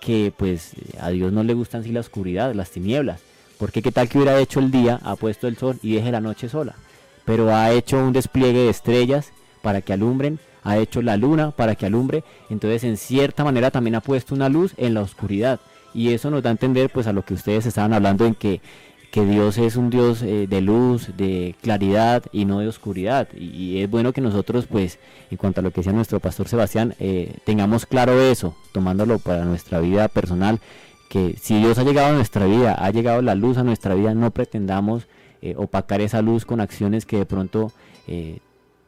que 0.01 0.33
pues 0.37 0.73
a 1.01 1.11
Dios 1.11 1.33
no 1.33 1.43
le 1.43 1.55
gustan 1.55 1.81
así 1.81 1.93
la 1.93 2.01
oscuridad, 2.01 2.55
las 2.55 2.71
tinieblas. 2.71 3.21
Porque 3.59 3.83
qué 3.83 3.91
tal 3.91 4.09
que 4.09 4.19
hubiera 4.19 4.39
hecho 4.39 4.61
el 4.61 4.71
día, 4.71 5.01
ha 5.03 5.17
puesto 5.17 5.49
el 5.49 5.57
sol 5.57 5.79
y 5.83 5.95
deje 5.95 6.13
la 6.13 6.21
noche 6.21 6.49
sola. 6.49 6.75
Pero 7.25 7.55
ha 7.55 7.73
hecho 7.73 7.99
un 7.99 8.13
despliegue 8.13 8.61
de 8.61 8.71
estrellas 8.71 9.33
para 9.63 9.83
que 9.83 9.93
alumbren, 9.93 10.39
ha 10.63 10.79
hecho 10.79 11.03
la 11.03 11.17
luna 11.17 11.51
para 11.51 11.75
que 11.75 11.87
alumbre. 11.87 12.23
Entonces 12.49 12.85
en 12.85 12.97
cierta 12.97 13.45
manera 13.45 13.71
también 13.71 13.97
ha 13.97 14.01
puesto 14.01 14.35
una 14.35 14.49
luz 14.49 14.73
en 14.77 14.95
la 14.95 15.03
oscuridad. 15.03 15.61
Y 15.93 16.13
eso 16.13 16.31
nos 16.31 16.43
da 16.43 16.51
a 16.51 16.53
entender 16.53 16.91
pues 16.91 17.07
a 17.07 17.13
lo 17.13 17.25
que 17.25 17.35
ustedes 17.35 17.67
estaban 17.67 17.93
hablando 17.93 18.25
en 18.25 18.35
que 18.35 18.61
que 19.11 19.25
Dios 19.25 19.59
es 19.59 19.77
un 19.77 19.91
Dios 19.91 20.23
eh, 20.23 20.47
de 20.49 20.61
luz, 20.61 21.17
de 21.17 21.57
claridad 21.63 22.25
y 22.33 22.45
no 22.45 22.61
de 22.61 22.69
oscuridad. 22.69 23.29
Y, 23.35 23.81
es 23.81 23.91
bueno 23.91 24.13
que 24.13 24.21
nosotros, 24.21 24.67
pues, 24.67 24.99
en 25.31 25.37
cuanto 25.37 25.61
a 25.61 25.63
lo 25.63 25.71
que 25.73 25.81
decía 25.81 25.93
nuestro 25.93 26.21
pastor 26.21 26.49
Sebastián, 26.49 26.95
eh, 27.01 27.37
tengamos 27.45 27.87
claro 27.87 28.21
eso, 28.21 28.55
tomándolo 28.73 29.19
para 29.19 29.45
nuestra 29.45 29.81
vida 29.81 30.09
personal, 30.09 30.61
que 31.09 31.37
si 31.41 31.59
Dios 31.59 31.79
ha 31.79 31.83
llegado 31.83 32.09
a 32.09 32.13
nuestra 32.13 32.47
vida, 32.47 32.75
ha 32.75 32.91
llegado 32.91 33.21
la 33.21 33.35
luz 33.35 33.59
a 33.59 33.65
nuestra 33.65 33.95
vida, 33.95 34.15
no 34.15 34.31
pretendamos 34.31 35.09
eh, 35.43 35.55
opacar 35.57 36.01
esa 36.01 36.23
luz 36.23 36.45
con 36.45 36.61
acciones 36.61 37.05
que 37.05 37.19
de 37.19 37.27
pronto 37.27 37.73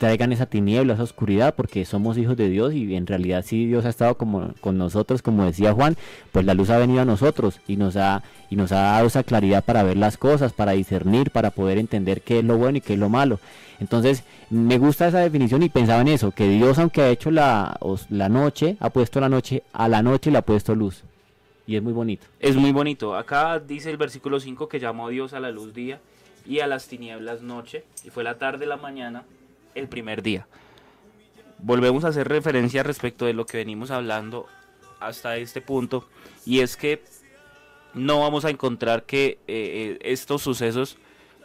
traigan 0.02 0.32
esa 0.32 0.46
tiniebla, 0.46 0.94
esa 0.94 1.04
oscuridad, 1.04 1.54
porque 1.54 1.84
somos 1.84 2.18
hijos 2.18 2.36
de 2.36 2.48
Dios 2.48 2.74
y 2.74 2.96
en 2.96 3.06
realidad 3.06 3.44
si 3.46 3.66
Dios 3.66 3.84
ha 3.84 3.88
estado 3.88 4.16
como, 4.16 4.52
con 4.60 4.76
nosotros, 4.76 5.22
como 5.22 5.44
decía 5.44 5.72
Juan, 5.74 5.96
pues 6.32 6.44
la 6.44 6.54
luz 6.54 6.70
ha 6.70 6.78
venido 6.78 7.02
a 7.02 7.04
nosotros 7.04 7.60
y 7.68 7.76
nos 7.76 7.94
ha, 7.94 8.24
y 8.50 8.56
nos 8.56 8.72
ha 8.72 8.80
dado 8.80 9.06
esa 9.06 9.22
claridad 9.22 9.64
para 9.64 9.84
ver 9.84 9.96
las 9.96 10.16
cosas, 10.16 10.52
para 10.52 10.72
discernir, 10.72 11.30
para 11.30 11.52
poder 11.52 11.78
entender 11.78 12.22
qué 12.22 12.40
es 12.40 12.44
lo 12.44 12.58
bueno 12.58 12.78
y 12.78 12.80
qué 12.80 12.94
es 12.94 12.98
lo 12.98 13.10
malo. 13.10 13.38
Entonces, 13.78 14.24
me 14.50 14.76
gusta 14.78 15.06
esa 15.06 15.20
definición 15.20 15.62
y 15.62 15.68
pensaba 15.68 16.00
en 16.00 16.08
eso, 16.08 16.32
que 16.32 16.48
Dios 16.48 16.80
aunque 16.80 17.02
ha 17.02 17.10
hecho 17.10 17.30
la, 17.30 17.78
la 18.10 18.28
noche, 18.28 18.78
ha 18.80 18.90
puesto 18.90 19.20
la 19.20 19.28
noche, 19.28 19.62
a 19.72 19.86
la 19.86 20.02
noche 20.02 20.32
le 20.32 20.38
ha 20.38 20.42
puesto 20.42 20.74
luz. 20.74 21.04
Y 21.64 21.76
es 21.76 21.82
muy 21.84 21.92
bonito. 21.92 22.26
Es 22.40 22.56
muy 22.56 22.72
bonito. 22.72 23.14
Acá 23.14 23.60
dice 23.60 23.88
el 23.88 23.98
versículo 23.98 24.40
5 24.40 24.68
que 24.68 24.80
llamó 24.80 25.10
Dios 25.10 25.32
a 25.32 25.38
la 25.38 25.52
luz 25.52 25.72
día 25.72 26.00
y 26.44 26.58
a 26.58 26.66
las 26.66 26.88
tinieblas 26.88 27.40
noche, 27.40 27.84
y 28.02 28.10
fue 28.10 28.24
la 28.24 28.36
tarde 28.36 28.66
la 28.66 28.76
mañana 28.76 29.22
el 29.74 29.88
primer 29.88 30.22
día. 30.22 30.46
Volvemos 31.58 32.04
a 32.04 32.08
hacer 32.08 32.28
referencia 32.28 32.82
respecto 32.82 33.24
de 33.24 33.34
lo 33.34 33.46
que 33.46 33.58
venimos 33.58 33.90
hablando 33.90 34.46
hasta 35.00 35.36
este 35.36 35.60
punto 35.60 36.08
y 36.44 36.60
es 36.60 36.76
que 36.76 37.02
no 37.94 38.20
vamos 38.20 38.44
a 38.44 38.50
encontrar 38.50 39.04
que 39.04 39.26
eh, 39.26 39.38
eh, 39.46 39.98
estos 40.02 40.42
sucesos 40.42 40.96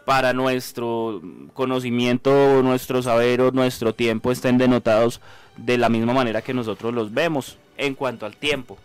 para 0.06 0.32
nuestro 0.32 1.22
conocimiento, 1.54 2.64
nuestro 2.64 3.04
saber 3.04 3.42
o 3.42 3.52
nuestro 3.52 3.94
tiempo 3.94 4.32
estén 4.32 4.58
denotados 4.58 5.20
de 5.58 5.78
la 5.78 5.90
misma 5.90 6.14
manera 6.14 6.42
que 6.42 6.54
nosotros 6.54 6.94
los 6.94 7.14
vemos 7.14 7.58
en 7.78 7.94
cuanto 7.94 8.26
al 8.26 8.38
tiempo. 8.38 8.78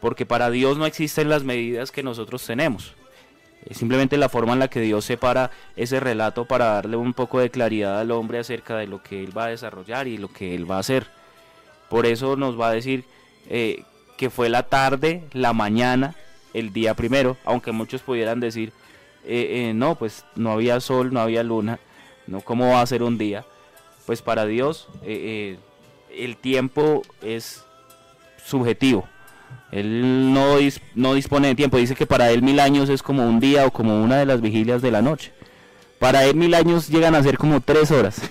Porque 0.00 0.26
para 0.26 0.50
Dios 0.50 0.76
no 0.76 0.86
existen 0.86 1.28
las 1.28 1.44
medidas 1.44 1.92
que 1.92 2.02
nosotros 2.02 2.44
tenemos. 2.44 2.94
Es 3.66 3.76
simplemente 3.76 4.16
la 4.16 4.28
forma 4.28 4.54
en 4.54 4.58
la 4.58 4.68
que 4.68 4.80
Dios 4.80 5.04
separa 5.04 5.50
ese 5.76 6.00
relato 6.00 6.46
para 6.46 6.66
darle 6.66 6.96
un 6.96 7.12
poco 7.12 7.40
de 7.40 7.50
claridad 7.50 8.00
al 8.00 8.10
hombre 8.10 8.38
acerca 8.38 8.76
de 8.76 8.86
lo 8.86 9.02
que 9.02 9.22
él 9.22 9.36
va 9.36 9.44
a 9.44 9.48
desarrollar 9.48 10.08
y 10.08 10.16
lo 10.16 10.32
que 10.32 10.54
él 10.54 10.70
va 10.70 10.76
a 10.76 10.80
hacer. 10.80 11.06
Por 11.88 12.06
eso 12.06 12.36
nos 12.36 12.58
va 12.58 12.68
a 12.68 12.72
decir 12.72 13.04
eh, 13.48 13.84
que 14.16 14.30
fue 14.30 14.48
la 14.48 14.62
tarde, 14.62 15.24
la 15.32 15.52
mañana, 15.52 16.14
el 16.54 16.72
día 16.72 16.94
primero, 16.94 17.36
aunque 17.44 17.72
muchos 17.72 18.00
pudieran 18.00 18.40
decir, 18.40 18.72
eh, 19.24 19.68
eh, 19.68 19.74
no, 19.74 19.96
pues 19.96 20.24
no 20.36 20.52
había 20.52 20.80
sol, 20.80 21.12
no 21.12 21.20
había 21.20 21.42
luna, 21.42 21.78
no, 22.26 22.40
¿cómo 22.40 22.70
va 22.70 22.80
a 22.80 22.86
ser 22.86 23.02
un 23.02 23.18
día? 23.18 23.44
Pues 24.06 24.22
para 24.22 24.46
Dios 24.46 24.88
el 25.04 26.36
tiempo 26.40 27.02
es 27.22 27.64
subjetivo, 28.44 29.06
Él 29.72 30.32
no, 30.32 30.56
no 30.94 31.14
dispone 31.14 31.48
de 31.48 31.54
tiempo. 31.54 31.78
Dice 31.78 31.94
que 31.94 32.06
para 32.06 32.30
él 32.30 32.42
mil 32.42 32.60
años 32.60 32.88
es 32.88 33.02
como 33.02 33.26
un 33.26 33.40
día 33.40 33.66
o 33.66 33.70
como 33.70 34.02
una 34.02 34.18
de 34.18 34.26
las 34.26 34.40
vigilias 34.40 34.82
de 34.82 34.90
la 34.90 35.02
noche. 35.02 35.32
Para 35.98 36.24
él 36.24 36.36
mil 36.36 36.54
años 36.54 36.88
llegan 36.88 37.14
a 37.14 37.22
ser 37.22 37.38
como 37.38 37.60
tres 37.60 37.90
horas. 37.90 38.20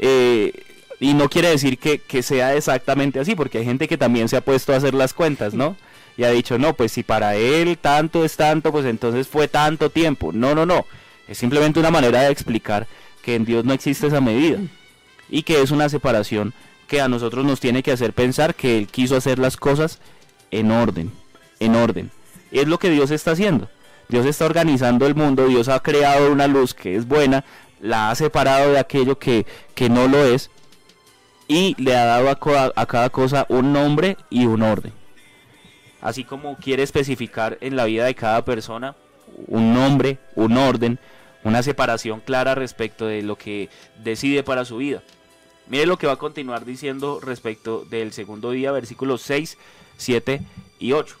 Eh, 0.00 0.52
y 1.00 1.12
no 1.12 1.28
quiere 1.28 1.48
decir 1.48 1.76
que, 1.76 1.98
que, 1.98 2.22
sea 2.22 2.54
exactamente 2.54 3.18
así, 3.18 3.34
porque 3.34 3.58
hay 3.58 3.64
gente 3.64 3.88
que 3.88 3.98
también 3.98 4.28
se 4.28 4.36
ha 4.36 4.40
puesto 4.42 4.72
a 4.72 4.76
hacer 4.76 4.94
las 4.94 5.12
cuentas, 5.12 5.54
¿no? 5.54 5.76
Y 6.16 6.22
ha 6.22 6.30
dicho, 6.30 6.56
no, 6.56 6.74
pues 6.74 6.92
si 6.92 7.02
para 7.02 7.34
él 7.34 7.76
tanto 7.78 8.24
es 8.24 8.36
tanto, 8.36 8.70
pues 8.70 8.86
entonces 8.86 9.26
fue 9.26 9.48
tanto 9.48 9.90
tiempo. 9.90 10.30
No, 10.32 10.54
no, 10.54 10.66
no. 10.66 10.86
Es 11.28 11.38
simplemente 11.38 11.80
una 11.80 11.90
manera 11.90 12.22
de 12.22 12.30
explicar 12.30 12.86
que 13.22 13.34
en 13.34 13.44
Dios 13.44 13.64
no 13.64 13.72
existe 13.72 14.08
esa 14.08 14.20
medida. 14.20 14.58
Y 15.28 15.42
que 15.42 15.62
es 15.62 15.70
una 15.70 15.88
separación 15.88 16.54
que 16.88 17.00
a 17.00 17.06
nosotros 17.08 17.44
nos 17.44 17.60
tiene 17.60 17.84
que 17.84 17.92
hacer 17.92 18.12
pensar 18.12 18.56
que 18.56 18.78
Él 18.78 18.88
quiso 18.88 19.14
hacer 19.14 19.38
las 19.38 19.56
cosas 19.56 20.00
en 20.50 20.72
orden, 20.72 21.12
en 21.60 21.76
orden. 21.76 22.10
Es 22.50 22.66
lo 22.66 22.78
que 22.78 22.90
Dios 22.90 23.12
está 23.12 23.32
haciendo. 23.32 23.68
Dios 24.08 24.24
está 24.24 24.46
organizando 24.46 25.06
el 25.06 25.14
mundo, 25.14 25.46
Dios 25.46 25.68
ha 25.68 25.80
creado 25.80 26.32
una 26.32 26.46
luz 26.46 26.72
que 26.72 26.96
es 26.96 27.06
buena, 27.06 27.44
la 27.80 28.10
ha 28.10 28.14
separado 28.14 28.72
de 28.72 28.78
aquello 28.78 29.18
que, 29.18 29.46
que 29.74 29.90
no 29.90 30.08
lo 30.08 30.24
es 30.24 30.50
y 31.46 31.74
le 31.78 31.94
ha 31.94 32.06
dado 32.06 32.30
a 32.30 32.86
cada 32.86 33.10
cosa 33.10 33.44
un 33.50 33.74
nombre 33.74 34.16
y 34.30 34.46
un 34.46 34.62
orden. 34.62 34.92
Así 36.00 36.24
como 36.24 36.56
quiere 36.56 36.82
especificar 36.82 37.58
en 37.60 37.76
la 37.76 37.84
vida 37.84 38.06
de 38.06 38.14
cada 38.14 38.44
persona 38.46 38.96
un 39.46 39.74
nombre, 39.74 40.18
un 40.36 40.56
orden, 40.56 40.98
una 41.44 41.62
separación 41.62 42.20
clara 42.20 42.54
respecto 42.54 43.06
de 43.06 43.22
lo 43.22 43.36
que 43.36 43.68
decide 44.02 44.42
para 44.42 44.64
su 44.64 44.78
vida. 44.78 45.02
Mire 45.70 45.86
lo 45.86 45.98
que 45.98 46.06
va 46.06 46.14
a 46.14 46.16
continuar 46.16 46.64
diciendo 46.64 47.20
respecto 47.20 47.84
del 47.84 48.12
segundo 48.12 48.50
día, 48.52 48.72
versículos 48.72 49.22
6, 49.22 49.58
7 49.98 50.40
y 50.78 50.92
8. 50.92 51.16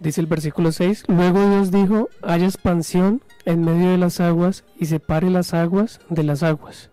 Dice 0.00 0.20
el 0.20 0.26
versículo 0.26 0.72
6, 0.72 1.04
luego 1.08 1.48
Dios 1.48 1.70
dijo, 1.70 2.08
haya 2.22 2.46
expansión 2.46 3.22
en 3.44 3.64
medio 3.64 3.90
de 3.90 3.98
las 3.98 4.20
aguas 4.20 4.64
y 4.78 4.86
separe 4.86 5.30
las 5.30 5.54
aguas 5.54 6.00
de 6.08 6.22
las 6.22 6.42
aguas. 6.42 6.90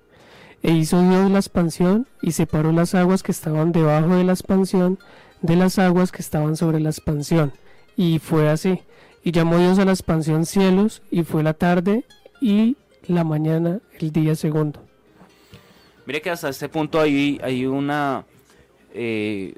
E 0.63 0.71
hizo 0.71 1.01
Dios 1.07 1.29
la 1.29 1.37
expansión 1.37 2.07
y 2.21 2.31
separó 2.31 2.71
las 2.71 2.95
aguas 2.95 3.21
que 3.21 3.31
estaban 3.31 3.71
debajo 3.71 4.15
de 4.15 4.23
la 4.23 4.33
expansión 4.33 4.97
de 5.41 5.55
las 5.55 5.77
aguas 5.77 6.11
que 6.11 6.21
estaban 6.21 6.55
sobre 6.55 6.79
la 6.79 6.89
expansión. 6.89 7.53
Y 7.95 8.19
fue 8.19 8.49
así. 8.49 8.81
Y 9.23 9.31
llamó 9.31 9.59
Dios 9.59 9.77
a 9.77 9.85
la 9.85 9.91
expansión 9.91 10.45
cielos 10.45 11.03
y 11.11 11.23
fue 11.23 11.43
la 11.43 11.53
tarde 11.53 12.05
y 12.41 12.77
la 13.07 13.23
mañana 13.23 13.79
el 13.99 14.11
día 14.11 14.35
segundo. 14.35 14.81
Mire 16.05 16.21
que 16.21 16.29
hasta 16.29 16.49
este 16.49 16.69
punto 16.69 16.99
hay, 16.99 17.39
hay 17.43 17.65
una... 17.65 18.25
Eh, 18.93 19.55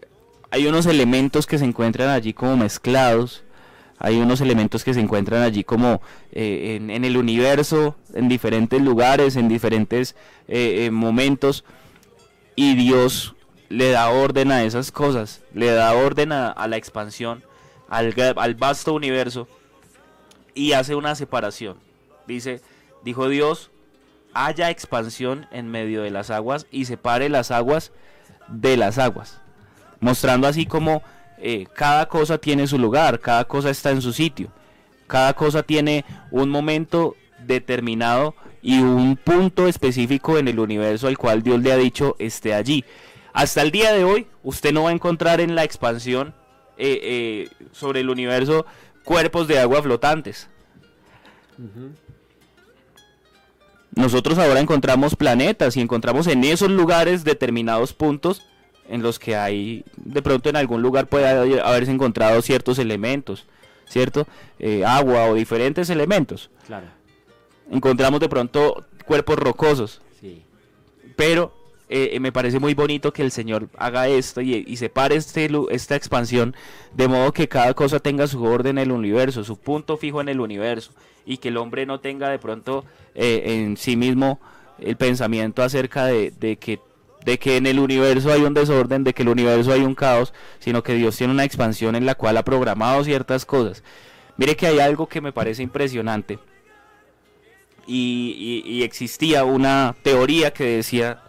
hay 0.50 0.66
unos 0.66 0.86
elementos 0.86 1.46
que 1.46 1.58
se 1.58 1.66
encuentran 1.66 2.10
allí 2.10 2.34
como 2.34 2.56
mezclados, 2.56 3.44
hay 4.00 4.18
unos 4.18 4.40
elementos 4.40 4.86
que 4.86 4.94
se 4.94 5.02
encuentran 5.02 5.42
allí 5.42 5.66
como 5.66 6.02
eh, 6.32 6.80
en, 6.80 7.04
el 7.04 7.18
universo, 7.18 7.98
en 8.14 8.30
diferentes 8.30 8.82
lugares, 8.82 9.36
en 9.36 9.50
diferentes 9.50 10.16
eh, 10.48 10.90
momentos, 10.90 11.66
y 12.56 12.76
Dios 12.76 13.36
le 13.70 13.92
da 13.92 14.10
orden 14.10 14.52
a 14.52 14.64
esas 14.64 14.92
cosas, 14.92 15.42
le 15.54 15.72
da 15.72 15.94
orden 15.94 16.32
a, 16.32 16.68
la 16.68 16.78
expansión, 16.78 17.44
al, 17.90 18.14
vasto 18.56 18.94
universo, 18.94 19.48
y 20.54 20.72
hace 20.74 20.96
una 20.96 21.16
separación. 21.16 21.78
Dice, 22.26 22.62
dijo 23.08 23.30
Dios, 23.30 23.72
haya 24.34 24.70
expansión 24.70 25.48
en 25.52 25.68
medio 25.70 26.04
de 26.04 26.12
las 26.12 26.30
aguas 26.30 26.68
y 26.72 26.86
separe 26.86 27.30
las 27.30 27.52
aguas 27.52 27.92
de 28.48 28.78
las 28.78 28.98
aguas 28.98 29.42
mostrando 30.00 30.48
así 30.48 30.66
como 30.66 31.02
eh, 31.38 31.68
cada 31.74 32.08
cosa 32.08 32.38
tiene 32.38 32.68
su 32.68 32.78
lugar, 32.78 33.20
cada 33.20 33.46
cosa 33.46 33.70
está 33.70 33.92
en 33.92 34.02
su 34.02 34.14
sitio, 34.14 34.52
cada 35.08 35.34
cosa 35.34 35.64
tiene 35.64 36.06
un 36.32 36.50
momento 36.50 37.16
determinado 37.46 38.36
y 38.62 38.80
un 38.80 39.16
punto 39.16 39.68
específico 39.68 40.38
en 40.38 40.48
el 40.48 40.60
universo 40.60 41.08
al 41.08 41.18
cual 41.18 41.44
Dios 41.44 41.62
le 41.62 41.72
ha 41.72 41.78
dicho 41.78 42.16
esté 42.20 42.54
allí. 42.54 42.84
Hasta 43.34 43.62
el 43.62 43.72
día 43.72 43.94
de 43.94 44.04
hoy, 44.04 44.28
usted 44.44 44.74
no 44.74 44.84
va 44.84 44.90
a 44.90 44.94
encontrar 44.94 45.42
en 45.42 45.54
la 45.54 45.64
expansión 45.64 46.34
eh, 46.78 47.00
eh, 47.04 47.50
sobre 47.72 48.00
el 48.00 48.10
universo 48.10 48.66
cuerpos 49.04 49.48
de 49.48 49.60
agua 49.60 49.82
flotantes. 49.84 50.50
Nosotros 53.98 54.38
ahora 54.38 54.60
encontramos 54.60 55.16
planetas 55.16 55.76
y 55.76 55.82
encontramos 55.82 56.28
en 56.28 56.44
esos 56.44 56.70
lugares 56.70 57.24
determinados 57.24 57.94
puntos 57.94 58.44
en 58.88 59.02
los 59.02 59.18
que 59.18 59.36
hay, 59.36 59.84
de 59.98 60.22
pronto 60.22 60.50
en 60.50 60.56
algún 60.56 60.84
lugar 60.84 61.08
puede 61.08 61.28
haberse 61.62 61.92
encontrado 61.92 62.42
ciertos 62.44 62.78
elementos, 62.78 63.48
¿cierto? 63.86 64.28
Eh, 64.60 64.86
agua 64.86 65.26
o 65.26 65.34
diferentes 65.34 65.90
elementos. 65.90 66.52
Claro. 66.68 66.86
Encontramos 67.72 68.20
de 68.20 68.30
pronto 68.30 68.86
cuerpos 69.06 69.40
rocosos. 69.40 70.00
Sí. 70.22 70.44
Pero 71.16 71.52
eh, 71.90 72.20
me 72.20 72.32
parece 72.32 72.60
muy 72.60 72.76
bonito 72.76 73.12
que 73.12 73.24
el 73.24 73.32
Señor 73.32 73.68
haga 73.78 74.08
esto 74.08 74.42
y, 74.42 74.78
separe 74.78 75.16
este, 75.16 75.50
esta 75.72 75.96
expansión 75.96 76.56
de 76.94 77.08
modo 77.08 77.34
que 77.34 77.48
cada 77.48 77.74
cosa 77.74 78.00
tenga 78.00 78.28
su 78.28 78.44
orden 78.44 78.78
en 78.78 78.84
el 78.84 78.92
universo, 78.92 79.44
su 79.44 79.58
punto 79.58 79.98
fijo 79.98 80.22
en 80.22 80.30
el 80.30 80.40
universo 80.40 80.92
y 81.28 81.38
que 81.38 81.50
el 81.50 81.58
hombre 81.58 81.86
no 81.86 82.00
tenga 82.00 82.30
de 82.30 82.40
pronto 82.40 82.86
en 83.14 83.78
sí 83.78 83.98
mismo 83.98 84.40
el 84.80 84.96
pensamiento 84.96 85.62
acerca 85.62 86.06
de, 86.06 86.58
que 86.60 86.80
de 87.26 87.38
que 87.38 87.58
en 87.58 87.66
el 87.66 87.80
universo 87.80 88.32
hay 88.32 88.44
un 88.44 88.54
desorden, 88.54 89.04
de 89.04 89.14
que 89.14 89.24
el 89.24 89.30
universo 89.30 89.74
hay 89.74 89.82
un 89.82 89.94
caos, 89.94 90.34
sino 90.60 90.82
que 90.82 90.94
Dios 90.94 91.18
tiene 91.18 91.34
una 91.34 91.44
expansión 91.44 91.96
en 91.96 92.06
la 92.06 92.16
cual 92.16 92.38
ha 92.38 92.44
programado 92.44 93.04
ciertas 93.04 93.46
cosas. 93.46 93.84
Mire 94.38 94.56
que 94.56 94.68
hay 94.68 94.80
algo 94.80 95.08
que 95.08 95.20
me 95.20 95.34
parece 95.34 95.64
impresionante. 95.64 96.40
Y, 97.86 98.82
existía 98.84 99.44
una 99.44 99.96
teoría 100.04 100.52
que 100.52 100.78
decía 100.78 101.24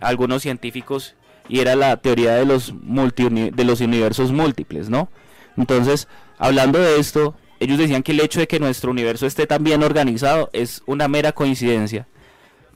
algunos 0.00 0.42
científicos 0.42 1.14
y 1.48 1.60
era 1.60 1.76
la 1.76 1.96
teoría 1.98 2.34
de 2.34 2.46
los, 2.46 2.72
multi, 2.72 3.28
de 3.28 3.64
los 3.64 3.80
universos 3.80 4.32
múltiples, 4.32 4.88
¿no? 4.88 5.08
Entonces, 5.56 6.08
hablando 6.38 6.80
de 6.80 6.98
esto, 6.98 7.36
ellos 7.64 7.78
decían 7.78 8.02
que 8.02 8.12
el 8.12 8.20
hecho 8.20 8.40
de 8.40 8.46
que 8.46 8.60
nuestro 8.60 8.90
universo 8.90 9.26
esté 9.26 9.46
tan 9.46 9.64
bien 9.64 9.82
organizado 9.82 10.50
es 10.52 10.82
una 10.86 11.08
mera 11.08 11.32
coincidencia. 11.32 12.06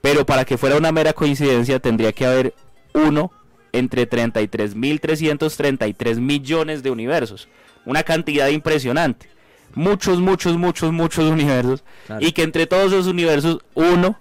Pero 0.01 0.25
para 0.27 0.45
que 0.45 0.59
fuera 0.59 0.77
una 0.77 0.93
mera 0.93 1.13
coincidencia 1.13 1.81
tendría 1.81 2.13
que 2.13 2.27
haber 2.27 2.55
uno 2.95 3.33
entre 3.73 4.09
33.333 4.09 6.21
millones 6.21 6.83
de 6.83 6.91
universos. 6.91 7.49
Una 7.85 8.03
cantidad 8.03 8.49
impresionante. 8.49 9.29
Muchos, 9.75 10.21
muchos, 10.21 10.57
muchos, 10.57 10.91
muchos 10.93 11.31
universos. 11.31 11.85
Y 12.21 12.33
que 12.33 12.43
entre 12.43 12.67
todos 12.67 12.93
esos 12.93 13.07
universos, 13.07 13.59
uno, 13.75 14.19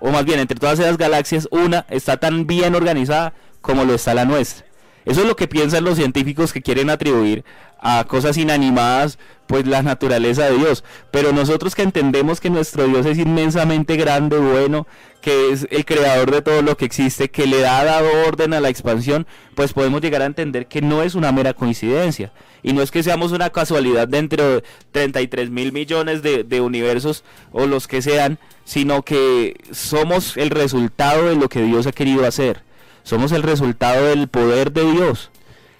o 0.00 0.10
más 0.10 0.24
bien 0.24 0.40
entre 0.40 0.58
todas 0.58 0.78
esas 0.78 0.98
galaxias, 0.98 1.48
una 1.50 1.86
está 1.90 2.16
tan 2.16 2.46
bien 2.46 2.74
organizada 2.74 3.34
como 3.60 3.84
lo 3.84 3.94
está 3.94 4.14
la 4.14 4.24
nuestra. 4.24 4.66
Eso 5.04 5.22
es 5.22 5.26
lo 5.26 5.36
que 5.36 5.48
piensan 5.48 5.84
los 5.84 5.96
científicos 5.96 6.52
que 6.52 6.62
quieren 6.62 6.90
atribuir 6.90 7.44
a 7.82 8.04
cosas 8.04 8.36
inanimadas, 8.36 9.18
pues 9.48 9.66
la 9.66 9.82
naturaleza 9.82 10.48
de 10.48 10.56
Dios. 10.56 10.84
Pero 11.10 11.32
nosotros 11.32 11.74
que 11.74 11.82
entendemos 11.82 12.40
que 12.40 12.48
nuestro 12.48 12.86
Dios 12.86 13.04
es 13.06 13.18
inmensamente 13.18 13.96
grande, 13.96 14.38
bueno, 14.38 14.86
que 15.20 15.50
es 15.50 15.66
el 15.70 15.84
creador 15.84 16.30
de 16.30 16.42
todo 16.42 16.62
lo 16.62 16.76
que 16.76 16.84
existe, 16.84 17.30
que 17.30 17.46
le 17.46 17.66
ha 17.66 17.84
dado 17.84 18.08
orden 18.26 18.54
a 18.54 18.60
la 18.60 18.68
expansión, 18.68 19.26
pues 19.56 19.72
podemos 19.72 20.00
llegar 20.00 20.22
a 20.22 20.26
entender 20.26 20.66
que 20.66 20.80
no 20.80 21.02
es 21.02 21.16
una 21.16 21.32
mera 21.32 21.54
coincidencia. 21.54 22.32
Y 22.62 22.72
no 22.72 22.82
es 22.82 22.92
que 22.92 23.02
seamos 23.02 23.32
una 23.32 23.50
casualidad 23.50 24.06
dentro 24.06 24.56
de 24.56 24.64
33 24.92 25.50
mil 25.50 25.72
millones 25.72 26.22
de, 26.22 26.44
de 26.44 26.60
universos 26.60 27.24
o 27.50 27.66
los 27.66 27.88
que 27.88 28.00
sean, 28.00 28.38
sino 28.64 29.02
que 29.02 29.56
somos 29.72 30.36
el 30.36 30.50
resultado 30.50 31.26
de 31.26 31.34
lo 31.34 31.48
que 31.48 31.62
Dios 31.62 31.88
ha 31.88 31.92
querido 31.92 32.24
hacer. 32.24 32.62
Somos 33.02 33.32
el 33.32 33.42
resultado 33.42 34.06
del 34.06 34.28
poder 34.28 34.72
de 34.72 34.90
Dios. 34.92 35.30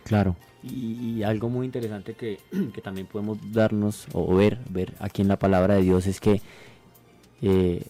Claro. 0.04 0.36
Y, 0.62 1.22
algo 1.24 1.48
muy 1.48 1.66
interesante 1.66 2.14
que, 2.14 2.38
también 2.82 3.06
podemos 3.06 3.38
darnos 3.52 4.06
o 4.12 4.34
ver, 4.34 4.58
ver 4.68 4.94
aquí 5.00 5.22
en 5.22 5.28
la 5.28 5.38
palabra 5.38 5.74
de 5.74 5.82
Dios 5.82 6.06
es 6.06 6.20
que 6.20 6.40
eh, 7.42 7.84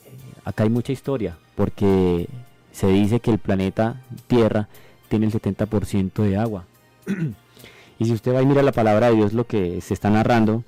acá 0.45 0.65
hay 0.65 0.71
mucha 0.71 0.93
historia, 0.93 1.37
porque 1.55 2.29
se 2.71 2.87
dice 2.89 3.21
que 3.21 3.31
el 3.31 3.39
planeta 3.39 4.01
Tierra 4.27 4.69
tiene 5.09 5.27
el 5.27 5.33
70% 5.33 6.23
de 6.23 6.37
agua. 6.37 6.65
y 7.99 8.05
si 8.07 8.13
usted 8.13 8.35
va 8.35 8.43
y 8.43 8.47
mira 8.47 8.63
la 8.63 8.73
palabra 8.73 9.11
de 9.11 9.17
Dios, 9.17 9.35
lo 9.35 9.47
que 9.47 9.81
se 9.83 9.93
está 9.93 10.09
narrando 10.09 10.65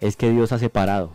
es 0.00 0.16
que 0.16 0.30
Dios 0.30 0.52
ha 0.52 0.58
separado, 0.58 1.12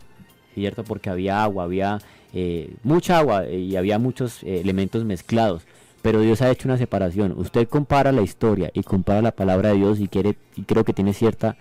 ¿cierto? 0.53 0.83
Porque 0.83 1.09
había 1.09 1.43
agua, 1.43 1.63
había 1.63 1.99
eh, 2.33 2.75
mucha 2.83 3.17
agua 3.17 3.47
y 3.47 3.75
había 3.75 3.97
muchos 3.97 4.43
eh, 4.43 4.59
elementos 4.61 5.05
mezclados 5.05 5.63
pero 6.01 6.21
Dios 6.21 6.41
ha 6.41 6.49
hecho 6.49 6.67
una 6.67 6.77
separación. 6.77 7.33
Usted 7.37 7.67
compara 7.67 8.11
la 8.11 8.21
historia 8.21 8.71
y 8.73 8.83
compara 8.83 9.21
la 9.21 9.31
palabra 9.31 9.69
de 9.69 9.75
Dios 9.75 9.99
y 9.99 10.07
quiere 10.07 10.35
y 10.55 10.63
creo 10.63 10.83
que 10.83 10.93
tiene 10.93 11.13
cierta 11.13 11.57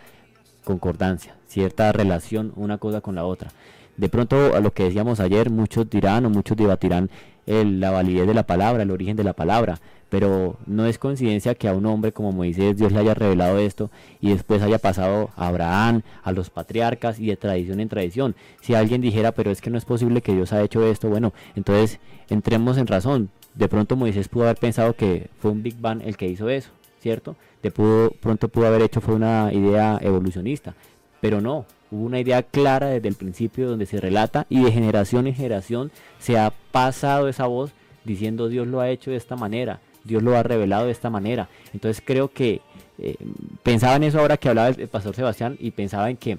concordancia, 0.65 1.35
cierta 1.47 1.93
relación 1.93 2.53
una 2.57 2.79
cosa 2.79 3.01
con 3.01 3.15
la 3.15 3.25
otra. 3.25 3.51
De 3.97 4.09
pronto, 4.09 4.55
a 4.55 4.61
lo 4.61 4.73
que 4.73 4.85
decíamos 4.85 5.19
ayer, 5.19 5.51
muchos 5.51 5.91
dirán 5.91 6.25
o 6.25 6.31
muchos 6.31 6.57
debatirán 6.57 7.11
la 7.47 7.91
validez 7.91 8.27
de 8.27 8.35
la 8.35 8.45
palabra, 8.45 8.83
el 8.83 8.91
origen 8.91 9.17
de 9.17 9.25
la 9.25 9.33
palabra, 9.33 9.81
pero 10.11 10.59
no 10.67 10.87
es 10.87 10.99
coincidencia 10.99 11.55
que 11.55 11.67
a 11.67 11.75
un 11.75 11.87
hombre 11.87 12.13
como 12.13 12.31
Moisés 12.31 12.77
Dios 12.77 12.93
le 12.93 12.99
haya 13.01 13.15
revelado 13.15 13.59
esto 13.59 13.91
y 14.21 14.31
después 14.31 14.63
haya 14.63 14.79
pasado 14.79 15.31
a 15.35 15.49
Abraham, 15.49 16.03
a 16.23 16.33
los 16.33 16.51
patriarcas 16.51 17.19
y 17.19 17.27
de 17.27 17.37
tradición 17.37 17.81
en 17.81 17.89
tradición. 17.89 18.37
Si 18.61 18.75
alguien 18.75 19.01
dijera, 19.01 19.33
pero 19.33 19.51
es 19.51 19.61
que 19.61 19.71
no 19.71 19.79
es 19.79 19.85
posible 19.85 20.21
que 20.21 20.35
Dios 20.35 20.53
haya 20.53 20.63
hecho 20.63 20.87
esto, 20.87 21.09
bueno, 21.09 21.33
entonces 21.57 21.99
entremos 22.29 22.77
en 22.79 22.87
razón. 22.87 23.31
De 23.55 23.69
pronto 23.69 23.97
Moisés 23.97 24.29
pudo 24.29 24.45
haber 24.45 24.57
pensado 24.57 24.95
que 24.95 25.29
fue 25.41 25.51
un 25.51 25.63
Big 25.63 25.81
Bang 25.81 26.03
el 26.05 26.17
que 26.17 26.29
hizo 26.29 26.49
eso, 26.49 26.71
¿cierto? 27.01 27.37
De 27.63 27.71
pronto 27.71 28.49
pudo 28.49 28.67
haber 28.67 28.83
hecho 28.83 29.01
fue 29.01 29.15
una 29.15 29.53
idea 29.53 29.99
evolucionista, 30.01 30.75
pero 31.21 31.41
no, 31.41 31.67
hubo 31.91 32.05
una 32.05 32.21
idea 32.21 32.43
clara 32.43 32.89
desde 32.89 33.09
el 33.09 33.17
principio 33.17 33.69
donde 33.69 33.87
se 33.87 34.01
relata 34.01 34.47
y 34.49 34.63
de 34.63 34.71
generación 34.71 35.27
en 35.27 35.35
generación 35.35 35.91
se 36.19 36.39
ha 36.39 36.53
pasado 36.71 37.29
esa 37.29 37.47
voz 37.47 37.73
diciendo 38.05 38.49
Dios 38.49 38.67
lo 38.67 38.81
ha 38.81 38.91
hecho 38.91 39.11
de 39.11 39.17
esta 39.17 39.35
manera, 39.35 39.81
Dios 40.05 40.23
lo 40.23 40.37
ha 40.37 40.43
revelado 40.43 40.87
de 40.87 40.93
esta 40.93 41.11
manera. 41.11 41.49
Entonces 41.73 42.03
creo 42.05 42.29
que 42.29 42.61
eh, 42.99 43.17
pensaba 43.63 43.97
en 43.97 44.05
eso 44.05 44.19
ahora 44.21 44.37
que 44.37 44.49
hablaba 44.49 44.69
el, 44.69 44.89
pastor 44.89 45.15
Sebastián 45.15 45.57
y 45.61 45.71
pensaba 45.71 46.11
en 46.11 46.17
que 46.17 46.39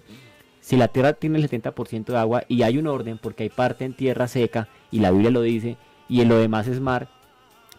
si 0.62 0.76
la 0.76 0.88
tierra 0.88 1.14
tiene 1.14 1.40
el 1.40 1.50
70% 1.50 2.06
de 2.06 2.18
agua 2.18 2.44
y 2.48 2.64
hay 2.64 2.78
un 2.78 2.88
orden 2.88 3.18
porque 3.18 3.44
hay 3.44 3.50
parte 3.50 3.86
en 3.86 3.94
tierra 3.94 4.28
seca 4.28 4.68
y 4.92 5.00
la 5.00 5.12
Biblia 5.12 5.32
lo 5.32 5.42
dice 5.42 5.78
y 6.10 6.22
en 6.22 6.28
lo 6.28 6.38
demás 6.38 6.68
es 6.68 6.82
mar, 6.82 7.08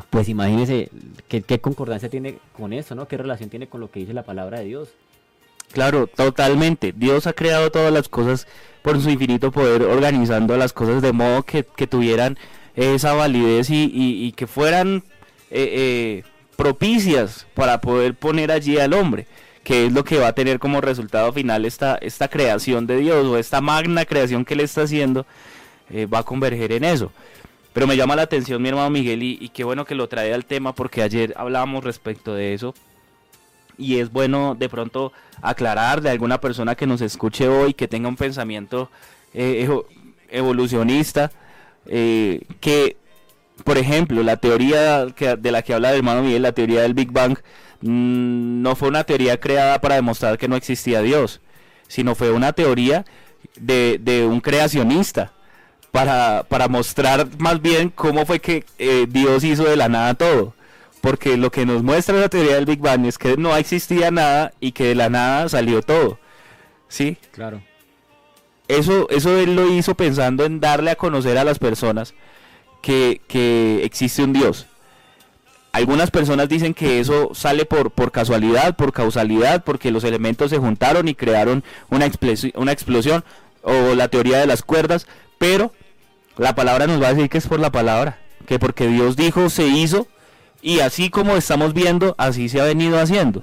pues 0.08 0.28
imagínense 0.28 0.90
qué, 1.28 1.60
concordancia 1.60 2.08
tiene 2.08 2.38
con 2.56 2.72
eso, 2.72 2.94
¿no? 2.94 3.06
¿Qué 3.06 3.18
relación 3.18 3.50
tiene 3.50 3.66
con 3.66 3.80
lo 3.80 3.90
que 3.90 4.00
dice 4.00 4.14
la 4.14 4.22
palabra 4.22 4.60
de 4.60 4.66
Dios? 4.66 4.88
Claro, 5.72 6.06
totalmente. 6.06 6.92
Dios 6.96 7.26
ha 7.26 7.32
creado 7.32 7.70
todas 7.70 7.92
las 7.92 8.08
cosas 8.08 8.46
por 8.82 9.00
su 9.00 9.10
infinito 9.10 9.52
poder, 9.52 9.82
organizando 9.82 10.56
las 10.56 10.72
cosas 10.72 11.02
de 11.02 11.12
modo 11.12 11.42
que, 11.42 11.62
tuvieran 11.62 12.38
esa 12.74 13.12
validez 13.12 13.68
y, 13.70 14.32
que 14.32 14.46
fueran 14.46 15.04
eh, 15.50 16.22
eh, 16.22 16.22
propicias 16.56 17.46
para 17.54 17.80
poder 17.80 18.14
poner 18.14 18.50
allí 18.50 18.78
al 18.78 18.94
hombre, 18.94 19.26
que 19.62 19.86
es 19.86 19.92
lo 19.92 20.04
que 20.04 20.18
va 20.18 20.28
a 20.28 20.34
tener 20.34 20.58
como 20.58 20.80
resultado 20.80 21.32
final 21.32 21.64
esta, 21.64 21.96
esta 21.96 22.28
creación 22.28 22.86
de 22.86 22.96
Dios 22.96 23.26
o 23.26 23.38
esta 23.38 23.60
magna 23.60 24.04
creación 24.04 24.44
que 24.44 24.54
él 24.54 24.60
está 24.60 24.82
haciendo, 24.82 25.26
eh, 25.90 26.06
va 26.06 26.20
a 26.20 26.22
converger 26.24 26.72
en 26.72 26.84
eso. 26.84 27.12
Pero 27.72 27.86
me 27.86 27.96
llama 27.96 28.16
la 28.16 28.22
atención 28.22 28.60
mi 28.60 28.68
hermano 28.68 28.90
Miguel 28.90 29.22
y, 29.22 29.48
qué 29.50 29.64
bueno 29.64 29.84
que 29.84 29.94
lo 29.94 30.08
trae 30.08 30.34
al 30.34 30.44
tema 30.44 30.74
porque 30.74 31.02
ayer 31.02 31.34
hablábamos 31.36 31.84
respecto 31.84 32.34
de 32.34 32.54
eso 32.54 32.74
y 33.78 33.98
es 33.98 34.12
bueno 34.12 34.54
de 34.58 34.68
pronto 34.68 35.12
aclararle 35.40 36.10
a 36.10 36.12
alguna 36.12 36.40
persona 36.40 36.74
que 36.74 36.86
nos 36.86 37.00
escuche 37.00 37.48
hoy, 37.48 37.72
que 37.72 37.88
tenga 37.88 38.08
un 38.08 38.16
pensamiento 38.16 38.90
eh, 39.32 39.68
evolucionista, 40.28 41.30
eh, 41.86 42.42
que, 42.60 42.96
por 43.64 43.78
ejemplo, 43.78 44.22
la 44.22 44.36
teoría 44.36 45.06
de 45.06 45.50
la 45.50 45.62
que 45.62 45.74
habla 45.74 45.90
el 45.90 45.98
hermano 45.98 46.22
Miguel, 46.22 46.42
la 46.42 46.52
teoría 46.52 46.82
del 46.82 46.94
Big 46.94 47.10
Bang, 47.10 47.38
mm, 47.80 48.62
no 48.62 48.76
fue 48.76 48.88
una 48.88 49.04
teoría 49.04 49.40
creada 49.40 49.80
para 49.80 49.94
demostrar 49.94 50.36
que 50.36 50.48
no 50.48 50.56
existía 50.56 51.00
Dios, 51.00 51.40
sino 51.88 52.14
fue 52.14 52.30
una 52.32 52.52
teoría 52.52 53.04
de, 53.56 54.26
un 54.28 54.40
creacionista. 54.40 55.32
Para, 55.92 56.44
para, 56.48 56.68
mostrar 56.68 57.26
más 57.38 57.60
bien 57.60 57.90
cómo 57.90 58.24
fue 58.24 58.38
que 58.38 58.64
eh, 58.78 59.06
Dios 59.08 59.42
hizo 59.42 59.64
de 59.64 59.76
la 59.76 59.88
nada 59.88 60.14
todo 60.14 60.54
porque 61.00 61.36
lo 61.36 61.50
que 61.50 61.66
nos 61.66 61.82
muestra 61.82 62.16
la 62.16 62.28
teoría 62.28 62.54
del 62.54 62.66
Big 62.66 62.80
Bang 62.80 63.06
es 63.06 63.18
que 63.18 63.36
no 63.36 63.56
existía 63.56 64.10
nada 64.10 64.52
y 64.60 64.72
que 64.72 64.88
de 64.88 64.94
la 64.94 65.08
nada 65.08 65.48
salió 65.48 65.82
todo. 65.82 66.18
¿Sí? 66.88 67.16
Claro. 67.32 67.62
Eso, 68.68 69.08
eso 69.10 69.38
él 69.38 69.56
lo 69.56 69.68
hizo 69.68 69.94
pensando 69.94 70.44
en 70.44 70.60
darle 70.60 70.90
a 70.90 70.96
conocer 70.96 71.38
a 71.38 71.44
las 71.44 71.58
personas 71.58 72.14
que, 72.82 73.20
que 73.26 73.84
existe 73.84 74.22
un 74.22 74.32
Dios. 74.32 74.66
Algunas 75.72 76.10
personas 76.10 76.48
dicen 76.48 76.74
que 76.74 77.00
eso 77.00 77.30
sale 77.32 77.64
por, 77.64 77.92
por 77.92 78.10
casualidad, 78.10 78.76
por 78.76 78.92
causalidad, 78.92 79.64
porque 79.64 79.90
los 79.90 80.04
elementos 80.04 80.50
se 80.50 80.58
juntaron 80.58 81.08
y 81.08 81.14
crearon 81.14 81.64
una, 81.90 82.10
una 82.54 82.72
explosión 82.72 83.24
o 83.62 83.94
la 83.94 84.08
teoría 84.08 84.38
de 84.38 84.46
las 84.46 84.62
cuerdas, 84.62 85.06
pero 85.40 85.72
la 86.36 86.54
palabra 86.54 86.86
nos 86.86 87.02
va 87.02 87.08
a 87.08 87.14
decir 87.14 87.30
que 87.30 87.38
es 87.38 87.46
por 87.46 87.60
la 87.60 87.72
palabra, 87.72 88.18
que 88.46 88.58
porque 88.58 88.88
Dios 88.88 89.16
dijo 89.16 89.48
se 89.48 89.66
hizo 89.66 90.06
y 90.60 90.80
así 90.80 91.08
como 91.08 91.34
estamos 91.34 91.72
viendo, 91.72 92.14
así 92.18 92.50
se 92.50 92.60
ha 92.60 92.64
venido 92.64 93.00
haciendo. 93.00 93.40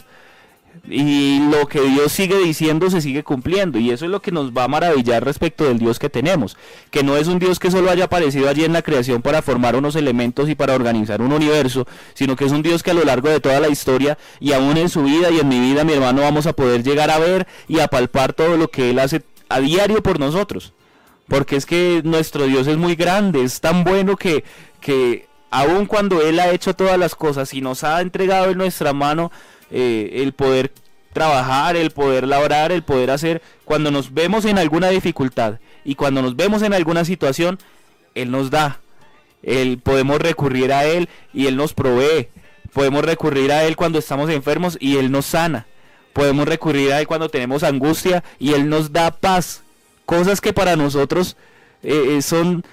Y 0.88 1.40
lo 1.50 1.68
que 1.68 1.82
Dios 1.82 2.12
sigue 2.12 2.38
diciendo 2.38 2.92
se 2.92 3.02
sigue 3.02 3.24
cumpliendo. 3.24 3.80
Y 3.80 3.90
eso 3.90 4.06
es 4.06 4.12
lo 4.12 4.22
que 4.22 4.32
nos 4.32 4.52
va 4.52 4.66
a 4.66 4.68
maravillar 4.68 5.26
respecto 5.26 5.66
del 5.66 5.80
Dios 5.80 5.98
que 5.98 6.08
tenemos. 6.08 6.56
Que 6.92 7.02
no 7.02 7.18
es 7.18 7.28
un 7.28 7.40
Dios 7.40 7.58
que 7.58 7.72
solo 7.72 7.90
haya 7.90 8.06
aparecido 8.06 8.48
allí 8.48 8.64
en 8.64 8.74
la 8.74 8.84
creación 8.84 9.24
para 9.24 9.42
formar 9.42 9.76
unos 9.76 9.96
elementos 9.96 10.48
y 10.50 10.56
para 10.56 10.76
organizar 10.76 11.20
un 11.20 11.34
universo, 11.34 11.88
sino 12.14 12.36
que 12.36 12.46
es 12.46 12.52
un 12.52 12.62
Dios 12.62 12.84
que 12.84 12.92
a 12.92 12.94
lo 12.94 13.04
largo 13.06 13.28
de 13.28 13.40
toda 13.40 13.60
la 13.60 13.70
historia 13.70 14.20
y 14.40 14.54
aún 14.54 14.78
en 14.78 14.90
su 14.90 15.02
vida 15.02 15.32
y 15.32 15.40
en 15.40 15.50
mi 15.50 15.60
vida, 15.60 15.84
mi 15.84 15.94
hermano, 15.94 16.22
vamos 16.22 16.46
a 16.46 16.54
poder 16.54 16.84
llegar 16.84 17.10
a 17.10 17.18
ver 17.18 17.48
y 17.68 17.80
a 17.80 17.88
palpar 17.88 18.34
todo 18.34 18.56
lo 18.56 18.70
que 18.70 18.92
Él 18.92 19.00
hace 19.00 19.24
a 19.50 19.60
diario 19.60 20.04
por 20.04 20.20
nosotros. 20.20 20.74
Porque 21.28 21.56
es 21.56 21.66
que 21.66 22.02
nuestro 22.04 22.46
Dios 22.46 22.68
es 22.68 22.78
muy 22.78 22.96
grande, 22.96 23.44
es 23.44 23.60
tan 23.60 23.84
bueno 23.84 24.16
que, 24.16 24.44
que 24.80 25.28
aun 25.50 25.86
cuando 25.86 26.22
Él 26.22 26.40
ha 26.40 26.52
hecho 26.52 26.74
todas 26.74 26.98
las 26.98 27.16
cosas 27.16 27.54
y 27.54 27.62
nos 27.62 27.84
ha 27.84 28.02
entregado 28.02 28.52
en 28.52 28.58
nuestra 28.58 28.94
mano 28.94 29.32
eh, 29.70 30.22
el 30.24 30.34
poder 30.34 30.72
trabajar, 31.14 31.76
el 31.76 31.92
poder 31.92 32.28
labrar, 32.28 32.72
el 32.72 32.84
poder 32.84 33.12
hacer, 33.12 33.42
cuando 33.66 33.92
nos 33.92 34.14
vemos 34.14 34.46
en 34.46 34.58
alguna 34.58 34.90
dificultad 34.90 35.60
y 35.84 35.96
cuando 35.96 36.22
nos 36.22 36.36
vemos 36.36 36.62
en 36.62 36.74
alguna 36.74 37.06
situación, 37.06 37.58
Él 38.14 38.32
nos 38.32 38.50
da. 38.50 38.80
Él, 39.44 39.80
podemos 39.80 40.20
recurrir 40.20 40.74
a 40.74 40.86
Él 40.86 41.10
y 41.34 41.48
Él 41.48 41.56
nos 41.56 41.74
provee. 41.74 42.30
Podemos 42.74 43.04
recurrir 43.04 43.52
a 43.52 43.64
Él 43.64 43.76
cuando 43.76 44.00
estamos 44.00 44.30
enfermos 44.30 44.78
y 44.80 44.98
Él 44.98 45.12
nos 45.12 45.26
sana. 45.26 45.66
Podemos 46.14 46.48
recurrir 46.48 46.92
a 46.92 47.00
Él 47.00 47.08
cuando 47.08 47.30
tenemos 47.30 47.64
angustia 47.64 48.24
y 48.40 48.54
Él 48.54 48.70
nos 48.70 48.92
da 48.92 49.12
paz. 49.12 49.64
Cosas 50.08 50.40
que 50.40 50.54
para 50.54 50.78
nosotros 50.78 51.36
eh, 51.84 52.16
eh, 52.16 52.22
son 52.22 52.64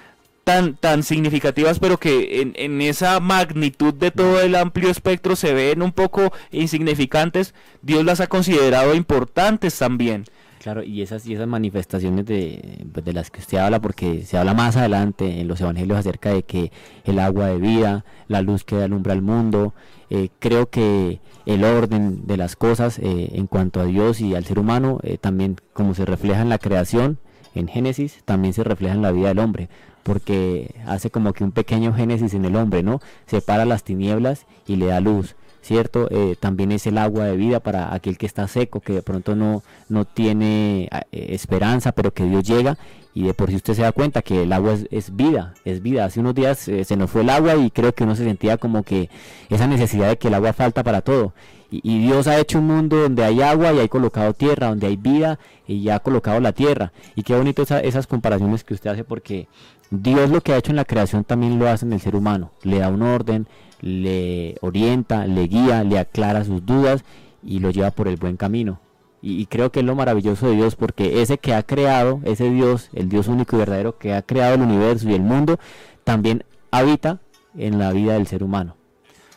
tan, 0.45 0.75
tan 0.77 1.03
significativas, 1.03 1.79
pero 1.79 1.97
que 1.97 2.53
en, 2.55 2.81
esa 2.81 3.19
magnitud 3.19 3.93
de 3.93 4.09
todo 4.09 4.39
el 4.39 4.55
amplio 4.55 4.89
espectro 4.89 5.35
se 5.35 5.53
ven 5.53 5.81
un 5.81 5.91
poco 5.91 6.31
insignificantes, 6.51 7.53
Dios 7.81 8.05
las 8.05 8.21
ha 8.21 8.27
considerado 8.27 8.95
importantes 8.95 9.77
también. 9.77 10.23
Claro, 10.61 10.81
y 10.81 11.01
esas, 11.01 11.27
y 11.27 11.33
esas 11.33 11.45
manifestaciones 11.45 12.25
de, 12.25 12.85
pues, 12.93 13.03
de 13.03 13.11
las 13.11 13.29
que 13.29 13.41
usted 13.41 13.57
habla, 13.57 13.81
porque 13.81 14.23
se 14.23 14.37
habla 14.37 14.53
más 14.53 14.77
adelante 14.77 15.41
en 15.41 15.49
los 15.49 15.59
evangelios 15.59 15.99
acerca 15.99 16.31
de 16.31 16.43
que 16.43 16.71
el 17.03 17.19
agua 17.19 17.47
de 17.47 17.57
vida, 17.57 18.05
la 18.29 18.41
luz 18.41 18.63
que 18.63 18.81
alumbra 18.81 19.11
al 19.11 19.21
mundo, 19.21 19.73
eh, 20.09 20.29
creo 20.39 20.69
que 20.69 21.19
el 21.45 21.65
orden 21.65 22.27
de 22.27 22.37
las 22.37 22.55
cosas 22.55 22.97
eh, 22.97 23.31
en 23.33 23.47
cuanto 23.47 23.81
a 23.81 23.85
Dios 23.85 24.21
y 24.21 24.35
al 24.35 24.45
ser 24.45 24.57
humano, 24.57 25.01
también 25.19 25.57
como 25.73 25.93
se 25.95 26.05
refleja 26.05 26.41
en 26.41 26.49
la 26.49 26.59
creación, 26.59 27.19
en 27.55 27.67
Génesis, 27.67 28.21
también 28.25 28.53
se 28.53 28.63
refleja 28.63 28.93
en 28.93 29.01
la 29.01 29.11
vida 29.11 29.29
del 29.29 29.39
hombre 29.39 29.69
porque 30.05 30.75
hace 30.85 31.09
como 31.09 31.33
que 31.33 31.43
un 31.43 31.51
pequeño 31.51 31.91
génesis 31.91 32.35
en 32.35 32.45
el 32.45 32.55
hombre, 32.55 32.83
¿no? 32.83 33.01
Separa 33.25 33.65
las 33.65 33.83
tinieblas 33.83 34.45
y 34.67 34.75
le 34.75 34.85
da 34.85 34.99
luz, 34.99 35.35
¿cierto? 35.65 36.07
Eh, 36.11 36.35
también 36.39 36.71
es 36.71 36.85
el 36.85 36.97
agua 36.97 37.25
de 37.25 37.35
vida 37.35 37.59
para 37.59 37.93
aquel 37.93 38.17
que 38.17 38.27
está 38.27 38.47
seco, 38.47 38.81
que 38.81 38.93
de 38.93 39.01
pronto 39.01 39.35
no, 39.35 39.63
no 39.89 40.05
tiene 40.05 40.89
eh, 41.11 41.27
esperanza, 41.29 41.91
pero 41.91 42.13
que 42.13 42.23
Dios 42.23 42.43
llega 42.43 42.77
y 43.15 43.23
de 43.23 43.33
por 43.33 43.49
si 43.49 43.55
usted 43.55 43.73
se 43.73 43.81
da 43.81 43.93
cuenta 43.93 44.21
que 44.21 44.43
el 44.43 44.51
agua 44.51 44.75
es, 44.91 45.15
vida, 45.15 45.53
es 45.63 45.81
vida. 45.81 46.03
Hace 46.03 46.19
unos 46.19 46.35
días 46.35 46.67
eh, 46.67 46.83
se 46.83 46.97
nos 46.97 47.09
fue 47.09 47.21
el 47.21 47.29
agua 47.29 47.55
y 47.55 47.71
creo 47.71 47.95
que 47.95 48.03
uno 48.03 48.13
se 48.13 48.25
sentía 48.25 48.57
como 48.57 48.83
que 48.83 49.09
esa 49.49 49.67
necesidad 49.67 50.09
de 50.09 50.17
que 50.17 50.27
el 50.27 50.33
agua 50.33 50.51
falta 50.51 50.83
para 50.83 51.01
todo. 51.01 51.33
Y, 51.71 51.99
Dios 51.99 52.27
ha 52.27 52.39
hecho 52.39 52.59
un 52.59 52.67
mundo 52.67 52.97
donde 52.97 53.23
hay 53.23 53.41
agua 53.41 53.73
y 53.73 53.79
ha 53.79 53.87
colocado 53.87 54.33
tierra, 54.33 54.67
donde 54.67 54.87
hay 54.87 54.97
vida 54.97 55.39
y 55.67 55.89
ha 55.89 55.99
colocado 55.99 56.39
la 56.39 56.51
tierra. 56.51 56.91
Y 57.15 57.23
qué 57.23 57.35
bonito 57.35 57.63
esas 57.63 58.05
comparaciones 58.05 58.63
que 58.63 58.75
usted 58.75 58.91
hace 58.91 59.03
porque 59.03 59.47
Dios 59.89 60.29
lo 60.29 60.41
que 60.41 60.53
ha 60.53 60.57
hecho 60.57 60.71
en 60.71 60.77
la 60.77 60.85
creación 60.85 61.23
también 61.23 61.57
lo 61.57 61.67
hace 61.67 61.85
en 61.85 61.93
el 61.93 62.01
ser 62.01 62.15
humano. 62.15 62.51
Le 62.63 62.79
da 62.79 62.89
un 62.89 63.01
orden, 63.01 63.47
le 63.85 64.57
orienta, 64.61 65.27
le 65.27 65.43
guía, 65.43 65.83
le 65.83 65.99
aclara 65.99 66.43
sus 66.43 66.65
dudas 66.65 67.05
y 67.43 67.59
lo 67.59 67.69
lleva 67.69 67.91
por 67.91 68.07
el 68.07 68.17
buen 68.17 68.35
camino. 68.35 68.79
Y, 69.21 69.45
creo 69.47 69.71
que 69.71 69.79
es 69.79 69.85
lo 69.85 69.95
maravilloso 69.95 70.47
de 70.47 70.55
Dios 70.55 70.75
porque 70.75 71.21
ese 71.21 71.39
que 71.39 71.53
ha 71.55 71.63
creado, 71.63 72.19
ese 72.25 72.49
Dios, 72.51 72.89
el 72.93 73.09
Dios 73.09 73.27
único 73.27 73.55
y 73.55 73.59
verdadero 73.59 73.97
que 73.97 74.13
ha 74.13 74.21
creado 74.21 74.53
el 74.55 74.61
universo 74.61 75.09
y 75.09 75.15
el 75.15 75.21
mundo, 75.21 75.59
también 76.03 76.43
habita 76.69 77.19
en 77.57 77.79
la 77.79 77.91
vida 77.91 78.13
del 78.13 78.27
ser 78.27 78.43
humano. 78.43 78.75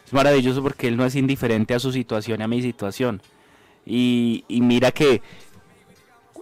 Es 0.07 0.13
maravilloso 0.13 0.63
porque 0.63 0.89
Él 0.89 0.97
no 0.99 1.07
es 1.07 1.15
indiferente 1.15 1.73
a 1.73 1.79
su 1.79 1.93
situación 1.93 2.41
y 2.41 2.45
a 2.45 2.49
mi 2.49 2.61
situación. 2.61 3.23
Y, 3.87 4.45
mira 4.49 4.93
que 4.93 5.23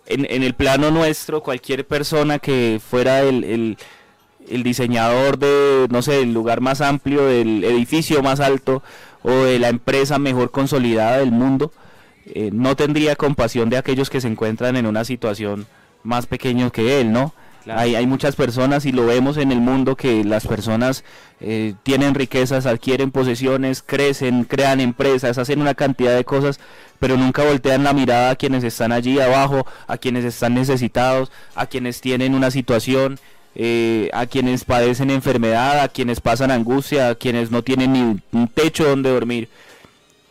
en, 0.07 0.43
el 0.43 0.55
plano 0.55 0.91
nuestro, 0.91 1.43
cualquier 1.43 1.87
persona 1.87 2.41
que 2.41 2.81
fuera 2.85 3.23
el 3.23 3.45
el 3.45 3.77
diseñador 4.63 5.39
de, 5.39 5.87
no 5.91 6.03
sé, 6.03 6.23
el 6.23 6.33
lugar 6.33 6.61
más 6.61 6.81
amplio, 6.81 7.27
del 7.27 7.65
edificio 7.65 8.23
más 8.23 8.41
alto 8.41 8.83
o 9.23 9.31
de 9.31 9.59
la 9.59 9.69
empresa 9.69 10.19
mejor 10.19 10.51
consolidada 10.51 11.19
del 11.19 11.33
mundo, 11.33 11.73
eh, 12.27 12.51
no 12.53 12.77
tendría 12.77 13.17
compasión 13.17 13.71
de 13.71 13.77
aquellos 13.77 14.11
que 14.11 14.21
se 14.21 14.29
encuentran 14.29 14.77
en 14.77 14.87
una 14.87 15.05
situación 15.05 15.67
más 16.03 16.27
pequeño 16.27 16.71
que 16.73 17.01
él, 17.01 17.13
¿no? 17.13 17.33
Hay, 17.69 17.97
hay 17.97 18.07
muchas 18.07 18.37
personas 18.37 18.87
y 18.87 18.93
lo 18.93 19.07
vemos 19.07 19.37
en 19.39 19.51
el 19.51 19.61
mundo 19.61 19.97
que 19.97 20.23
las 20.23 20.47
personas 20.47 21.03
eh, 21.41 21.75
tienen 21.83 22.15
riquezas, 22.15 22.65
adquieren 22.65 23.11
posesiones, 23.11 23.83
crecen, 23.83 24.45
crean 24.45 24.81
empresas, 24.81 25.37
hacen 25.37 25.61
una 25.61 25.75
cantidad 25.75 26.15
de 26.15 26.25
cosas, 26.25 26.61
pero 27.01 27.17
nunca 27.17 27.43
voltean 27.43 27.83
la 27.83 27.93
mirada 27.93 28.31
a 28.31 28.37
quienes 28.37 28.63
están 28.63 28.93
allí 28.93 29.19
abajo, 29.19 29.67
a 29.89 29.99
quienes 29.99 30.25
están 30.25 30.55
necesitados, 30.55 31.33
a 31.57 31.67
quienes 31.67 32.01
tienen 32.01 32.35
una 32.35 32.53
situación, 32.53 33.19
eh, 33.57 34.11
a 34.13 34.27
quienes 34.27 34.65
padecen 34.65 35.11
enfermedad, 35.11 35.81
a 35.81 35.89
quienes 35.89 36.21
pasan 36.21 36.51
angustia, 36.51 37.09
a 37.09 37.15
quienes 37.15 37.51
no 37.51 37.63
tienen 37.63 37.93
ni 37.95 38.01
un 38.33 38.49
techo 38.49 38.85
donde 38.85 39.11
dormir. 39.11 39.49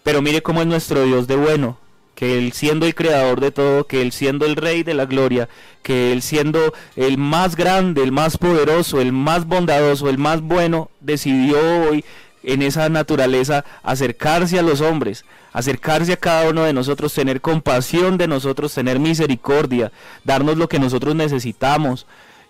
Pero 0.04 0.22
mire 0.22 0.44
cómo 0.44 0.62
es 0.62 0.68
nuestro 0.68 1.04
Dios 1.04 1.26
de 1.26 1.36
bueno, 1.36 1.80
que 2.14 2.38
Él 2.38 2.54
siendo 2.54 2.86
el 2.86 2.94
creador 2.94 3.42
de 3.42 3.50
todo, 3.50 3.88
que 3.88 4.04
Él 4.04 4.12
siendo 4.12 4.46
el 4.46 4.56
rey 4.56 4.84
de 4.84 4.94
la 4.94 5.06
gloria, 5.06 5.50
que 5.82 6.12
Él 6.12 6.22
siendo 6.22 6.72
el 6.96 7.18
más 7.18 7.56
grande, 7.56 8.04
el 8.04 8.12
más 8.12 8.38
poderoso, 8.38 9.02
el 9.02 9.12
más 9.12 9.48
bondadoso, 9.48 10.08
el 10.08 10.20
más 10.20 10.42
bueno, 10.42 10.92
decidió 11.02 11.58
hoy 11.90 12.06
en 12.44 12.62
esa 12.62 12.88
naturaleza 12.90 13.66
acercarse 13.82 14.60
a 14.60 14.62
los 14.62 14.82
hombres, 14.82 15.26
acercarse 15.52 16.14
a 16.14 16.18
cada 16.18 16.48
uno 16.48 16.64
de 16.64 16.74
nosotros, 16.74 17.14
tener 17.14 17.42
compasión 17.42 18.20
de 18.20 18.28
nosotros, 18.28 18.74
tener 18.74 19.00
misericordia, 19.00 19.92
darnos 20.24 20.58
lo 20.58 20.70
que 20.70 20.78
nosotros 20.78 21.16
necesitamos. 21.16 22.06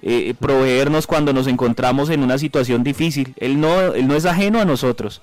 Eh, 0.08 0.36
proveernos 0.40 1.08
cuando 1.08 1.34
nos 1.34 1.48
encontramos 1.48 2.12
en 2.12 2.22
una 2.22 2.38
situación 2.38 2.84
difícil. 2.84 3.34
Él 3.38 3.60
no, 3.60 3.96
él 3.96 4.08
no 4.08 4.16
es 4.16 4.26
ajeno 4.26 4.62
a 4.62 4.66
nosotros. 4.66 5.20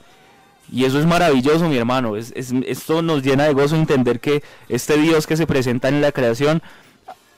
Y 0.72 0.87
eso 0.87 0.99
es 0.99 1.07
maravilloso, 1.07 1.68
mi 1.68 1.76
hermano. 1.76 2.16
Es, 2.16 2.33
esto 2.35 3.01
nos 3.01 3.22
llena 3.22 3.45
de 3.45 3.53
gozo 3.53 3.76
entender 3.76 4.18
que 4.18 4.43
este 4.68 4.99
Dios 4.99 5.28
que 5.28 5.37
se 5.37 5.47
presenta 5.47 5.89
en 5.89 6.01
la 6.01 6.11
creación 6.11 6.62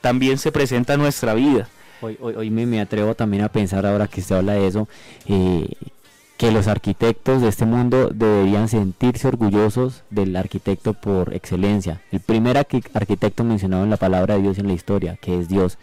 también 0.01 0.39
se 0.39 0.51
presenta 0.51 0.95
en 0.95 1.01
nuestra 1.01 1.35
vida. 1.35 1.69
Hoy, 2.01 2.17
hoy, 2.19 2.49
me, 2.49 2.81
atrevo 2.81 3.13
también 3.13 3.43
a 3.43 3.49
pensar, 3.49 3.85
ahora 3.85 4.07
que 4.07 4.21
usted 4.21 4.37
habla 4.37 4.53
de 4.53 4.65
eso, 4.65 4.87
eh, 5.27 5.67
que 6.37 6.51
los 6.51 6.67
arquitectos 6.67 7.43
de 7.43 7.49
este 7.49 7.65
mundo 7.65 8.09
deberían 8.11 8.69
sentirse 8.69 9.27
orgullosos 9.27 10.01
del 10.09 10.35
arquitecto 10.35 10.93
por 10.93 11.31
excelencia. 11.35 12.01
El 12.11 12.21
primer 12.21 12.57
arquitecto 12.57 13.43
mencionado 13.43 13.83
en 13.83 13.91
la 13.91 13.97
palabra 13.97 14.33
de 14.35 14.41
Dios 14.41 14.57
en 14.57 14.65
la 14.65 14.73
historia, 14.73 15.15
que 15.21 15.39
es 15.39 15.47
Dios. 15.47 15.77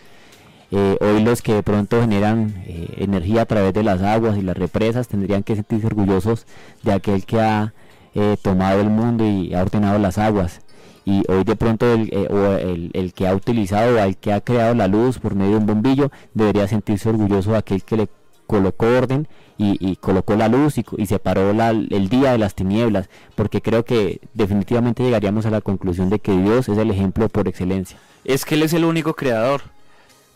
Eh, 0.74 0.96
hoy 1.02 1.22
los 1.22 1.42
que 1.42 1.52
de 1.52 1.62
pronto 1.62 2.00
generan 2.00 2.54
eh, 2.66 2.94
energía 2.96 3.42
a 3.42 3.46
través 3.46 3.74
de 3.74 3.82
las 3.82 4.00
aguas 4.00 4.38
y 4.38 4.42
las 4.42 4.56
represas 4.56 5.06
tendrían 5.06 5.42
que 5.42 5.54
sentirse 5.54 5.86
orgullosos 5.86 6.46
de 6.82 6.92
aquel 6.92 7.26
que 7.26 7.40
ha 7.42 7.74
eh, 8.14 8.38
tomado 8.40 8.80
el 8.80 8.88
mundo 8.88 9.22
y 9.26 9.52
ha 9.54 9.60
ordenado 9.60 9.98
las 9.98 10.16
aguas. 10.16 10.62
Y 11.04 11.24
hoy 11.30 11.44
de 11.44 11.56
pronto 11.56 11.92
el, 11.92 12.90
el, 12.94 13.12
que 13.12 13.26
ha 13.26 13.34
utilizado 13.34 13.96
o 13.96 13.98
el 13.98 14.16
que 14.16 14.32
ha 14.32 14.40
creado 14.40 14.74
la 14.74 14.88
luz 14.88 15.18
por 15.18 15.34
medio 15.34 15.52
de 15.52 15.56
un 15.58 15.66
bombillo 15.66 16.10
debería 16.32 16.66
sentirse 16.68 17.10
orgulloso 17.10 17.50
de 17.50 17.58
aquel 17.58 17.82
que 17.82 17.96
le 17.96 18.08
colocó 18.46 18.86
orden 18.86 19.28
y, 19.58 19.96
colocó 19.96 20.34
la 20.34 20.48
luz 20.48 20.76
y, 20.78 21.06
separó 21.06 21.50
el 21.50 22.08
día 22.08 22.32
de 22.32 22.38
las 22.38 22.54
tinieblas, 22.54 23.08
porque 23.34 23.62
creo 23.62 23.84
que 23.84 24.20
definitivamente 24.34 25.02
llegaríamos 25.04 25.46
a 25.46 25.50
la 25.50 25.60
conclusión 25.60 26.10
de 26.10 26.18
que 26.18 26.36
Dios 26.36 26.68
es 26.68 26.78
el 26.78 26.90
ejemplo 26.90 27.28
por 27.28 27.46
excelencia. 27.46 27.98
Es 28.24 28.44
que 28.44 28.56
Él 28.56 28.62
es 28.62 28.72
el 28.72 28.84
único 28.84 29.14
creador. 29.14 29.62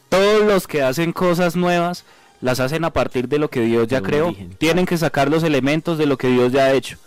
Todos 0.09 0.45
los 0.45 0.67
que 0.67 0.83
hacen 0.83 1.13
cosas 1.13 1.57
nuevas 1.57 2.05
las 2.41 2.61
hacen 2.61 2.85
a 2.85 2.91
partir 2.91 3.29
de 3.29 3.39
lo 3.39 3.51
que 3.51 3.61
Dios 3.63 3.89
ya 3.89 4.03
creó. 4.03 4.35
Tienen 4.59 4.87
que 4.87 4.97
sacar 4.97 5.31
los 5.31 5.43
elementos 5.43 5.99
de 5.99 6.07
lo 6.07 6.17
que 6.17 6.29
Dios 6.29 6.53
ya 6.53 6.67
ha 6.67 6.73
hecho. 6.73 6.99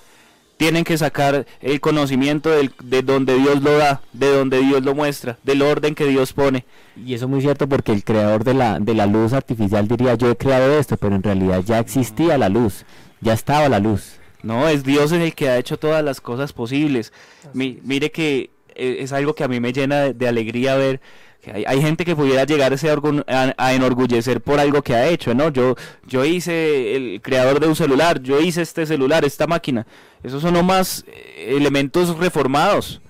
Tienen 0.57 0.83
que 0.83 0.97
sacar 0.97 1.45
el 1.61 1.79
conocimiento 1.79 2.49
de 2.49 3.01
donde 3.01 3.35
Dios 3.35 3.61
lo 3.63 3.77
da, 3.77 4.01
de 4.11 4.35
donde 4.35 4.59
Dios 4.59 4.83
lo 4.83 4.93
muestra, 4.93 5.37
del 5.43 5.61
orden 5.61 5.95
que 5.95 6.05
Dios 6.05 6.33
pone. 6.33 6.65
Y 6.97 7.13
eso 7.13 7.25
es 7.25 7.31
muy 7.31 7.39
cierto 7.39 7.69
porque 7.69 7.93
el 7.93 8.03
creador 8.03 8.43
de 8.43 8.53
la, 8.53 8.77
de 8.77 8.93
la 8.93 9.05
luz 9.05 9.31
artificial 9.31 9.87
diría 9.87 10.15
yo 10.15 10.29
he 10.29 10.35
creado 10.35 10.77
esto, 10.77 10.97
pero 10.97 11.15
en 11.15 11.23
realidad 11.23 11.63
ya 11.65 11.79
existía 11.79 12.37
la 12.37 12.49
luz, 12.49 12.83
ya 13.21 13.31
estaba 13.31 13.69
la 13.69 13.79
luz. 13.79 14.19
No, 14.43 14.67
es 14.67 14.83
Dios 14.83 15.13
el 15.13 15.33
que 15.33 15.47
ha 15.47 15.57
hecho 15.57 15.77
todas 15.77 16.03
las 16.03 16.19
cosas 16.19 16.51
posibles. 16.51 17.13
mire 17.53 18.11
que 18.11 18.49
eh, 18.75 18.97
es 18.99 19.13
algo 19.13 19.35
que 19.35 19.43
a 19.43 19.47
mí 19.47 19.59
me 19.59 19.73
llena 19.73 20.13
de 20.13 20.27
alegría 20.27 20.75
ver 20.75 21.01
hay, 21.51 21.81
gente 21.81 22.05
que 22.05 22.15
pudiera 22.15 22.43
llegar 22.45 22.73
a, 22.73 23.53
a, 23.57 23.73
enorgullecer 23.73 24.41
por 24.41 24.59
algo 24.59 24.81
que 24.81 24.95
ha 24.95 25.07
hecho, 25.07 25.33
¿no? 25.33 25.49
Yo, 25.49 25.75
yo 26.07 26.25
hice 26.25 26.95
el 26.95 27.21
creador 27.21 27.59
de 27.59 27.67
un 27.67 27.75
celular, 27.75 28.21
yo 28.21 28.39
hice 28.39 28.61
este 28.61 28.85
celular, 28.85 29.25
esta 29.25 29.47
máquina. 29.47 29.85
Esos 30.23 30.41
son 30.41 30.53
nomás 30.53 31.05
eh, 31.07 31.55
elementos 31.57 32.17
reformados 32.17 33.01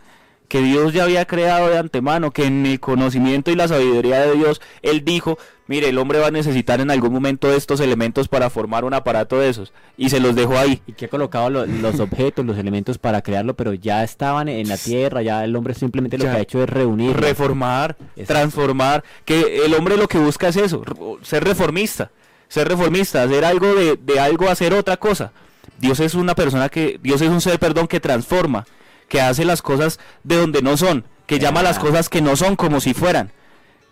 que 0.50 0.62
Dios 0.62 0.94
ya 0.94 1.04
había 1.04 1.26
creado 1.26 1.70
de 1.70 1.78
antemano, 1.78 2.32
que 2.32 2.46
en 2.46 2.66
el 2.66 2.80
conocimiento 2.80 3.52
y 3.52 3.56
la 3.56 3.68
sabiduría 3.68 4.20
de 4.20 4.34
Dios, 4.34 4.62
Él 4.82 5.06
dijo, 5.06 5.38
mire, 5.68 5.90
el 5.90 6.00
hombre 6.00 6.18
va 6.18 6.28
a 6.28 6.32
necesitar 6.32 6.82
en 6.82 6.90
algún 6.90 7.14
momento 7.14 7.54
estos 7.54 7.80
elementos 7.80 8.28
para 8.28 8.50
formar 8.50 8.84
un 8.84 8.96
aparato 8.96 9.40
de 9.40 9.50
esos, 9.50 9.72
y 9.96 10.10
se 10.10 10.20
los 10.20 10.36
dejó 10.36 10.58
ahí. 10.58 10.82
Y 10.88 10.94
que 10.94 11.06
ha 11.06 11.08
colocado 11.08 11.52
los 11.52 12.00
objetos, 12.00 12.46
los 12.46 12.58
elementos 12.58 12.98
para 12.98 13.22
crearlo, 13.22 13.54
pero 13.54 13.76
ya 13.76 14.04
estaban 14.04 14.50
en 14.50 14.68
la 14.68 14.78
tierra, 14.78 15.22
ya 15.22 15.44
el 15.44 15.56
hombre 15.56 15.76
simplemente 15.76 16.18
lo 16.18 16.26
que 16.26 16.32
ha 16.32 16.40
hecho 16.40 16.64
es 16.64 16.70
reunir. 16.70 17.16
Reformar, 17.16 17.96
transformar, 18.26 19.04
que 19.26 19.64
el 19.66 19.76
hombre 19.76 19.98
lo 19.98 20.08
que 20.08 20.18
busca 20.18 20.48
es 20.48 20.58
eso, 20.58 20.84
ser 21.22 21.44
reformista, 21.44 22.10
ser 22.48 22.68
reformista, 22.68 23.22
hacer 23.22 23.46
algo 23.46 23.76
de, 23.76 23.98
de 23.98 24.20
algo, 24.20 24.50
hacer 24.50 24.74
otra 24.74 24.98
cosa. 24.98 25.32
Dios 25.78 26.00
es 26.00 26.16
una 26.16 26.34
persona 26.34 26.70
que, 26.70 27.00
Dios 27.02 27.22
es 27.22 27.30
un 27.30 27.40
ser, 27.40 27.60
perdón, 27.60 27.88
que 27.88 28.00
transforma 28.00 28.66
que 29.10 29.20
hace 29.20 29.44
las 29.44 29.62
cosas 29.62 30.00
de 30.24 30.38
donde 30.38 30.62
no 30.62 30.78
son, 30.78 31.04
que 31.26 31.40
llama 31.40 31.64
las 31.64 31.80
cosas 31.80 32.08
que 32.08 32.22
no 32.22 32.36
son 32.36 32.56
como 32.56 32.80
si 32.80 32.94
fueran, 32.94 33.32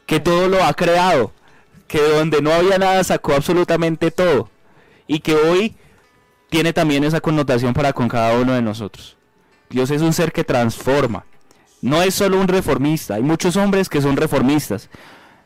que 0.05 0.19
todo 0.19 0.47
lo 0.47 0.63
ha 0.63 0.73
creado, 0.73 1.33
que 1.87 2.01
de 2.01 2.17
donde 2.17 2.41
no 2.41 2.53
había 2.53 2.77
nada 2.77 3.03
sacó 3.03 3.33
absolutamente 3.33 4.11
todo 4.11 4.49
y 5.07 5.19
que 5.19 5.35
hoy 5.35 5.75
tiene 6.49 6.71
también 6.71 7.03
esa 7.03 7.19
connotación 7.19 7.73
para 7.73 7.93
con 7.93 8.07
cada 8.07 8.37
uno 8.39 8.53
de 8.53 8.61
nosotros. 8.61 9.17
Dios 9.69 9.91
es 9.91 10.01
un 10.01 10.13
ser 10.13 10.31
que 10.31 10.45
transforma, 10.45 11.25
no 11.81 12.01
es 12.01 12.15
solo 12.15 12.39
un 12.39 12.47
reformista, 12.47 13.15
hay 13.15 13.23
muchos 13.23 13.57
hombres 13.57 13.89
que 13.89 14.01
son 14.01 14.15
reformistas. 14.15 14.89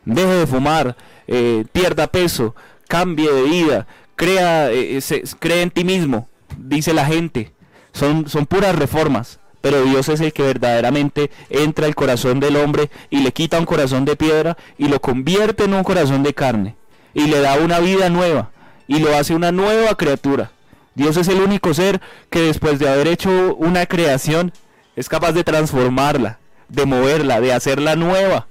Deje 0.04 0.32
de 0.34 0.46
fumar, 0.46 0.96
eh, 1.28 1.64
pierda 1.72 2.08
peso, 2.08 2.54
cambie 2.88 3.30
de 3.30 3.42
vida, 3.42 3.86
crea, 4.16 4.72
eh, 4.72 5.00
cree 5.38 5.62
en 5.62 5.70
ti 5.70 5.84
mismo, 5.84 6.28
dice 6.56 6.92
la 6.92 7.06
gente. 7.06 7.52
Son, 7.92 8.28
son 8.28 8.46
puras 8.46 8.74
reformas 8.74 9.38
pero 9.62 9.82
Dios 9.84 10.10
es 10.10 10.20
el 10.20 10.34
que 10.34 10.42
verdaderamente 10.42 11.30
entra 11.48 11.86
al 11.86 11.94
corazón 11.94 12.40
del 12.40 12.56
hombre 12.56 12.90
y 13.08 13.20
le 13.20 13.32
quita 13.32 13.58
un 13.58 13.64
corazón 13.64 14.04
de 14.04 14.16
piedra 14.16 14.58
y 14.76 14.88
lo 14.88 15.00
convierte 15.00 15.64
en 15.64 15.72
un 15.72 15.84
corazón 15.84 16.22
de 16.22 16.34
carne 16.34 16.76
y 17.14 17.26
le 17.28 17.40
da 17.40 17.54
una 17.54 17.78
vida 17.78 18.10
nueva 18.10 18.50
y 18.86 18.98
lo 18.98 19.16
hace 19.16 19.34
una 19.34 19.52
nueva 19.52 19.94
criatura. 19.94 20.50
Dios 20.94 21.16
es 21.16 21.28
el 21.28 21.40
único 21.40 21.72
ser 21.72 22.00
que 22.28 22.40
después 22.40 22.78
de 22.78 22.88
haber 22.88 23.08
hecho 23.08 23.54
una 23.56 23.86
creación 23.86 24.52
es 24.96 25.08
capaz 25.08 25.32
de 25.32 25.44
transformarla, 25.44 26.38
de 26.68 26.84
moverla, 26.84 27.40
de 27.40 27.52
hacerla 27.52 27.96
nueva. 27.96 28.46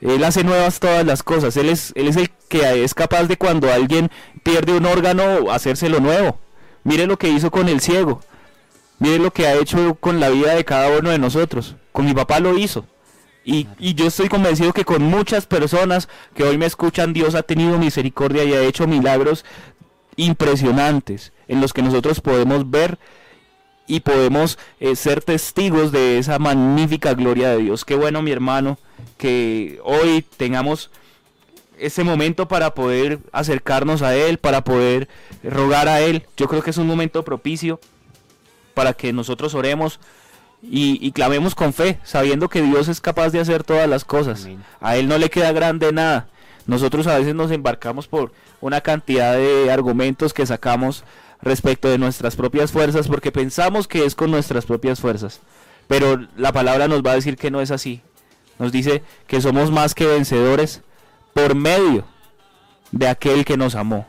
Él 0.00 0.22
hace 0.24 0.44
nuevas 0.44 0.78
todas 0.78 1.04
las 1.04 1.22
cosas. 1.22 1.56
Él 1.56 1.68
es, 1.68 1.92
el 1.96 2.30
que 2.48 2.84
es 2.84 2.94
capaz 2.94 3.24
de 3.24 3.36
cuando 3.36 3.72
alguien 3.72 4.10
pierde 4.42 4.76
un 4.76 4.86
órgano 4.86 5.50
hacérselo 5.50 6.00
nuevo. 6.00 6.38
Mire 6.84 7.06
lo 7.06 7.18
que 7.18 7.28
hizo 7.28 7.50
con 7.50 7.68
el 7.68 7.80
ciego. 7.80 8.20
Mire 8.98 9.18
lo 9.18 9.32
que 9.32 9.46
ha 9.46 9.54
hecho 9.54 9.94
con 9.96 10.20
la 10.20 10.30
vida 10.30 10.54
de 10.54 10.64
cada 10.64 10.98
uno 10.98 11.10
de 11.10 11.18
nosotros. 11.18 11.76
Con 11.92 12.06
mi 12.06 12.14
papá 12.14 12.40
lo 12.40 12.56
hizo. 12.56 12.86
Y, 13.48 13.68
yo 13.78 14.08
estoy 14.08 14.28
convencido 14.28 14.72
que 14.72 14.84
con 14.84 15.04
muchas 15.04 15.46
personas 15.46 16.08
que 16.34 16.42
hoy 16.42 16.58
me 16.58 16.66
escuchan, 16.66 17.12
Dios 17.12 17.36
ha 17.36 17.44
tenido 17.44 17.78
misericordia 17.78 18.42
y 18.42 18.52
ha 18.54 18.62
hecho 18.62 18.88
milagros 18.88 19.44
impresionantes 20.16 21.32
en 21.46 21.60
los 21.60 21.72
que 21.72 21.82
nosotros 21.82 22.20
podemos 22.20 22.68
ver 22.68 22.98
y 23.86 24.00
podemos 24.00 24.58
eh, 24.80 24.96
ser 24.96 25.22
testigos 25.22 25.92
de 25.92 26.18
esa 26.18 26.40
magnífica 26.40 27.14
gloria 27.14 27.50
de 27.50 27.58
Dios. 27.58 27.84
Qué 27.84 27.94
bueno, 27.94 28.20
mi 28.20 28.32
hermano, 28.32 28.78
que 29.16 29.78
hoy 29.84 30.24
tengamos 30.36 30.90
ese 31.78 32.02
momento 32.02 32.48
para 32.48 32.74
poder 32.74 33.20
acercarnos 33.30 34.02
a 34.02 34.16
Él, 34.16 34.38
para 34.38 34.64
poder 34.64 35.08
rogar 35.44 35.86
a 35.86 36.00
Él. 36.00 36.26
Yo 36.36 36.48
creo 36.48 36.62
que 36.62 36.70
es 36.70 36.78
un 36.78 36.88
momento 36.88 37.24
propicio 37.24 37.78
para 38.76 38.92
que 38.92 39.10
nosotros 39.14 39.54
oremos 39.54 39.98
y, 40.60 41.10
clamemos 41.12 41.54
con 41.54 41.72
fe, 41.72 41.98
sabiendo 42.04 42.50
que 42.50 42.60
Dios 42.60 42.88
es 42.88 43.00
capaz 43.00 43.30
de 43.30 43.40
hacer 43.40 43.64
todas 43.64 43.88
las 43.88 44.04
cosas. 44.04 44.46
A 44.82 44.96
Él 44.98 45.08
no 45.08 45.16
le 45.16 45.30
queda 45.30 45.50
grande 45.52 45.92
nada. 45.92 46.28
Nosotros 46.66 47.06
a 47.06 47.16
veces 47.16 47.34
nos 47.34 47.50
embarcamos 47.52 48.06
por 48.06 48.32
una 48.60 48.82
cantidad 48.82 49.34
de 49.34 49.70
argumentos 49.72 50.34
que 50.34 50.44
sacamos 50.44 51.04
respecto 51.40 51.88
de 51.88 51.96
nuestras 51.96 52.36
propias 52.36 52.70
fuerzas 52.70 53.08
porque 53.08 53.32
pensamos 53.32 53.88
que 53.88 54.04
es 54.04 54.14
con 54.14 54.30
nuestras 54.30 54.66
propias 54.66 55.00
fuerzas. 55.00 55.40
Pero 55.88 56.26
la 56.36 56.52
palabra 56.52 56.86
nos 56.86 57.00
va 57.00 57.12
a 57.12 57.14
decir 57.14 57.38
que 57.38 57.50
no 57.50 57.62
es 57.62 57.70
así. 57.70 58.02
Nos 58.58 58.72
dice 58.72 59.02
que 59.26 59.40
somos 59.40 59.70
más 59.70 59.94
que 59.94 60.04
vencedores 60.04 60.82
por 61.32 61.54
medio 61.54 62.04
de 62.92 63.08
aquel 63.08 63.46
que 63.46 63.56
nos 63.56 63.74
amó. 63.74 64.06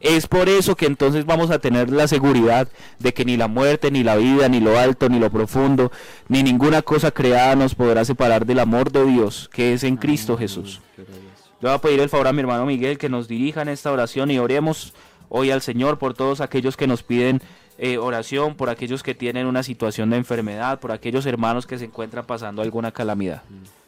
Es 0.00 0.26
por 0.26 0.48
eso 0.48 0.76
que 0.76 0.86
entonces 0.86 1.26
vamos 1.26 1.50
a 1.50 1.58
tener 1.58 1.90
la 1.90 2.08
seguridad 2.08 2.68
de 2.98 3.12
que 3.12 3.26
ni 3.26 3.36
la 3.36 3.48
muerte, 3.48 3.90
ni 3.90 4.02
la 4.02 4.16
vida, 4.16 4.48
ni 4.48 4.58
lo 4.58 4.78
alto, 4.78 5.10
ni 5.10 5.18
lo 5.18 5.30
profundo, 5.30 5.92
ni 6.28 6.42
ninguna 6.42 6.80
cosa 6.80 7.10
creada 7.10 7.54
nos 7.54 7.74
podrá 7.74 8.04
separar 8.06 8.46
del 8.46 8.60
amor 8.60 8.90
de 8.90 9.04
Dios 9.04 9.50
que 9.52 9.74
es 9.74 9.84
en 9.84 9.96
Cristo 9.96 10.38
Jesús. 10.38 10.80
Le 10.96 11.68
voy 11.68 11.72
a 11.72 11.78
pedir 11.78 12.00
el 12.00 12.08
favor 12.08 12.28
a 12.28 12.32
mi 12.32 12.40
hermano 12.40 12.64
Miguel 12.64 12.96
que 12.96 13.10
nos 13.10 13.28
dirija 13.28 13.60
en 13.60 13.68
esta 13.68 13.92
oración 13.92 14.30
y 14.30 14.38
oremos 14.38 14.94
hoy 15.28 15.50
al 15.50 15.60
Señor 15.60 15.98
por 15.98 16.14
todos 16.14 16.40
aquellos 16.40 16.78
que 16.78 16.86
nos 16.86 17.02
piden 17.02 17.42
eh, 17.78 17.96
oración, 17.96 18.56
por 18.56 18.68
aquellos 18.68 19.02
que 19.02 19.14
tienen 19.14 19.46
una 19.46 19.62
situación 19.62 20.10
de 20.10 20.18
enfermedad, 20.18 20.80
por 20.80 20.92
aquellos 20.92 21.24
hermanos 21.24 21.66
que 21.66 21.78
se 21.78 21.86
encuentran 21.86 22.26
pasando 22.26 22.62
alguna 22.62 22.92
calamidad. 22.92 23.42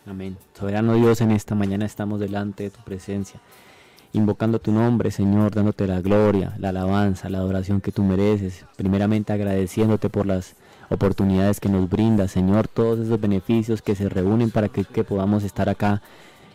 Amén. 0.07 0.37
Soberano 0.59 0.95
Dios, 0.95 1.21
en 1.21 1.31
esta 1.31 1.55
mañana 1.55 1.85
estamos 1.85 2.19
delante 2.19 2.65
de 2.65 2.71
tu 2.71 2.81
presencia, 2.83 3.41
invocando 4.13 4.59
tu 4.59 4.73
nombre, 4.73 5.11
Señor, 5.11 5.55
dándote 5.55 5.87
la 5.87 6.01
gloria, 6.01 6.55
la 6.59 6.71
alabanza, 6.71 7.29
la 7.29 7.39
adoración 7.39 7.81
que 7.81 7.93
tú 7.93 8.03
mereces. 8.03 8.65
Primeramente 8.77 9.33
agradeciéndote 9.33 10.09
por 10.09 10.27
las 10.27 10.55
oportunidades 10.91 11.61
que 11.61 11.69
nos 11.69 11.89
brinda, 11.89 12.29
Señor, 12.29 12.69
todos 12.69 13.01
esos 13.01 13.21
beneficios 13.21 13.83
que 13.83 13.95
se 13.95 14.09
reúnen 14.09 14.51
para 14.51 14.69
que, 14.69 14.85
que 14.85 15.05
podamos 15.05 15.45
estar 15.45 15.69
acá 15.69 16.03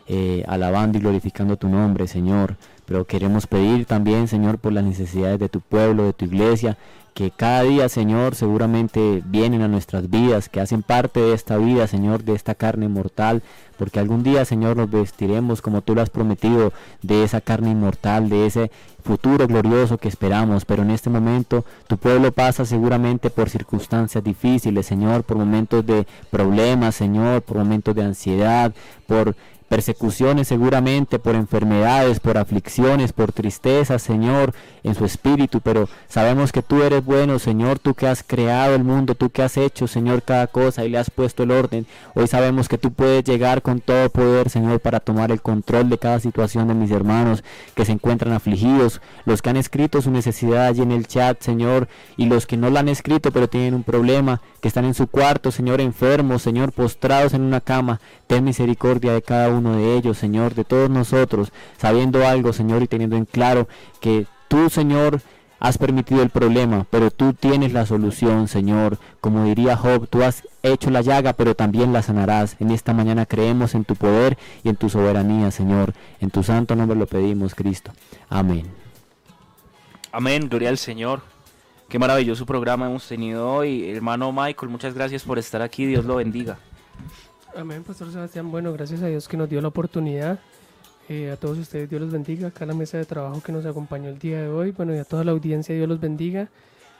eh, 0.07 0.45
alabando 0.47 0.97
y 0.97 1.01
glorificando 1.01 1.57
tu 1.57 1.67
nombre, 1.67 2.07
Señor. 2.07 2.55
Pero 2.85 3.05
queremos 3.05 3.47
pedir 3.47 3.85
también, 3.85 4.27
Señor, 4.27 4.57
por 4.59 4.71
las 4.71 4.83
necesidades 4.83 5.39
de 5.39 5.49
tu 5.49 5.59
pueblo, 5.59 6.05
de 6.05 6.13
tu 6.13 6.25
iglesia, 6.25 6.77
que 7.17 7.31
cada 7.31 7.63
día, 7.63 7.89
Señor, 7.89 8.35
seguramente 8.35 9.23
vienen 9.25 9.63
a 9.63 9.67
nuestras 9.67 10.07
vidas, 10.07 10.49
que 10.49 10.61
hacen 10.61 10.83
parte 10.83 11.19
de 11.19 11.33
esta 11.33 11.57
vida, 11.57 11.87
Señor, 11.87 12.23
de 12.23 12.35
esta 12.35 12.53
carne 12.53 12.89
mortal, 12.89 13.41
porque 13.75 13.99
algún 13.99 14.21
día, 14.21 14.45
Señor, 14.45 14.77
nos 14.77 14.91
vestiremos 14.91 15.63
como 15.63 15.81
tú 15.81 15.95
lo 15.95 16.03
has 16.03 16.11
prometido, 16.11 16.73
de 17.01 17.23
esa 17.23 17.41
carne 17.41 17.71
inmortal, 17.71 18.29
de 18.29 18.45
ese 18.45 18.69
futuro 19.03 19.47
glorioso 19.47 19.97
que 19.97 20.09
esperamos, 20.09 20.63
pero 20.65 20.83
en 20.83 20.91
este 20.91 21.09
momento 21.09 21.65
tu 21.87 21.97
pueblo 21.97 22.31
pasa 22.31 22.65
seguramente 22.65 23.31
por 23.31 23.49
circunstancias 23.49 24.23
difíciles, 24.23 24.85
Señor, 24.85 25.23
por 25.23 25.37
momentos 25.37 25.83
de 25.87 26.05
problemas, 26.29 26.93
Señor, 26.93 27.41
por 27.41 27.57
momentos 27.57 27.95
de 27.95 28.03
ansiedad, 28.03 28.75
por 29.07 29.35
persecuciones 29.67 30.47
seguramente 30.47 31.19
por 31.19 31.35
enfermedades, 31.35 32.19
por 32.19 32.37
aflicciones, 32.37 33.13
por 33.13 33.31
tristeza, 33.31 33.99
Señor, 33.99 34.53
en 34.83 34.95
su 34.95 35.05
espíritu, 35.05 35.59
pero 35.61 35.89
sabemos 36.07 36.51
que 36.51 36.61
tú 36.61 36.81
eres 36.81 37.03
bueno, 37.03 37.39
Señor, 37.39 37.79
tú 37.79 37.93
que 37.93 38.07
has 38.07 38.23
creado 38.23 38.75
el 38.75 38.83
mundo, 38.83 39.15
tú 39.15 39.29
que 39.29 39.43
has 39.43 39.57
hecho, 39.57 39.87
Señor, 39.87 40.23
cada 40.23 40.47
cosa 40.47 40.85
y 40.85 40.89
le 40.89 40.97
has 40.97 41.09
puesto 41.09 41.43
el 41.43 41.51
orden. 41.51 41.85
Hoy 42.15 42.27
sabemos 42.27 42.69
que 42.69 42.77
tú 42.77 42.93
puedes 42.93 43.23
llegar 43.23 43.61
con 43.61 43.81
todo 43.81 44.09
poder, 44.09 44.49
Señor, 44.49 44.79
para 44.79 44.99
tomar 44.99 45.31
el 45.31 45.41
control 45.41 45.89
de 45.89 45.97
cada 45.97 46.19
situación 46.19 46.67
de 46.67 46.73
mis 46.73 46.91
hermanos 46.91 47.43
que 47.75 47.85
se 47.85 47.91
encuentran 47.91 48.33
afligidos, 48.33 49.01
los 49.25 49.41
que 49.41 49.49
han 49.49 49.57
escrito 49.57 50.01
su 50.01 50.11
necesidad 50.11 50.67
allí 50.67 50.81
en 50.81 50.91
el 50.91 51.07
chat, 51.07 51.41
Señor, 51.41 51.87
y 52.15 52.25
los 52.25 52.45
que 52.45 52.57
no 52.57 52.69
la 52.69 52.79
han 52.79 52.89
escrito 52.89 53.31
pero 53.31 53.49
tienen 53.49 53.73
un 53.73 53.83
problema, 53.83 54.41
que 54.61 54.67
están 54.67 54.85
en 54.85 54.93
su 54.93 55.07
cuarto, 55.07 55.51
Señor, 55.51 55.81
enfermos, 55.81 56.41
Señor, 56.41 56.71
postrados 56.71 57.33
en 57.33 57.41
una 57.41 57.61
cama. 57.61 57.99
Ten 58.27 58.43
misericordia 58.43 59.13
de 59.13 59.21
cada 59.21 59.49
uno 59.49 59.56
de 59.61 59.95
ellos, 59.95 60.17
Señor, 60.17 60.55
de 60.55 60.63
todos 60.63 60.89
nosotros, 60.89 61.51
sabiendo 61.77 62.25
algo, 62.25 62.53
Señor, 62.53 62.83
y 62.83 62.87
teniendo 62.87 63.15
en 63.15 63.25
claro 63.25 63.67
que 63.99 64.25
tú, 64.47 64.69
Señor, 64.69 65.21
has 65.59 65.77
permitido 65.77 66.21
el 66.21 66.29
problema, 66.29 66.85
pero 66.89 67.11
tú 67.11 67.33
tienes 67.33 67.73
la 67.73 67.85
solución, 67.85 68.47
Señor. 68.47 68.97
Como 69.21 69.43
diría 69.45 69.75
Job, 69.75 70.07
tú 70.07 70.23
has 70.23 70.47
hecho 70.63 70.89
la 70.91 71.01
llaga, 71.01 71.33
pero 71.33 71.55
también 71.55 71.93
la 71.93 72.01
sanarás. 72.01 72.55
En 72.59 72.71
esta 72.71 72.93
mañana 72.93 73.25
creemos 73.25 73.73
en 73.75 73.83
tu 73.83 73.95
poder 73.95 74.37
y 74.63 74.69
en 74.69 74.75
tu 74.75 74.89
soberanía, 74.89 75.51
Señor. 75.51 75.93
En 76.19 76.29
tu 76.29 76.43
santo 76.43 76.75
nombre 76.75 76.97
lo 76.97 77.07
pedimos, 77.07 77.55
Cristo. 77.55 77.91
Amén. 78.29 78.65
Amén, 80.11 80.47
gloria 80.49 80.69
al 80.69 80.77
Señor. 80.77 81.21
Qué 81.89 81.99
maravilloso 81.99 82.45
programa 82.45 82.87
hemos 82.87 83.07
tenido 83.07 83.49
hoy. 83.49 83.89
Hermano 83.89 84.31
Michael, 84.31 84.69
muchas 84.69 84.93
gracias 84.93 85.23
por 85.23 85.39
estar 85.39 85.61
aquí. 85.61 85.85
Dios 85.85 86.05
lo 86.05 86.15
bendiga. 86.15 86.59
Amén, 87.57 87.83
Pastor 87.83 88.11
Sebastián. 88.11 88.51
Bueno, 88.51 88.71
gracias 88.71 89.01
a 89.01 89.07
Dios 89.07 89.27
que 89.27 89.35
nos 89.35 89.49
dio 89.49 89.59
la 89.61 89.69
oportunidad. 89.69 90.39
Eh, 91.09 91.31
a 91.31 91.37
todos 91.37 91.57
ustedes, 91.57 91.89
Dios 91.89 91.99
los 91.99 92.11
bendiga. 92.11 92.49
Acá 92.49 92.67
la 92.67 92.75
mesa 92.75 92.99
de 92.99 93.05
trabajo 93.05 93.41
que 93.41 93.51
nos 93.51 93.65
acompañó 93.65 94.09
el 94.09 94.19
día 94.19 94.43
de 94.43 94.47
hoy. 94.47 94.69
Bueno, 94.69 94.93
y 94.93 94.99
a 94.99 95.03
toda 95.03 95.23
la 95.23 95.31
audiencia, 95.31 95.73
Dios 95.73 95.89
los 95.89 95.99
bendiga. 95.99 96.49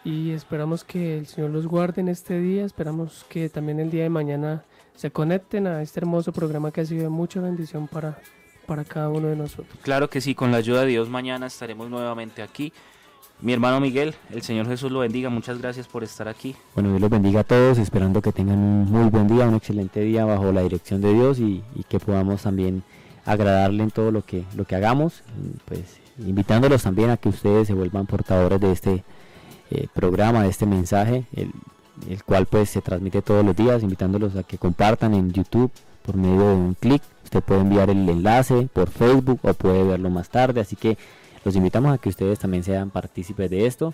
Y 0.04 0.32
esperamos 0.32 0.84
que 0.84 1.20
el 1.20 1.28
Señor 1.28 1.52
los 1.52 1.68
guarde 1.68 2.02
en 2.02 2.08
este 2.08 2.40
día. 2.40 2.66
Esperamos 2.66 3.24
que 3.30 3.50
también 3.50 3.80
el 3.80 3.92
día 3.92 4.02
de 4.02 4.10
mañana 4.10 4.64
se 4.96 5.12
conecten 5.12 5.68
a 5.68 5.84
este 5.84 6.00
hermoso 6.00 6.32
programa 6.32 6.72
que 6.72 6.82
ha 6.82 6.86
sido 6.86 7.04
de 7.04 7.10
mucha 7.10 7.40
bendición 7.40 7.88
para, 7.88 8.18
para 8.66 8.84
cada 8.84 9.10
uno 9.10 9.28
de 9.28 9.36
nosotros. 9.36 9.78
Claro 9.84 10.10
que 10.10 10.22
sí, 10.22 10.34
con 10.34 10.52
la 10.52 10.58
ayuda 10.58 10.82
de 10.82 10.88
Dios 10.88 11.08
mañana 11.08 11.46
estaremos 11.46 11.88
nuevamente 11.88 12.42
aquí. 12.42 12.74
Mi 13.40 13.54
hermano 13.54 13.80
Miguel, 13.80 14.16
el 14.32 14.42
Señor 14.42 14.68
Jesús 14.68 14.92
lo 14.92 15.00
bendiga. 15.00 15.30
Muchas 15.30 15.60
gracias 15.60 15.88
por 15.88 16.04
estar 16.04 16.28
aquí. 16.28 16.56
Bueno, 16.74 16.90
Dios 16.90 17.02
los 17.02 17.10
bendiga 17.12 17.42
a 17.42 17.44
todos, 17.44 17.78
esperando 17.78 18.20
que 18.22 18.32
tengan 18.32 18.58
un 18.58 18.92
muy 18.92 19.10
buen 19.10 19.28
día, 19.28 19.48
un 19.48 19.54
excelente 19.54 20.02
día 20.02 20.26
bajo 20.26 20.52
la 20.52 20.64
dirección 20.64 21.02
de 21.02 21.14
Dios 21.14 21.40
y, 21.40 21.64
que 21.88 22.00
podamos 22.00 22.42
también 22.42 22.82
agradarle 23.26 23.84
en 23.84 23.92
todo 23.92 24.12
lo 24.12 24.26
que, 24.26 24.44
lo 24.56 24.66
que 24.66 24.76
hagamos. 24.76 25.22
Pues 25.66 26.00
invitándolos 26.18 26.82
también 26.82 27.12
a 27.12 27.18
que 27.18 27.30
ustedes 27.30 27.68
se 27.68 27.76
vuelvan 27.76 28.08
portadores 28.08 28.60
de 28.60 28.72
este 28.72 29.04
eh, 29.70 29.88
programa, 29.94 30.42
de 30.42 30.50
este 30.50 30.66
mensaje, 30.66 31.26
el, 31.36 31.52
el 32.10 32.24
cual 32.24 32.48
pues 32.48 32.72
se 32.72 32.82
transmite 32.82 33.22
todos 33.22 33.46
los 33.46 33.56
días, 33.56 33.84
invitándolos 33.84 34.36
a 34.36 34.42
que 34.42 34.58
compartan 34.58 35.14
en 35.14 35.32
YouTube 35.32 35.72
por 36.04 36.16
medio 36.18 36.40
de 36.40 36.56
un 36.56 36.74
clic. 36.74 37.04
Usted 37.24 37.44
puede 37.44 37.62
enviar 37.62 37.92
el 37.92 38.10
enlace 38.10 38.68
por 38.74 38.90
Facebook 38.90 39.42
o 39.44 39.54
puede 39.54 39.84
verlo 39.84 40.10
más 40.10 40.30
tarde, 40.30 40.62
así 40.62 40.76
que 40.76 40.98
los 41.48 41.56
invitamos 41.56 41.94
a 41.94 41.98
que 41.98 42.10
ustedes 42.10 42.40
también 42.40 42.64
sean 42.64 42.90
partícipes 42.90 43.50
de 43.50 43.66
esto. 43.66 43.94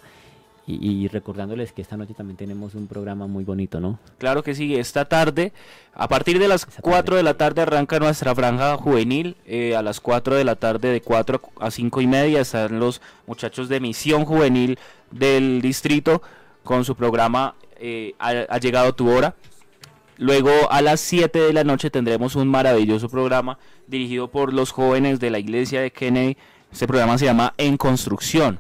Y, 0.66 0.88
y, 0.88 1.10
recordándoles 1.10 1.74
que 1.74 1.82
esta 1.82 1.98
noche 1.98 2.14
también 2.14 2.38
tenemos 2.38 2.74
un 2.74 2.88
programa 2.88 3.28
muy 3.28 3.44
bonito, 3.44 3.82
¿no? 3.82 4.00
Claro 4.18 4.44
que 4.44 4.56
sí, 4.56 4.76
esta 4.78 5.04
tarde, 5.04 5.52
a 5.94 6.08
partir 6.08 6.40
de 6.40 6.48
las 6.48 6.66
4 6.66 7.18
de 7.18 7.24
la 7.24 7.34
tarde 7.34 7.64
arranca 7.64 8.00
nuestra 8.00 8.34
franja 8.34 8.78
juvenil, 8.78 9.36
eh, 9.46 9.76
a 9.76 9.82
las 9.82 10.00
4 10.00 10.36
de 10.36 10.46
la 10.46 10.56
tarde 10.56 10.94
de 10.94 11.02
4 11.02 11.42
a 11.60 11.70
5 11.70 12.00
y 12.00 12.08
media 12.08 12.40
están 12.40 12.80
los 12.80 13.02
muchachos 13.28 13.68
de 13.68 13.82
misión 13.82 14.24
juvenil 14.24 14.80
del 15.12 15.62
distrito 15.62 16.22
con 16.64 16.86
su 16.86 16.96
programa 16.96 17.56
eh, 17.78 18.16
ha, 18.18 18.30
ha 18.30 18.58
llegado 18.58 18.96
tu 18.96 19.10
hora. 19.10 19.36
Luego 20.18 20.50
a 20.72 20.82
las 20.82 21.02
7 21.02 21.40
de 21.40 21.52
la 21.52 21.66
noche 21.66 21.90
tendremos 21.90 22.38
un 22.38 22.48
maravilloso 22.48 23.10
programa 23.10 23.60
dirigido 23.88 24.30
por 24.30 24.54
los 24.54 24.72
jóvenes 24.72 25.20
de 25.20 25.30
la 25.30 25.40
iglesia 25.40 25.82
de 25.82 25.92
Kennedy. 25.92 26.38
Este 26.74 26.88
programa 26.88 27.20
se 27.20 27.26
llama 27.26 27.54
En 27.60 27.78
Construcción 27.78 28.60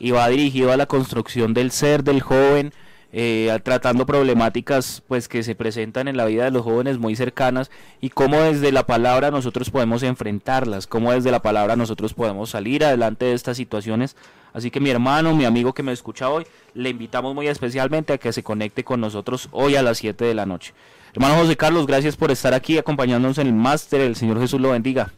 y 0.00 0.10
va 0.10 0.28
dirigido 0.28 0.72
a 0.72 0.76
la 0.76 0.86
construcción 0.86 1.54
del 1.54 1.70
ser 1.70 2.02
del 2.02 2.20
joven, 2.20 2.72
eh, 3.12 3.56
tratando 3.62 4.04
problemáticas 4.04 5.00
pues 5.06 5.28
que 5.28 5.44
se 5.44 5.54
presentan 5.54 6.08
en 6.08 6.16
la 6.16 6.24
vida 6.24 6.42
de 6.42 6.50
los 6.50 6.64
jóvenes 6.64 6.98
muy 6.98 7.14
cercanas 7.14 7.70
y 8.00 8.08
cómo 8.10 8.40
desde 8.40 8.72
la 8.72 8.84
palabra 8.84 9.30
nosotros 9.30 9.70
podemos 9.70 10.02
enfrentarlas, 10.02 10.88
cómo 10.88 11.12
desde 11.12 11.30
la 11.30 11.40
palabra 11.40 11.76
nosotros 11.76 12.14
podemos 12.14 12.50
salir 12.50 12.84
adelante 12.84 13.26
de 13.26 13.34
estas 13.34 13.56
situaciones. 13.58 14.16
Así 14.52 14.72
que 14.72 14.80
mi 14.80 14.90
hermano, 14.90 15.32
mi 15.36 15.44
amigo 15.44 15.72
que 15.72 15.84
me 15.84 15.92
escucha 15.92 16.30
hoy, 16.30 16.44
le 16.74 16.90
invitamos 16.90 17.32
muy 17.32 17.46
especialmente 17.46 18.12
a 18.12 18.18
que 18.18 18.32
se 18.32 18.42
conecte 18.42 18.82
con 18.82 19.00
nosotros 19.00 19.48
hoy 19.52 19.76
a 19.76 19.84
las 19.84 19.98
7 19.98 20.24
de 20.24 20.34
la 20.34 20.46
noche. 20.46 20.74
Hermano 21.14 21.36
José 21.36 21.56
Carlos, 21.56 21.86
gracias 21.86 22.16
por 22.16 22.32
estar 22.32 22.54
aquí 22.54 22.76
acompañándonos 22.76 23.38
en 23.38 23.46
el 23.46 23.54
máster. 23.54 24.00
El 24.00 24.16
Señor 24.16 24.40
Jesús 24.40 24.60
lo 24.60 24.70
bendiga. 24.70 25.12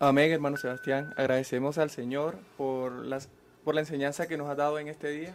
Amén, 0.00 0.30
hermano 0.30 0.56
Sebastián. 0.56 1.12
Agradecemos 1.16 1.76
al 1.76 1.90
Señor 1.90 2.36
por, 2.56 3.04
las, 3.04 3.28
por 3.64 3.74
la 3.74 3.80
enseñanza 3.80 4.28
que 4.28 4.36
nos 4.36 4.48
ha 4.48 4.54
dado 4.54 4.78
en 4.78 4.86
este 4.86 5.10
día, 5.10 5.34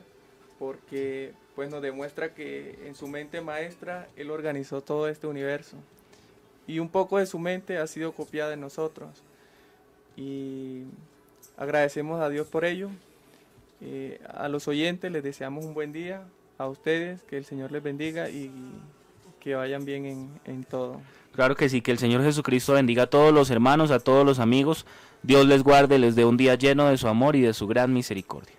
porque 0.57 1.33
pues 1.53 1.69
nos 1.69 1.81
demuestra 1.81 2.33
que 2.33 2.79
en 2.85 2.95
su 2.95 3.09
mente 3.09 3.41
maestra 3.41 4.07
Él 4.15 4.31
organizó 4.31 4.79
todo 4.79 5.09
este 5.09 5.27
universo. 5.27 5.75
Y 6.65 6.79
un 6.79 6.87
poco 6.87 7.17
de 7.17 7.25
su 7.25 7.39
mente 7.39 7.77
ha 7.77 7.85
sido 7.87 8.13
copiada 8.13 8.53
en 8.53 8.61
nosotros. 8.61 9.09
Y 10.15 10.83
agradecemos 11.57 12.21
a 12.21 12.29
Dios 12.29 12.47
por 12.47 12.63
ello. 12.63 12.89
Eh, 13.81 14.21
a 14.29 14.47
los 14.47 14.69
oyentes 14.69 15.11
les 15.11 15.23
deseamos 15.23 15.65
un 15.65 15.73
buen 15.73 15.91
día. 15.91 16.23
A 16.57 16.67
ustedes, 16.67 17.21
que 17.23 17.35
el 17.35 17.43
Señor 17.43 17.73
les 17.73 17.83
bendiga 17.83 18.29
y 18.29 18.49
que 19.43 19.55
vayan 19.55 19.83
bien 19.83 20.31
en, 20.45 20.63
todo. 20.63 21.01
Claro 21.33 21.55
que 21.55 21.67
sí, 21.67 21.81
que 21.81 21.91
el 21.91 21.97
Señor 21.97 22.23
Jesucristo 22.23 22.73
bendiga 22.73 23.03
a 23.03 23.07
todos 23.07 23.33
los 23.33 23.49
hermanos, 23.49 23.91
a 23.91 23.99
todos 23.99 24.25
los 24.25 24.39
amigos. 24.39 24.85
Dios 25.21 25.45
les 25.45 25.63
guarde, 25.63 25.99
les 25.99 26.15
dé 26.15 26.23
un 26.23 26.37
día 26.37 26.55
lleno 26.55 26.87
de 26.87 26.97
su 26.97 27.09
amor 27.09 27.35
y 27.35 27.41
de 27.41 27.53
su 27.53 27.67
gran 27.67 27.93
misericordia. 27.93 28.55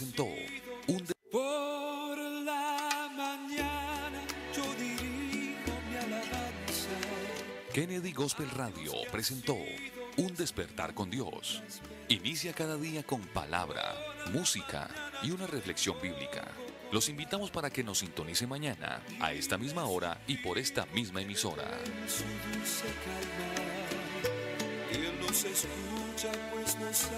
Presentó 0.00 0.24
un 0.86 1.04
de- 1.04 1.12
Por 1.30 2.16
la 2.18 3.10
mañana 3.14 4.22
yo 4.56 4.62
dirijo 4.76 5.72
mi 5.90 5.96
alabanza. 5.96 6.88
Kennedy 7.74 8.12
Gospel 8.12 8.48
Radio 8.50 8.92
presentó 9.12 9.56
Un 10.16 10.34
despertar 10.36 10.94
con 10.94 11.10
Dios. 11.10 11.62
Inicia 12.08 12.54
cada 12.54 12.76
día 12.78 13.02
con 13.02 13.20
palabra, 13.28 13.94
música 14.32 14.88
y 15.22 15.32
una 15.32 15.46
reflexión 15.46 15.96
bíblica. 16.00 16.48
Los 16.92 17.08
invitamos 17.10 17.50
para 17.50 17.68
que 17.70 17.84
nos 17.84 17.98
sintonice 17.98 18.46
mañana 18.46 19.02
a 19.20 19.32
esta 19.34 19.58
misma 19.58 19.84
hora 19.84 20.18
y 20.26 20.38
por 20.38 20.56
esta 20.58 20.86
misma 20.86 21.20
emisora. 21.20 21.68
Él 24.92 25.12
nos 25.20 25.44
escucha, 25.44 26.32
pues 26.52 26.76
nos 26.78 27.08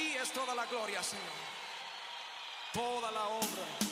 ti 0.00 0.16
es 0.16 0.32
toda 0.32 0.54
la 0.54 0.64
gloria, 0.66 1.02
Señor. 1.02 1.40
Toda 2.72 3.10
la 3.10 3.28
obra. 3.28 3.89